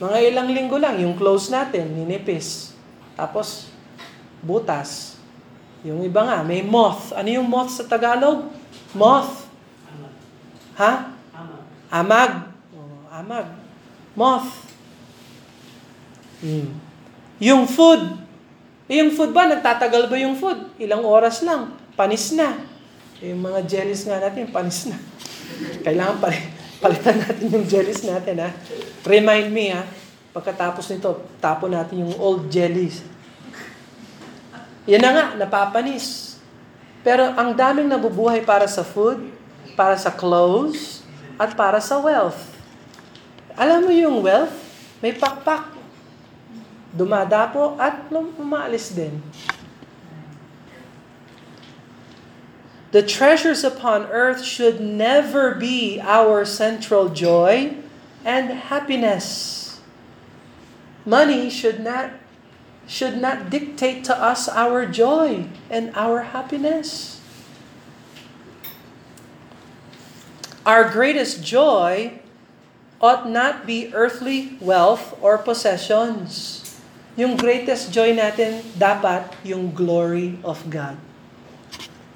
Mga 0.00 0.18
ilang 0.32 0.48
linggo 0.56 0.80
lang, 0.80 0.96
yung 0.96 1.20
clothes 1.20 1.52
natin, 1.52 1.92
ninipis. 1.92 2.72
Tapos, 3.12 3.75
butas. 4.46 5.18
Yung 5.82 6.06
iba 6.06 6.22
nga, 6.22 6.46
may 6.46 6.62
moth. 6.62 7.10
Ano 7.10 7.26
yung 7.26 7.50
moth 7.50 7.74
sa 7.74 7.84
Tagalog? 7.84 8.46
Moth. 8.94 9.50
Ha? 10.78 11.10
Amag. 11.90 12.32
Oh, 12.74 13.06
amag. 13.10 13.46
Moth. 14.14 14.66
Hmm. 16.42 16.78
Yung 17.42 17.66
food. 17.68 18.22
Eh, 18.86 19.02
yung 19.02 19.10
food 19.12 19.34
ba, 19.34 19.50
nagtatagal 19.50 20.06
ba 20.06 20.16
yung 20.16 20.38
food? 20.38 20.78
Ilang 20.78 21.02
oras 21.02 21.42
lang. 21.42 21.74
Panis 21.98 22.30
na. 22.38 22.54
Eh, 23.18 23.34
yung 23.34 23.42
mga 23.42 23.66
jellies 23.66 24.06
nga 24.06 24.22
natin, 24.22 24.46
panis 24.52 24.86
na. 24.92 24.96
Kailangan 25.86 26.16
pali, 26.22 26.38
palitan 26.78 27.16
natin 27.18 27.46
yung 27.50 27.66
jellies 27.66 28.04
natin, 28.06 28.46
ha? 28.46 28.50
Remind 29.02 29.48
me, 29.50 29.74
ha? 29.74 29.82
Pagkatapos 30.36 30.92
nito, 30.92 31.24
tapo 31.40 31.66
natin 31.66 32.04
yung 32.04 32.14
old 32.20 32.52
jellies. 32.52 33.15
Yan 34.86 35.02
na 35.02 35.10
nga, 35.10 35.26
napapanis. 35.34 36.38
Pero 37.02 37.34
ang 37.34 37.54
daming 37.54 37.90
nabubuhay 37.90 38.42
para 38.42 38.66
sa 38.70 38.86
food, 38.86 39.30
para 39.74 39.98
sa 39.98 40.14
clothes, 40.14 41.02
at 41.36 41.54
para 41.58 41.82
sa 41.82 42.00
wealth. 42.00 42.54
Alam 43.58 43.86
mo 43.86 43.92
yung 43.92 44.22
wealth? 44.24 44.54
May 45.04 45.12
pakpak 45.12 45.76
dumadapo 46.96 47.76
at 47.76 48.08
umaalis 48.10 48.96
din. 48.96 49.20
The 52.96 53.04
treasures 53.04 53.60
upon 53.60 54.08
earth 54.08 54.40
should 54.40 54.80
never 54.80 55.52
be 55.52 56.00
our 56.00 56.48
central 56.48 57.12
joy 57.12 57.76
and 58.24 58.72
happiness. 58.72 59.76
Money 61.04 61.52
should 61.52 61.84
not 61.84 62.16
should 62.86 63.18
not 63.18 63.50
dictate 63.50 64.06
to 64.06 64.14
us 64.14 64.48
our 64.48 64.86
joy 64.86 65.46
and 65.70 65.90
our 65.98 66.30
happiness. 66.30 67.18
Our 70.66 70.90
greatest 70.90 71.46
joy 71.46 72.18
ought 72.98 73.28
not 73.30 73.66
be 73.66 73.94
earthly 73.94 74.58
wealth 74.58 75.14
or 75.22 75.38
possessions. 75.38 76.62
Yung 77.14 77.38
greatest 77.38 77.94
joy 77.94 78.10
natin 78.10 78.66
dapat 78.74 79.30
yung 79.46 79.70
glory 79.70 80.42
of 80.42 80.66
God. 80.66 80.98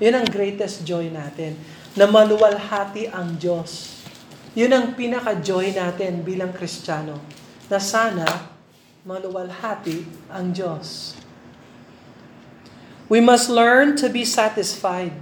Yun 0.03 0.19
ang 0.19 0.27
greatest 0.27 0.83
joy 0.83 1.13
natin, 1.13 1.61
na 1.95 2.11
maluwalhati 2.11 3.07
ang 3.13 3.39
Diyos. 3.39 4.03
Yun 4.59 4.73
ang 4.75 4.87
pinaka-joy 4.99 5.77
natin 5.77 6.27
bilang 6.27 6.51
Kristiyano, 6.51 7.23
na 7.71 7.79
sana 7.79 8.50
maluwalhati 9.05 10.05
ang 10.29 10.53
Diyos. 10.53 11.17
We 13.11 13.19
must 13.19 13.51
learn 13.51 13.99
to 13.99 14.07
be 14.07 14.23
satisfied. 14.23 15.17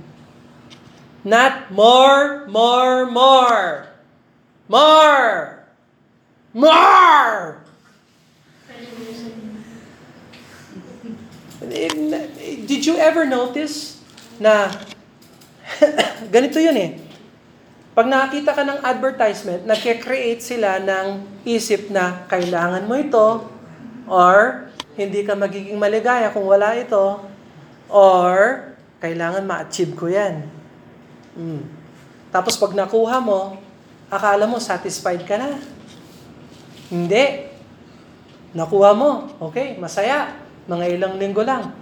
Not 1.24 1.72
more, 1.72 2.44
more, 2.46 3.08
more. 3.08 3.88
More! 4.68 5.64
More! 6.52 7.64
Did 12.68 12.84
you 12.84 13.00
ever 13.00 13.24
notice 13.24 13.98
na 14.38 14.70
ganito 16.34 16.58
yun 16.62 16.76
eh. 16.78 16.90
Pag 17.98 18.06
nakakita 18.06 18.54
ka 18.54 18.62
ng 18.62 18.80
advertisement, 18.86 19.66
nagke-create 19.66 20.38
sila 20.38 20.78
ng 20.78 21.06
isip 21.42 21.90
na 21.90 22.24
kailangan 22.30 22.86
mo 22.86 22.94
ito 22.94 23.57
or 24.10 24.66
hindi 24.98 25.22
ka 25.22 25.38
magiging 25.38 25.78
maligaya 25.78 26.32
kung 26.34 26.48
wala 26.48 26.74
ito 26.74 27.22
or 27.86 28.66
kailangan 28.98 29.46
ma-achieve 29.46 29.94
ko 29.94 30.10
yan. 30.10 30.42
Mm. 31.38 31.62
Tapos 32.34 32.58
pag 32.58 32.74
nakuha 32.74 33.22
mo, 33.22 33.56
akala 34.10 34.44
mo 34.50 34.58
satisfied 34.58 35.22
ka 35.22 35.38
na. 35.38 35.60
Hindi. 36.90 37.52
Nakuha 38.56 38.90
mo. 38.96 39.38
Okay, 39.52 39.78
masaya. 39.78 40.34
Mga 40.66 40.84
ilang 40.98 41.14
linggo 41.16 41.46
lang. 41.46 41.72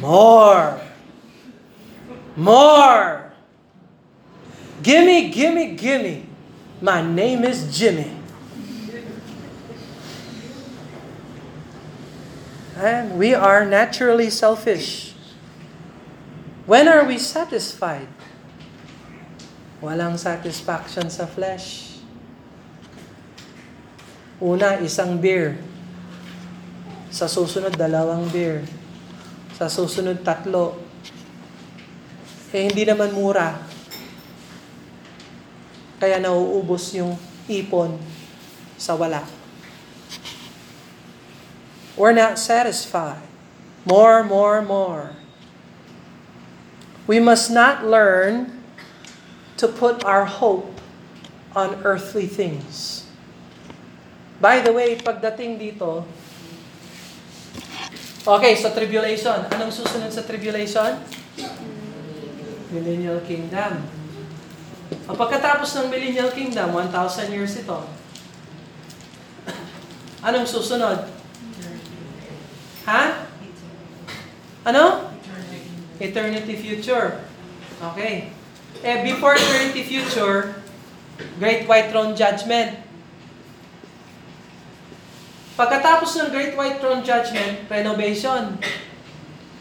More. 0.00 0.80
More. 2.36 3.32
Gimme, 4.80 5.28
gimme, 5.28 5.76
gimme. 5.76 6.24
My 6.80 7.04
name 7.04 7.44
is 7.44 7.68
Jimmy. 7.68 8.19
And 12.80 13.20
we 13.20 13.36
are 13.36 13.68
naturally 13.68 14.32
selfish. 14.32 15.12
When 16.64 16.88
are 16.88 17.04
we 17.04 17.20
satisfied? 17.20 18.08
Walang 19.84 20.16
satisfaction 20.16 21.12
sa 21.12 21.28
flesh. 21.28 22.00
Una, 24.40 24.80
isang 24.80 25.20
beer. 25.20 25.60
Sa 27.12 27.28
susunod, 27.28 27.76
dalawang 27.76 28.32
beer. 28.32 28.64
Sa 29.60 29.68
susunod, 29.68 30.24
tatlo. 30.24 30.80
Eh, 32.48 32.64
hindi 32.64 32.88
naman 32.88 33.12
mura. 33.12 33.60
Kaya 36.00 36.16
nauubos 36.16 36.96
yung 36.96 37.12
ipon 37.44 38.00
sa 38.80 38.96
wala. 38.96 39.39
We're 41.96 42.14
not 42.14 42.38
satisfied. 42.38 43.22
More, 43.84 44.22
more, 44.22 44.62
more. 44.62 45.16
We 47.06 47.18
must 47.18 47.50
not 47.50 47.82
learn 47.82 48.62
to 49.56 49.66
put 49.66 50.04
our 50.04 50.24
hope 50.24 50.80
on 51.56 51.82
earthly 51.82 52.26
things. 52.26 53.04
By 54.40 54.64
the 54.64 54.72
way, 54.72 54.96
pagdating 54.96 55.60
dito, 55.60 56.08
okay, 58.24 58.56
sa 58.56 58.72
tribulation. 58.72 59.36
Anong 59.52 59.74
susunod 59.74 60.08
sa 60.14 60.24
tribulation? 60.24 60.96
Millennial 62.70 63.20
Kingdom. 63.26 63.84
O 65.10 65.18
pagkatapos 65.18 65.76
ng 65.76 65.86
Millennial 65.90 66.30
Kingdom, 66.30 66.72
1,000 66.72 67.34
years 67.34 67.58
ito. 67.58 67.84
Anong 70.26 70.46
susunod? 70.46 71.19
Ha? 72.90 73.22
Ano? 74.66 75.14
Eternity 76.02 76.58
future. 76.58 77.22
Okay. 77.94 78.34
Eh, 78.82 78.98
before 79.06 79.38
eternity 79.38 79.86
future, 79.86 80.58
Great 81.38 81.70
White 81.70 81.94
Throne 81.94 82.18
Judgment. 82.18 82.82
Pagkatapos 85.54 86.18
ng 86.18 86.28
Great 86.34 86.58
White 86.58 86.82
Throne 86.82 87.06
Judgment, 87.06 87.70
renovation. 87.70 88.58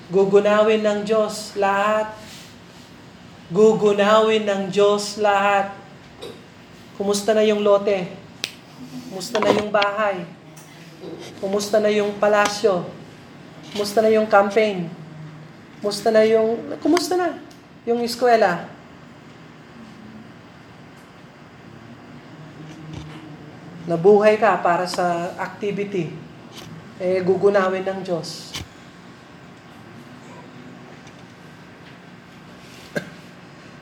Gugunawin 0.10 0.82
ng 0.82 1.06
Diyos 1.06 1.54
lahat. 1.54 2.18
Gugunawin 3.54 4.50
ng 4.50 4.74
Diyos 4.74 5.22
lahat. 5.22 5.78
Kumusta 6.98 7.38
na 7.38 7.46
yung 7.46 7.62
lote? 7.62 8.10
Kumusta 9.14 9.38
na 9.38 9.54
yung 9.54 9.70
bahay? 9.70 10.26
Kumusta 11.38 11.78
na 11.78 11.94
yung 11.94 12.18
palasyo? 12.18 12.99
Kumusta 13.74 14.02
na 14.02 14.10
yung 14.10 14.26
campaign? 14.26 14.90
Kumusta 15.80 16.10
na 16.10 16.26
yung... 16.26 16.74
Kumusta 16.82 17.14
na? 17.14 17.38
Yung 17.86 18.02
eskwela? 18.02 18.66
Nabuhay 23.86 24.38
ka 24.38 24.58
para 24.62 24.86
sa 24.86 25.34
activity. 25.38 26.14
Eh, 27.00 27.22
gugunawin 27.24 27.86
ng 27.86 28.00
Diyos. 28.06 28.50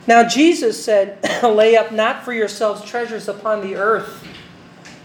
Now, 0.08 0.24
Jesus 0.24 0.80
said, 0.80 1.20
Lay 1.44 1.76
up 1.76 1.92
not 1.92 2.24
for 2.24 2.32
yourselves 2.32 2.84
treasures 2.84 3.28
upon 3.28 3.60
the 3.60 3.76
earth, 3.76 4.24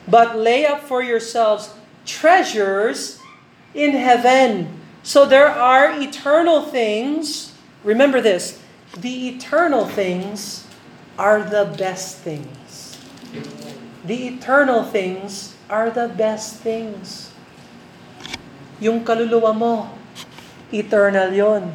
but 0.06 0.38
lay 0.38 0.66
up 0.66 0.86
for 0.86 1.02
yourselves 1.02 1.74
treasures 2.06 3.21
in 3.74 3.96
heaven. 3.96 4.68
So 5.02 5.26
there 5.26 5.48
are 5.48 5.98
eternal 5.98 6.62
things. 6.62 7.52
Remember 7.82 8.20
this 8.20 8.62
the 8.96 9.32
eternal 9.32 9.88
things 9.88 10.68
are 11.16 11.40
the 11.40 11.68
best 11.76 12.20
things. 12.20 13.00
The 14.04 14.36
eternal 14.36 14.84
things 14.84 15.56
are 15.70 15.88
the 15.88 16.10
best 16.12 16.60
things. 16.60 17.32
Yung 18.82 19.06
kaluluwa 19.06 19.54
mo, 19.54 19.74
eternal 20.74 21.30
yon. 21.30 21.70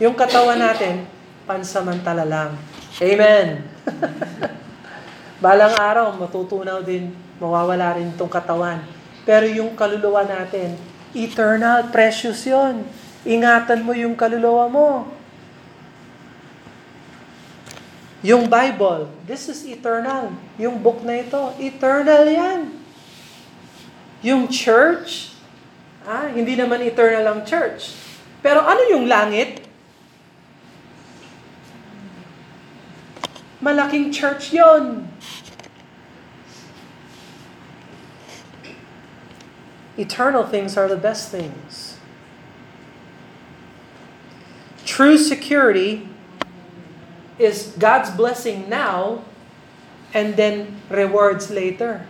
Yung 0.00 0.16
katawan 0.16 0.58
natin, 0.58 1.04
pansamantala 1.44 2.24
lang. 2.24 2.56
Amen. 2.98 3.62
Balang 5.44 5.76
araw, 5.76 6.16
matutunaw 6.16 6.80
din, 6.80 7.12
mawawala 7.36 8.00
rin 8.00 8.10
itong 8.10 8.32
katawan. 8.32 8.80
Pero 9.28 9.44
yung 9.44 9.76
kaluluwa 9.76 10.24
natin, 10.24 10.74
eternal, 11.14 11.88
precious 11.94 12.42
yon. 12.44 12.84
Ingatan 13.24 13.86
mo 13.86 13.96
yung 13.96 14.18
kaluluwa 14.18 14.66
mo. 14.68 14.88
Yung 18.24 18.48
Bible, 18.48 19.12
this 19.28 19.52
is 19.52 19.64
eternal. 19.68 20.32
Yung 20.56 20.80
book 20.80 21.04
na 21.04 21.20
ito, 21.20 21.52
eternal 21.60 22.24
yan. 22.24 22.72
Yung 24.24 24.48
church, 24.48 25.36
ah, 26.08 26.32
hindi 26.32 26.56
naman 26.56 26.80
eternal 26.80 27.24
ang 27.28 27.40
church. 27.44 27.92
Pero 28.40 28.64
ano 28.64 28.80
yung 28.88 29.04
langit? 29.04 29.60
Malaking 33.60 34.08
church 34.08 34.56
yon. 34.56 35.04
Eternal 39.94 40.42
things 40.42 40.74
are 40.74 40.90
the 40.90 40.98
best 40.98 41.30
things. 41.30 41.98
True 44.82 45.14
security 45.16 46.06
is 47.38 47.74
God's 47.78 48.10
blessing 48.10 48.66
now 48.68 49.22
and 50.14 50.34
then 50.34 50.82
rewards 50.90 51.50
later. 51.50 52.06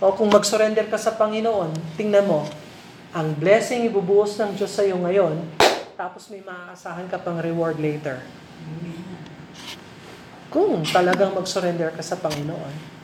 O 0.00 0.16
kung 0.16 0.32
mag-surrender 0.32 0.88
ka 0.88 0.96
sa 0.96 1.12
Panginoon, 1.12 1.76
tingnan 2.00 2.24
mo, 2.24 2.48
ang 3.12 3.36
blessing 3.36 3.84
ibubuhos 3.84 4.40
ng 4.40 4.56
Diyos 4.56 4.72
sa 4.72 4.80
iyo 4.80 4.96
ngayon, 4.96 5.44
tapos 6.00 6.32
may 6.32 6.40
maaasahan 6.40 7.04
ka 7.12 7.20
pang 7.20 7.36
reward 7.36 7.76
later. 7.76 8.24
Kung 10.48 10.80
talagang 10.88 11.36
mag-surrender 11.36 11.92
ka 11.92 12.00
sa 12.00 12.16
Panginoon. 12.16 12.99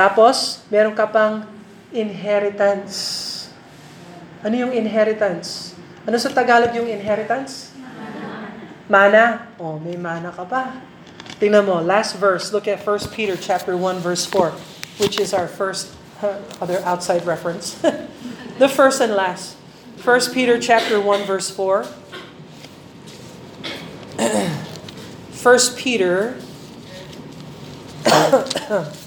Tapos, 0.00 0.64
meron 0.72 0.96
ka 0.96 1.04
pang 1.04 1.44
inheritance. 1.92 3.52
Ano 4.40 4.56
yung 4.56 4.72
inheritance? 4.72 5.76
Ano 6.08 6.16
sa 6.16 6.32
Tagalog 6.32 6.72
yung 6.72 6.88
inheritance? 6.88 7.76
Mana. 8.88 9.52
Oh, 9.60 9.76
may 9.76 10.00
mana 10.00 10.32
ka 10.32 10.48
pa. 10.48 10.80
Tingnan 11.36 11.68
mo, 11.68 11.84
last 11.84 12.16
verse. 12.16 12.48
Look 12.48 12.64
at 12.64 12.80
1 12.80 13.12
Peter 13.12 13.36
chapter 13.36 13.76
1 13.76 14.00
verse 14.00 14.24
4, 14.24 14.56
which 15.04 15.20
is 15.20 15.36
our 15.36 15.44
first 15.44 15.92
uh, 16.24 16.40
other 16.64 16.80
outside 16.88 17.28
reference. 17.28 17.76
the 18.56 18.72
first 18.72 19.04
and 19.04 19.12
last. 19.12 19.60
1 20.00 20.32
Peter 20.32 20.56
chapter 20.56 20.96
1 20.96 21.28
verse 21.28 21.52
4. 21.52 21.84
1 24.16 25.76
Peter 25.76 26.40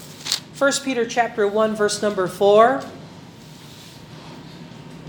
1 0.54 0.86
Peter 0.86 1.02
chapter 1.02 1.50
1 1.50 1.74
verse 1.74 1.98
number 1.98 2.30
4. 2.30 2.86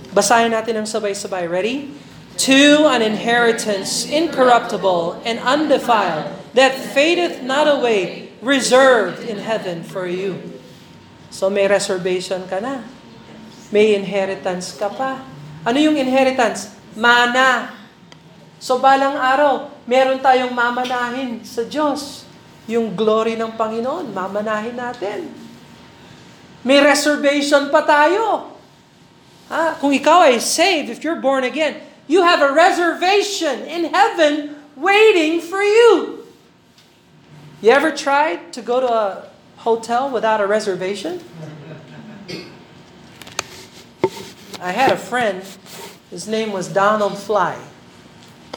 Basahin 0.10 0.50
natin 0.50 0.82
ang 0.82 0.90
sabay-sabay. 0.90 1.46
Ready? 1.46 1.94
To 2.50 2.90
an 2.90 3.06
inheritance 3.06 4.10
incorruptible 4.10 5.22
and 5.22 5.38
undefiled, 5.46 6.34
that 6.58 6.74
fadeth 6.74 7.46
not 7.46 7.70
away, 7.70 8.34
reserved 8.42 9.22
in 9.22 9.38
heaven 9.38 9.86
for 9.86 10.10
you. 10.10 10.42
So 11.30 11.54
may 11.54 11.70
reservation 11.70 12.50
ka 12.50 12.58
na. 12.58 12.82
May 13.70 13.94
inheritance 13.94 14.74
ka 14.74 14.90
pa. 14.90 15.22
Ano 15.62 15.78
yung 15.78 15.94
inheritance? 15.94 16.74
Mana. 16.98 17.70
So 18.58 18.82
balang 18.82 19.14
araw, 19.14 19.70
meron 19.86 20.26
tayong 20.26 20.58
mamanahin 20.58 21.46
sa 21.46 21.62
Diyos. 21.62 22.25
Yung 22.66 22.98
glory 22.98 23.38
ng 23.38 23.54
Panginoon, 23.54 24.10
mamanahin 24.10 24.74
natin. 24.74 25.30
May 26.66 26.82
reservation 26.82 27.70
pa 27.70 27.86
tayo. 27.86 28.58
Ha? 29.54 29.78
Kung 29.78 29.94
ikaw 29.94 30.26
ay 30.26 30.42
saved, 30.42 30.90
if 30.90 31.06
you're 31.06 31.22
born 31.22 31.46
again, 31.46 31.78
you 32.10 32.26
have 32.26 32.42
a 32.42 32.50
reservation 32.50 33.62
in 33.70 33.94
heaven 33.94 34.58
waiting 34.74 35.38
for 35.42 35.62
you. 35.62 36.26
You 37.62 37.70
ever 37.70 37.94
tried 37.94 38.54
to 38.58 38.62
go 38.66 38.82
to 38.82 38.90
a 38.90 39.08
hotel 39.62 40.10
without 40.10 40.42
a 40.42 40.48
reservation? 40.50 41.22
I 44.58 44.74
had 44.74 44.90
a 44.90 44.98
friend, 44.98 45.46
his 46.10 46.28
name 46.28 46.50
was 46.50 46.66
Donald 46.70 47.18
Fly. 47.18 47.58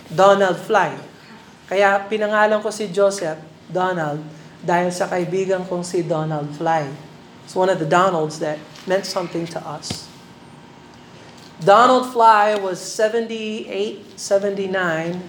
Donald 0.09 0.57
Fly. 0.57 0.97
Kaya 1.69 2.09
pinangalan 2.09 2.65
ko 2.65 2.73
si 2.73 2.89
Joseph, 2.89 3.37
Donald, 3.71 4.25
dahil 4.65 4.91
sa 4.91 5.07
kaibigan 5.07 5.63
kong 5.69 5.87
si 5.87 6.03
Donald 6.03 6.51
Fly. 6.59 6.89
It's 7.47 7.55
one 7.55 7.71
of 7.73 7.81
the 7.81 7.89
Donalds 7.89 8.43
that 8.43 8.61
meant 8.85 9.09
something 9.09 9.49
to 9.55 9.61
us. 9.63 10.09
Donald 11.59 12.15
Fly 12.15 12.55
was 12.55 12.79
78, 12.79 14.15
79 14.15 15.27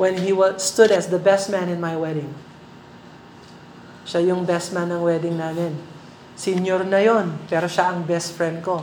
when 0.00 0.18
he 0.18 0.34
was, 0.34 0.64
stood 0.64 0.90
as 0.90 1.12
the 1.12 1.20
best 1.20 1.46
man 1.52 1.70
in 1.70 1.78
my 1.78 1.94
wedding. 1.94 2.32
Siya 4.02 4.34
yung 4.34 4.42
best 4.42 4.74
man 4.74 4.90
ng 4.90 5.04
wedding 5.04 5.38
namin. 5.38 5.76
Senior 6.34 6.82
na 6.82 6.98
yon, 6.98 7.36
pero 7.46 7.70
siya 7.70 7.94
ang 7.94 8.02
best 8.02 8.34
friend 8.34 8.64
ko. 8.64 8.82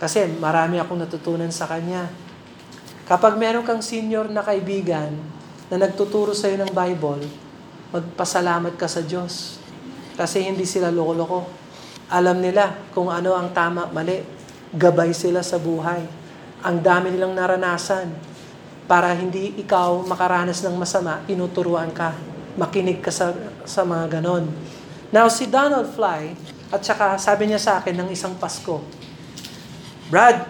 Kasi 0.00 0.24
marami 0.40 0.80
akong 0.80 1.02
natutunan 1.02 1.50
sa 1.52 1.68
kanya. 1.68 2.08
Kapag 3.04 3.36
meron 3.36 3.66
kang 3.66 3.84
senior 3.84 4.32
na 4.32 4.40
kaibigan 4.40 5.12
na 5.68 5.76
nagtuturo 5.76 6.32
sa 6.32 6.48
iyo 6.48 6.64
ng 6.64 6.72
Bible, 6.72 7.43
magpasalamat 7.94 8.74
ka 8.74 8.90
sa 8.90 9.06
Diyos. 9.06 9.62
Kasi 10.18 10.42
hindi 10.42 10.66
sila 10.66 10.90
loko-loko. 10.90 11.46
Alam 12.10 12.42
nila 12.42 12.74
kung 12.90 13.06
ano 13.06 13.38
ang 13.38 13.54
tama, 13.54 13.86
mali. 13.94 14.18
Gabay 14.74 15.14
sila 15.14 15.38
sa 15.46 15.62
buhay. 15.62 16.02
Ang 16.66 16.82
dami 16.82 17.14
nilang 17.14 17.38
naranasan. 17.38 18.10
Para 18.90 19.14
hindi 19.14 19.54
ikaw 19.62 20.02
makaranas 20.02 20.60
ng 20.66 20.74
masama, 20.74 21.22
tinuturuan 21.24 21.94
ka. 21.94 22.10
Makinig 22.58 22.98
ka 22.98 23.14
sa, 23.14 23.30
sa 23.62 23.86
mga 23.86 24.18
ganon. 24.18 24.50
Now, 25.14 25.30
si 25.30 25.46
Donald 25.46 25.94
Fly, 25.94 26.34
at 26.74 26.82
saka 26.82 27.14
sabi 27.22 27.46
niya 27.46 27.62
sa 27.62 27.72
akin 27.78 27.94
ng 27.94 28.08
isang 28.10 28.34
Pasko, 28.34 28.82
Brad, 30.10 30.42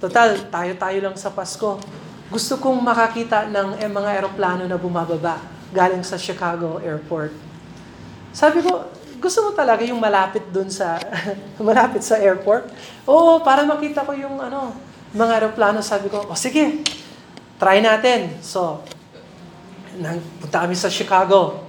total, 0.00 0.48
tayo-tayo 0.48 0.98
lang 1.04 1.16
sa 1.20 1.28
Pasko. 1.28 1.76
Gusto 2.32 2.56
kong 2.56 2.80
makakita 2.80 3.46
ng 3.52 3.78
eh, 3.78 3.86
mga 3.86 4.10
eroplano 4.24 4.64
na 4.64 4.80
bumababa 4.80 5.53
galing 5.74 6.06
sa 6.06 6.14
Chicago 6.14 6.78
Airport. 6.78 7.34
Sabi 8.30 8.62
ko, 8.62 8.86
gusto 9.24 9.40
mo 9.40 9.50
talaga 9.56 9.80
yung 9.82 9.98
malapit 9.98 10.44
dun 10.52 10.68
sa, 10.68 11.00
malapit 11.58 12.04
sa 12.04 12.20
airport? 12.20 12.68
Oo, 13.08 13.40
para 13.40 13.64
makita 13.64 14.04
ko 14.04 14.12
yung 14.12 14.36
ano, 14.36 14.76
mga 15.16 15.40
eroplano. 15.40 15.80
Sabi 15.80 16.12
ko, 16.12 16.28
o 16.28 16.36
sige, 16.36 16.84
try 17.56 17.80
natin. 17.80 18.36
So, 18.44 18.84
nang, 19.96 20.20
punta 20.44 20.68
kami 20.68 20.76
sa 20.76 20.92
Chicago. 20.92 21.64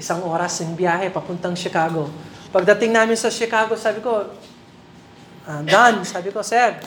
Isang 0.00 0.24
oras 0.24 0.64
yung 0.64 0.72
biyahe, 0.72 1.12
papuntang 1.12 1.52
Chicago. 1.58 2.08
Pagdating 2.48 2.96
namin 2.96 3.20
sa 3.20 3.28
Chicago, 3.28 3.76
sabi 3.76 4.00
ko, 4.00 4.32
uh, 5.44 5.62
Dan, 5.68 6.08
sabi 6.08 6.32
ko, 6.32 6.40
Sir, 6.40 6.80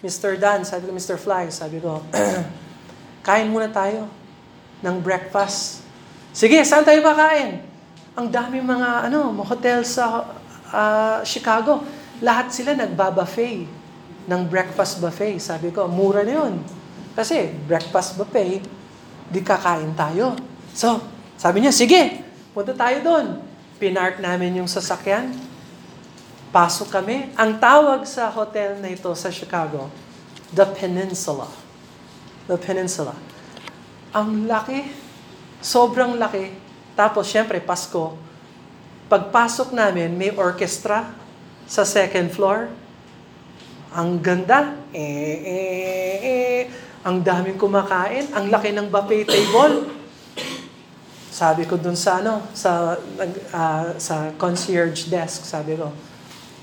Mr. 0.00 0.40
Dan, 0.40 0.64
sabi 0.64 0.88
ko, 0.88 0.92
Mr. 0.96 1.20
Fly, 1.20 1.52
sabi 1.52 1.84
ko, 1.84 2.00
kain 3.26 3.52
muna 3.52 3.68
tayo 3.68 4.08
ng 4.80 4.96
breakfast. 5.04 5.83
Sige, 6.34 6.58
saan 6.66 6.82
tayo 6.82 6.98
kakain? 6.98 7.62
Ang 8.18 8.26
dami 8.26 8.58
mga 8.58 9.06
ano, 9.06 9.30
mga 9.30 9.48
hotel 9.54 9.78
sa 9.86 10.26
uh, 10.74 11.22
Chicago. 11.22 11.86
Lahat 12.18 12.50
sila 12.50 12.74
nagba-buffet 12.74 13.70
ng 14.26 14.42
breakfast 14.50 14.98
buffet. 14.98 15.38
Sabi 15.38 15.70
ko, 15.70 15.86
mura 15.86 16.26
na 16.26 16.42
yun. 16.42 16.58
Kasi 17.14 17.54
breakfast 17.70 18.18
buffet, 18.18 18.66
di 19.30 19.40
kakain 19.46 19.94
tayo. 19.94 20.34
So, 20.74 20.98
sabi 21.38 21.62
niya, 21.62 21.70
sige, 21.70 22.26
punta 22.50 22.74
tayo 22.74 22.98
doon. 23.06 23.38
Pinark 23.78 24.18
namin 24.18 24.58
yung 24.58 24.66
sasakyan. 24.66 25.30
Pasok 26.50 26.98
kami. 26.98 27.30
Ang 27.38 27.62
tawag 27.62 28.02
sa 28.10 28.26
hotel 28.26 28.82
na 28.82 28.90
ito 28.90 29.10
sa 29.14 29.30
Chicago, 29.30 29.86
The 30.50 30.66
Peninsula. 30.66 31.46
The 32.50 32.58
Peninsula. 32.58 33.14
Ang 34.10 34.50
laki. 34.50 35.03
Sobrang 35.64 36.20
laki. 36.20 36.52
Tapos, 36.92 37.24
syempre, 37.24 37.56
Pasko. 37.56 38.20
Pagpasok 39.08 39.72
namin, 39.72 40.12
may 40.12 40.28
orchestra 40.36 41.08
sa 41.64 41.88
second 41.88 42.28
floor. 42.28 42.68
Ang 43.96 44.20
ganda. 44.20 44.76
Eh, 44.92 45.40
eh, 45.40 46.16
eh. 46.20 46.60
Ang 47.00 47.24
daming 47.24 47.56
kumakain. 47.56 48.28
Ang 48.36 48.52
laki 48.52 48.76
ng 48.76 48.92
buffet 48.92 49.24
table. 49.24 49.88
Sabi 51.32 51.64
ko 51.64 51.80
dun 51.80 51.96
sa 51.96 52.20
ano, 52.20 52.44
sa 52.52 52.94
uh, 53.50 53.86
sa 53.98 54.30
concierge 54.38 55.10
desk, 55.10 55.42
sabi 55.42 55.74
ko, 55.74 55.90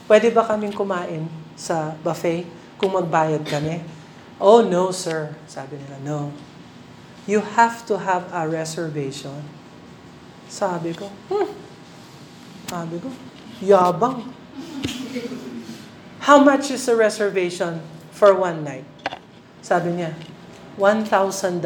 pwede 0.08 0.32
ba 0.32 0.48
kaming 0.48 0.72
kumain 0.72 1.28
sa 1.58 1.92
buffet 2.06 2.48
kung 2.78 2.94
magbayad 2.96 3.44
kami? 3.50 3.82
Oh, 4.38 4.62
no, 4.62 4.94
sir. 4.94 5.34
Sabi 5.50 5.76
nila, 5.82 5.98
no. 6.06 6.51
You 7.30 7.42
have 7.42 7.86
to 7.86 8.02
have 8.02 8.26
a 8.34 8.50
reservation. 8.50 9.46
Sabi 10.50 10.98
ko, 10.98 11.06
hmm. 11.30 11.54
Sabi 12.66 12.98
ko, 13.04 13.12
yabang. 13.62 14.26
How 16.24 16.42
much 16.42 16.72
is 16.72 16.88
a 16.88 16.96
reservation 16.96 17.84
for 18.16 18.34
one 18.34 18.64
night? 18.64 18.88
Sabi 19.62 20.02
niya, 20.02 20.18
$1,000. 20.80 21.62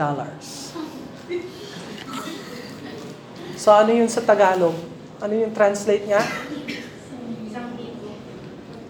So 3.55 3.71
ano 3.71 3.95
yun 3.95 4.11
sa 4.11 4.19
Tagalog? 4.19 4.75
Ano 5.23 5.33
yung 5.33 5.55
translate 5.55 6.03
niya? 6.03 6.19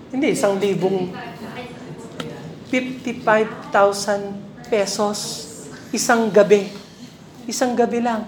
Hindi, 0.09 0.33
isang 0.33 0.57
libong 0.57 1.13
55,000 2.71 4.71
pesos 4.71 5.44
isang 5.95 6.27
gabi. 6.27 6.67
Isang 7.47 7.71
gabi 7.71 8.03
lang. 8.03 8.27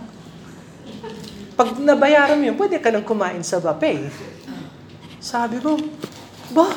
Pag 1.60 1.76
nabayaran 1.84 2.40
mo 2.40 2.48
yun, 2.48 2.56
pwede 2.56 2.80
ka 2.80 2.88
nang 2.94 3.04
kumain 3.04 3.44
sa 3.44 3.60
buffet. 3.60 4.08
Sabi 5.20 5.60
ko, 5.60 5.76
ba, 6.56 6.72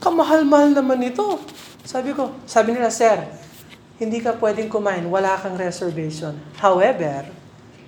kamahal-mahal 0.00 0.72
naman 0.72 1.04
ito. 1.04 1.36
Sabi 1.84 2.16
ko, 2.16 2.32
sabi 2.48 2.72
nila, 2.72 2.88
sir, 2.88 3.20
hindi 4.00 4.22
ka 4.24 4.38
pwedeng 4.40 4.72
kumain, 4.72 5.04
wala 5.10 5.36
kang 5.36 5.58
reservation. 5.58 6.38
However, 6.62 7.28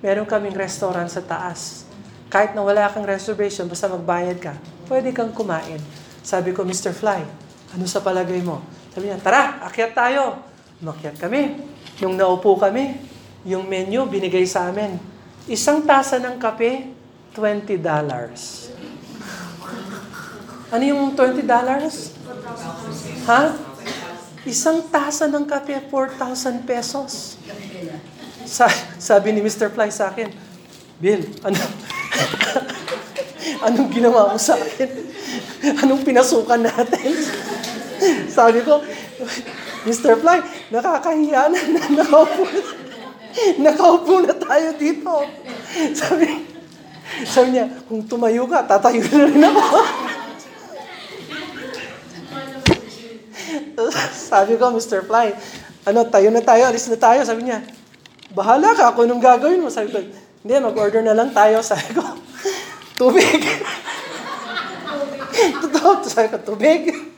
meron 0.03 0.27
kaming 0.27 0.53
restaurant 0.53 1.09
sa 1.09 1.23
taas. 1.23 1.87
Kahit 2.29 2.53
na 2.53 2.61
wala 2.61 2.91
kang 2.93 3.07
reservation, 3.07 3.65
basta 3.65 3.89
magbayad 3.89 4.37
ka, 4.37 4.53
pwede 4.91 5.09
kang 5.15 5.33
kumain. 5.33 5.81
Sabi 6.21 6.53
ko, 6.53 6.61
Mr. 6.67 6.93
Fly, 6.93 7.25
ano 7.73 7.85
sa 7.87 8.03
palagay 8.03 8.43
mo? 8.43 8.61
Sabi 8.93 9.09
niya, 9.09 9.17
tara, 9.23 9.63
akyat 9.65 9.95
tayo. 9.95 10.43
Umakyat 10.83 11.15
kami. 11.17 11.57
Yung 11.99 12.15
naupo 12.15 12.55
kami, 12.55 12.95
yung 13.43 13.67
menu 13.67 14.07
binigay 14.07 14.47
sa 14.47 14.71
amin. 14.71 14.95
Isang 15.51 15.83
tasa 15.83 16.15
ng 16.19 16.39
kape, 16.39 16.91
$20. 17.35 17.83
Ano 20.69 20.83
yung 20.83 21.11
$20? 21.17 21.43
Ha? 23.27 23.41
Isang 24.47 24.87
tasa 24.87 25.27
ng 25.27 25.43
kape, 25.43 25.75
4,000 25.91 26.63
pesos. 26.63 27.35
Sa, 28.47 28.65
sabi 28.95 29.35
ni 29.35 29.43
Mr. 29.43 29.67
Fly 29.67 29.91
sa 29.91 30.13
akin, 30.13 30.31
Bill, 30.99 31.23
ano, 31.43 31.59
anong 33.67 33.89
ginawa 33.91 34.31
mo 34.31 34.39
sa 34.39 34.55
akin? 34.55 34.89
Anong 35.83 36.01
pinasukan 36.07 36.63
natin? 36.63 37.11
sabi 38.31 38.63
ko, 38.63 38.79
Mr. 39.87 40.19
Fly, 40.19 40.39
nakakahiya 40.75 41.47
na, 41.47 41.59
na 41.71 41.81
nakaupo, 42.03 42.43
nakaupo 43.63 44.13
na 44.25 44.33
tayo 44.35 44.69
dito. 44.75 45.13
Sabi, 45.95 46.49
Sabi 47.25 47.57
niya, 47.57 47.65
kung 47.89 48.05
tumayo 48.05 48.45
ka, 48.45 48.63
tatayo 48.63 49.01
na 49.01 49.25
rin 49.27 49.43
ako. 49.43 49.79
Sabi 54.29 54.53
ko, 54.61 54.69
Mr. 54.69 55.01
Fly, 55.03 55.33
ano, 55.89 56.05
tayo 56.05 56.29
na 56.29 56.43
tayo, 56.45 56.69
alis 56.69 56.85
na 56.87 56.99
tayo. 57.01 57.25
Sabi 57.25 57.49
niya, 57.49 57.65
bahala 58.31 58.77
ka, 58.77 58.93
kung 58.93 59.09
anong 59.09 59.23
gagawin 59.25 59.59
mo. 59.59 59.73
Sabi 59.73 59.89
ko, 59.89 59.97
hindi, 60.45 60.53
mag-order 60.61 61.01
na 61.01 61.17
lang 61.17 61.33
tayo. 61.33 61.59
Sabi 61.65 61.97
ko, 61.97 62.03
tubig. 62.99 63.41
Totoo, 65.65 66.05
sabi 66.05 66.29
ko, 66.29 66.37
tubig. 66.45 67.08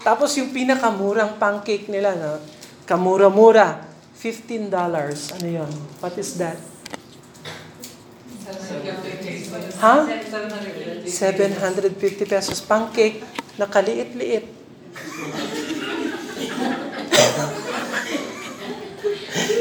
Tapos 0.00 0.32
yung 0.40 0.50
pinakamurang 0.52 1.36
pancake 1.36 1.92
nila, 1.92 2.16
no? 2.16 2.40
kamura-mura, 2.88 3.86
$15. 4.18 4.66
Ano 5.38 5.46
yon? 5.46 5.70
What 6.02 6.18
is 6.18 6.34
that? 6.42 6.58
Ha? 9.80 9.96
750 11.06 12.26
pesos. 12.26 12.58
Pancake 12.64 13.22
na 13.54 13.70
kaliit-liit. 13.70 14.44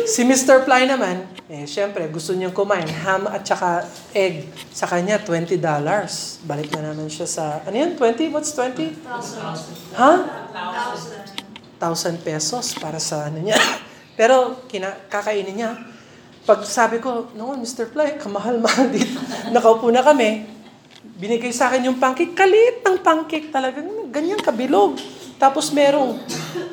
si 0.09 0.25
Mr. 0.25 0.65
Fly 0.65 0.89
naman, 0.89 1.38
eh, 1.49 1.65
syempre, 1.65 2.05
gusto 2.13 2.37
niyang 2.37 2.53
kumain 2.53 2.85
ham 2.85 3.25
at 3.25 3.41
saka 3.41 3.81
egg. 4.13 4.53
Sa 4.69 4.85
kanya, 4.85 5.17
$20. 5.17 5.57
Balik 6.45 6.69
na 6.77 6.93
naman 6.93 7.09
siya 7.09 7.25
sa, 7.25 7.65
ano 7.65 7.73
yan, 7.73 7.97
20? 7.97 8.29
What's 8.29 8.53
20? 8.53 8.93
Ha? 9.97 10.11
1,000 11.81 12.21
pesos 12.21 12.77
para 12.77 13.01
sa 13.01 13.25
ano 13.25 13.41
niya. 13.41 13.57
Pero, 14.19 14.61
kina, 14.69 14.93
kakainin 15.09 15.57
niya. 15.57 15.73
Pag 16.45 16.69
sabi 16.69 17.01
ko, 17.01 17.33
no, 17.33 17.57
Mr. 17.57 17.89
Fly, 17.89 18.21
kamahal-mahal 18.21 18.93
dito. 18.93 19.17
Nakaupo 19.53 19.89
na 19.89 20.05
kami. 20.05 20.45
Binigay 21.17 21.49
sa 21.49 21.73
akin 21.73 21.89
yung 21.89 21.97
pancake. 21.97 22.37
Kalit 22.37 22.85
ng 22.85 23.01
pancake 23.01 23.49
talaga. 23.49 23.81
Ganyan 24.13 24.37
kabilog. 24.37 25.01
Tapos 25.41 25.73
merong, 25.73 26.13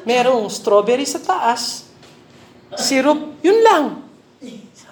merong 0.05 0.53
strawberry 0.53 1.09
sa 1.09 1.17
taas. 1.17 1.89
Syrup, 2.77 3.41
yun 3.41 3.65
lang. 3.65 4.06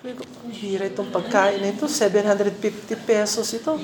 Sabi 0.05 0.21
ko, 0.21 0.25
ang 0.45 0.53
hira 0.53 0.85
itong 0.85 1.09
pagkain 1.09 1.65
ito. 1.65 1.89
750 1.89 2.93
pesos 3.09 3.49
ito. 3.57 3.81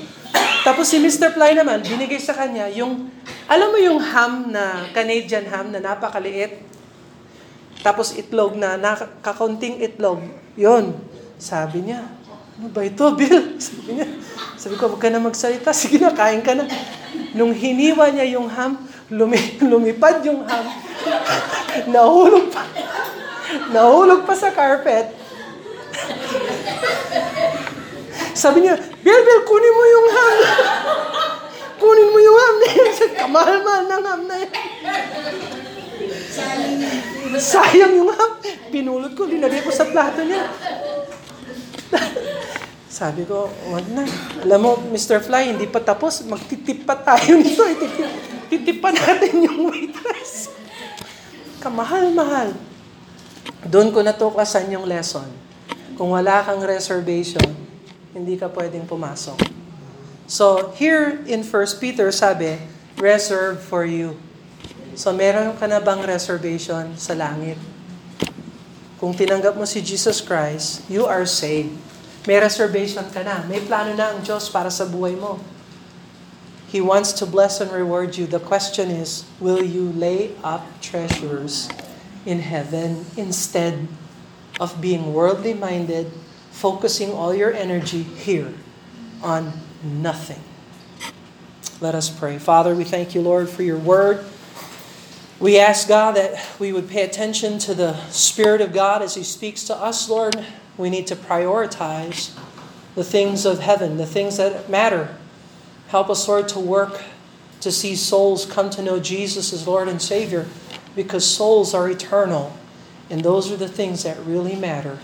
Tapos 0.68 0.92
si 0.92 1.00
Mr. 1.00 1.32
Fly 1.32 1.56
naman, 1.56 1.80
binigay 1.80 2.20
sa 2.20 2.36
kanya 2.36 2.68
yung, 2.68 3.08
alam 3.48 3.72
mo 3.72 3.80
yung 3.80 3.96
ham 3.96 4.52
na, 4.52 4.84
Canadian 4.92 5.48
ham 5.48 5.72
na 5.72 5.80
napakaliit? 5.80 6.60
Tapos 7.80 8.12
itlog 8.20 8.52
na, 8.52 8.76
nakakaunting 8.76 9.80
itlog. 9.80 10.20
Yun. 10.60 10.92
Sabi 11.40 11.88
niya, 11.88 12.04
ano 12.60 12.68
ba 12.68 12.84
ito, 12.84 13.00
Bill? 13.16 13.56
Sabi 13.56 13.96
niya, 13.96 14.08
sabi 14.60 14.76
ko, 14.76 14.92
huwag 14.92 15.00
ka 15.00 15.08
na 15.08 15.24
magsalita. 15.24 15.72
Sige 15.72 15.96
na, 15.96 16.12
kain 16.12 16.44
ka 16.44 16.52
na. 16.52 16.68
Nung 17.32 17.56
hiniwa 17.56 18.12
niya 18.12 18.28
yung 18.36 18.44
ham, 18.52 18.76
lumi, 19.08 19.56
lumipad 19.72 20.20
yung 20.28 20.44
ham. 20.44 20.68
Nahulog 21.96 22.52
pa. 22.52 22.68
Nahulog 23.72 24.28
pa 24.28 24.36
sa 24.36 24.52
carpet. 24.52 25.19
Sabi 28.32 28.64
niya, 28.64 28.72
Bill, 29.04 29.20
Bill, 29.20 29.42
kunin 29.44 29.74
mo 29.74 29.84
yung 29.84 30.08
ham. 30.08 30.36
kunin 31.76 32.08
mo 32.08 32.18
yung 32.20 32.38
ham 32.40 32.54
na 32.60 32.68
yan. 32.72 32.92
Kamahal-mahal 33.20 33.84
ng 33.84 34.04
ham 34.08 34.22
na 34.24 34.36
yan. 34.40 34.52
Sayang 37.36 37.94
yung 38.00 38.10
ham. 38.12 38.30
Pinulot 38.72 39.12
ko, 39.12 39.28
linagay 39.28 39.60
ko 39.60 39.68
sa 39.68 39.84
plato 39.84 40.24
niya. 40.24 40.48
Sabi 42.90 43.24
ko, 43.24 43.48
wag 43.72 43.86
na. 43.92 44.04
Alam 44.44 44.60
mo, 44.60 44.70
Mr. 44.92 45.24
Fly, 45.24 45.56
hindi 45.56 45.64
pa 45.64 45.80
tapos. 45.80 46.20
Magtitip 46.24 46.84
pa 46.84 46.96
tayo 46.96 47.40
nito. 47.40 47.64
Titip, 47.64 48.08
titip 48.48 48.76
pa 48.80 48.92
natin 48.92 49.40
yung 49.40 49.68
waitress. 49.68 50.52
Kamahal-mahal. 51.60 52.52
Doon 53.68 53.92
ko 53.92 54.00
natuklasan 54.00 54.72
yung 54.72 54.84
lesson. 54.84 55.39
Kung 56.00 56.16
wala 56.16 56.40
kang 56.40 56.64
reservation, 56.64 57.44
hindi 58.16 58.40
ka 58.40 58.48
pwedeng 58.48 58.88
pumasok. 58.88 59.36
So, 60.24 60.72
here 60.80 61.20
in 61.28 61.44
1 61.44 61.76
Peter, 61.76 62.08
sabi, 62.08 62.56
reserve 62.96 63.60
for 63.60 63.84
you. 63.84 64.16
So, 64.96 65.12
meron 65.12 65.60
ka 65.60 65.68
na 65.68 65.76
bang 65.76 66.00
reservation 66.00 66.96
sa 66.96 67.12
langit? 67.12 67.60
Kung 68.96 69.12
tinanggap 69.12 69.60
mo 69.60 69.68
si 69.68 69.84
Jesus 69.84 70.24
Christ, 70.24 70.88
you 70.88 71.04
are 71.04 71.28
saved. 71.28 71.76
May 72.24 72.40
reservation 72.40 73.04
ka 73.12 73.20
na. 73.20 73.44
May 73.44 73.60
plano 73.60 73.92
na 73.92 74.16
ang 74.16 74.24
Diyos 74.24 74.48
para 74.48 74.72
sa 74.72 74.88
buhay 74.88 75.20
mo. 75.20 75.36
He 76.72 76.80
wants 76.80 77.12
to 77.20 77.28
bless 77.28 77.60
and 77.60 77.68
reward 77.68 78.16
you. 78.16 78.24
The 78.24 78.40
question 78.40 78.88
is, 78.88 79.28
will 79.36 79.60
you 79.60 79.92
lay 79.92 80.32
up 80.40 80.64
treasures 80.80 81.68
in 82.24 82.40
heaven 82.40 83.04
instead 83.20 83.84
of 84.60 84.80
being 84.80 85.12
worldly 85.12 85.54
minded, 85.54 86.12
focusing 86.52 87.10
all 87.10 87.34
your 87.34 87.52
energy 87.52 88.04
here 88.04 88.54
on 89.22 89.52
nothing? 89.82 90.40
Let 91.80 91.94
us 91.94 92.10
pray. 92.10 92.38
Father, 92.38 92.74
we 92.74 92.84
thank 92.84 93.14
you, 93.14 93.22
Lord, 93.22 93.48
for 93.48 93.62
your 93.62 93.78
word. 93.78 94.24
We 95.40 95.58
ask 95.58 95.88
God 95.88 96.16
that 96.16 96.46
we 96.60 96.72
would 96.72 96.88
pay 96.88 97.02
attention 97.02 97.58
to 97.60 97.74
the 97.74 97.96
Spirit 98.08 98.60
of 98.60 98.74
God 98.74 99.00
as 99.00 99.14
He 99.14 99.24
speaks 99.24 99.64
to 99.64 99.74
us, 99.74 100.08
Lord. 100.08 100.44
We 100.76 100.90
need 100.90 101.06
to 101.06 101.16
prioritize 101.16 102.38
the 102.94 103.04
things 103.04 103.46
of 103.46 103.60
heaven, 103.60 103.96
the 103.96 104.04
things 104.04 104.36
that 104.36 104.68
matter. 104.68 105.16
Help 105.88 106.10
us, 106.10 106.28
Lord, 106.28 106.48
to 106.50 106.60
work 106.60 107.02
to 107.60 107.72
see 107.72 107.96
souls 107.96 108.46
come 108.46 108.70
to 108.70 108.82
know 108.82 109.00
Jesus 109.00 109.52
as 109.52 109.66
Lord 109.66 109.88
and 109.88 110.00
Savior 110.00 110.46
because 110.94 111.26
souls 111.26 111.74
are 111.74 111.88
eternal. 111.88 112.56
And 113.10 113.22
those 113.22 113.50
are 113.50 113.56
the 113.56 113.68
things 113.68 114.04
that 114.04 114.18
really 114.24 114.56
matter, 114.56 114.98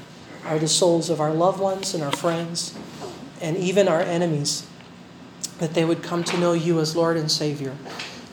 are 0.44 0.58
the 0.58 0.68
souls 0.68 1.10
of 1.10 1.20
our 1.20 1.32
loved 1.32 1.60
ones 1.60 1.92
and 1.92 2.02
our 2.02 2.12
friends 2.12 2.76
and 3.40 3.56
even 3.56 3.88
our 3.88 4.00
enemies, 4.00 4.66
that 5.58 5.74
they 5.74 5.84
would 5.84 6.02
come 6.02 6.24
to 6.24 6.38
know 6.38 6.52
you 6.52 6.80
as 6.80 6.96
Lord 6.96 7.16
and 7.16 7.30
Savior. 7.30 7.74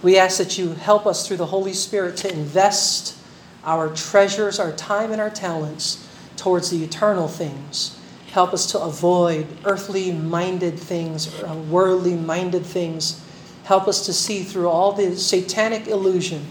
We 0.01 0.17
ask 0.17 0.37
that 0.37 0.57
you 0.57 0.73
help 0.73 1.05
us 1.05 1.27
through 1.27 1.37
the 1.37 1.47
Holy 1.47 1.73
Spirit 1.73 2.17
to 2.17 2.31
invest 2.31 3.17
our 3.63 3.93
treasures, 3.93 4.59
our 4.59 4.71
time, 4.73 5.11
and 5.11 5.21
our 5.21 5.29
talents 5.29 6.07
towards 6.37 6.69
the 6.69 6.83
eternal 6.83 7.27
things. 7.27 7.97
Help 8.31 8.53
us 8.53 8.65
to 8.71 8.79
avoid 8.79 9.47
earthly 9.63 10.11
minded 10.11 10.77
things, 10.77 11.33
uh, 11.43 11.53
worldly 11.69 12.15
minded 12.15 12.65
things. 12.65 13.23
Help 13.63 13.87
us 13.87 14.05
to 14.05 14.13
see 14.13 14.43
through 14.43 14.67
all 14.67 14.91
the 14.91 15.15
satanic 15.15 15.87
illusion, 15.87 16.45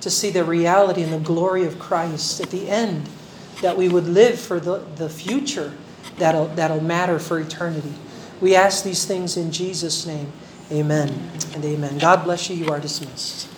to 0.00 0.10
see 0.10 0.30
the 0.30 0.44
reality 0.44 1.02
and 1.02 1.12
the 1.12 1.18
glory 1.18 1.64
of 1.64 1.78
Christ 1.78 2.40
at 2.40 2.50
the 2.50 2.68
end, 2.68 3.08
that 3.62 3.76
we 3.76 3.88
would 3.88 4.06
live 4.06 4.38
for 4.38 4.58
the, 4.58 4.78
the 4.96 5.08
future 5.08 5.74
that'll, 6.16 6.46
that'll 6.48 6.82
matter 6.82 7.18
for 7.18 7.38
eternity. 7.38 7.92
We 8.40 8.56
ask 8.56 8.84
these 8.84 9.04
things 9.04 9.36
in 9.36 9.52
Jesus' 9.52 10.06
name. 10.06 10.32
Amen 10.72 11.30
and 11.54 11.64
amen. 11.64 11.98
God 11.98 12.24
bless 12.24 12.48
you. 12.48 12.56
You 12.56 12.70
are 12.70 12.80
dismissed. 12.80 13.49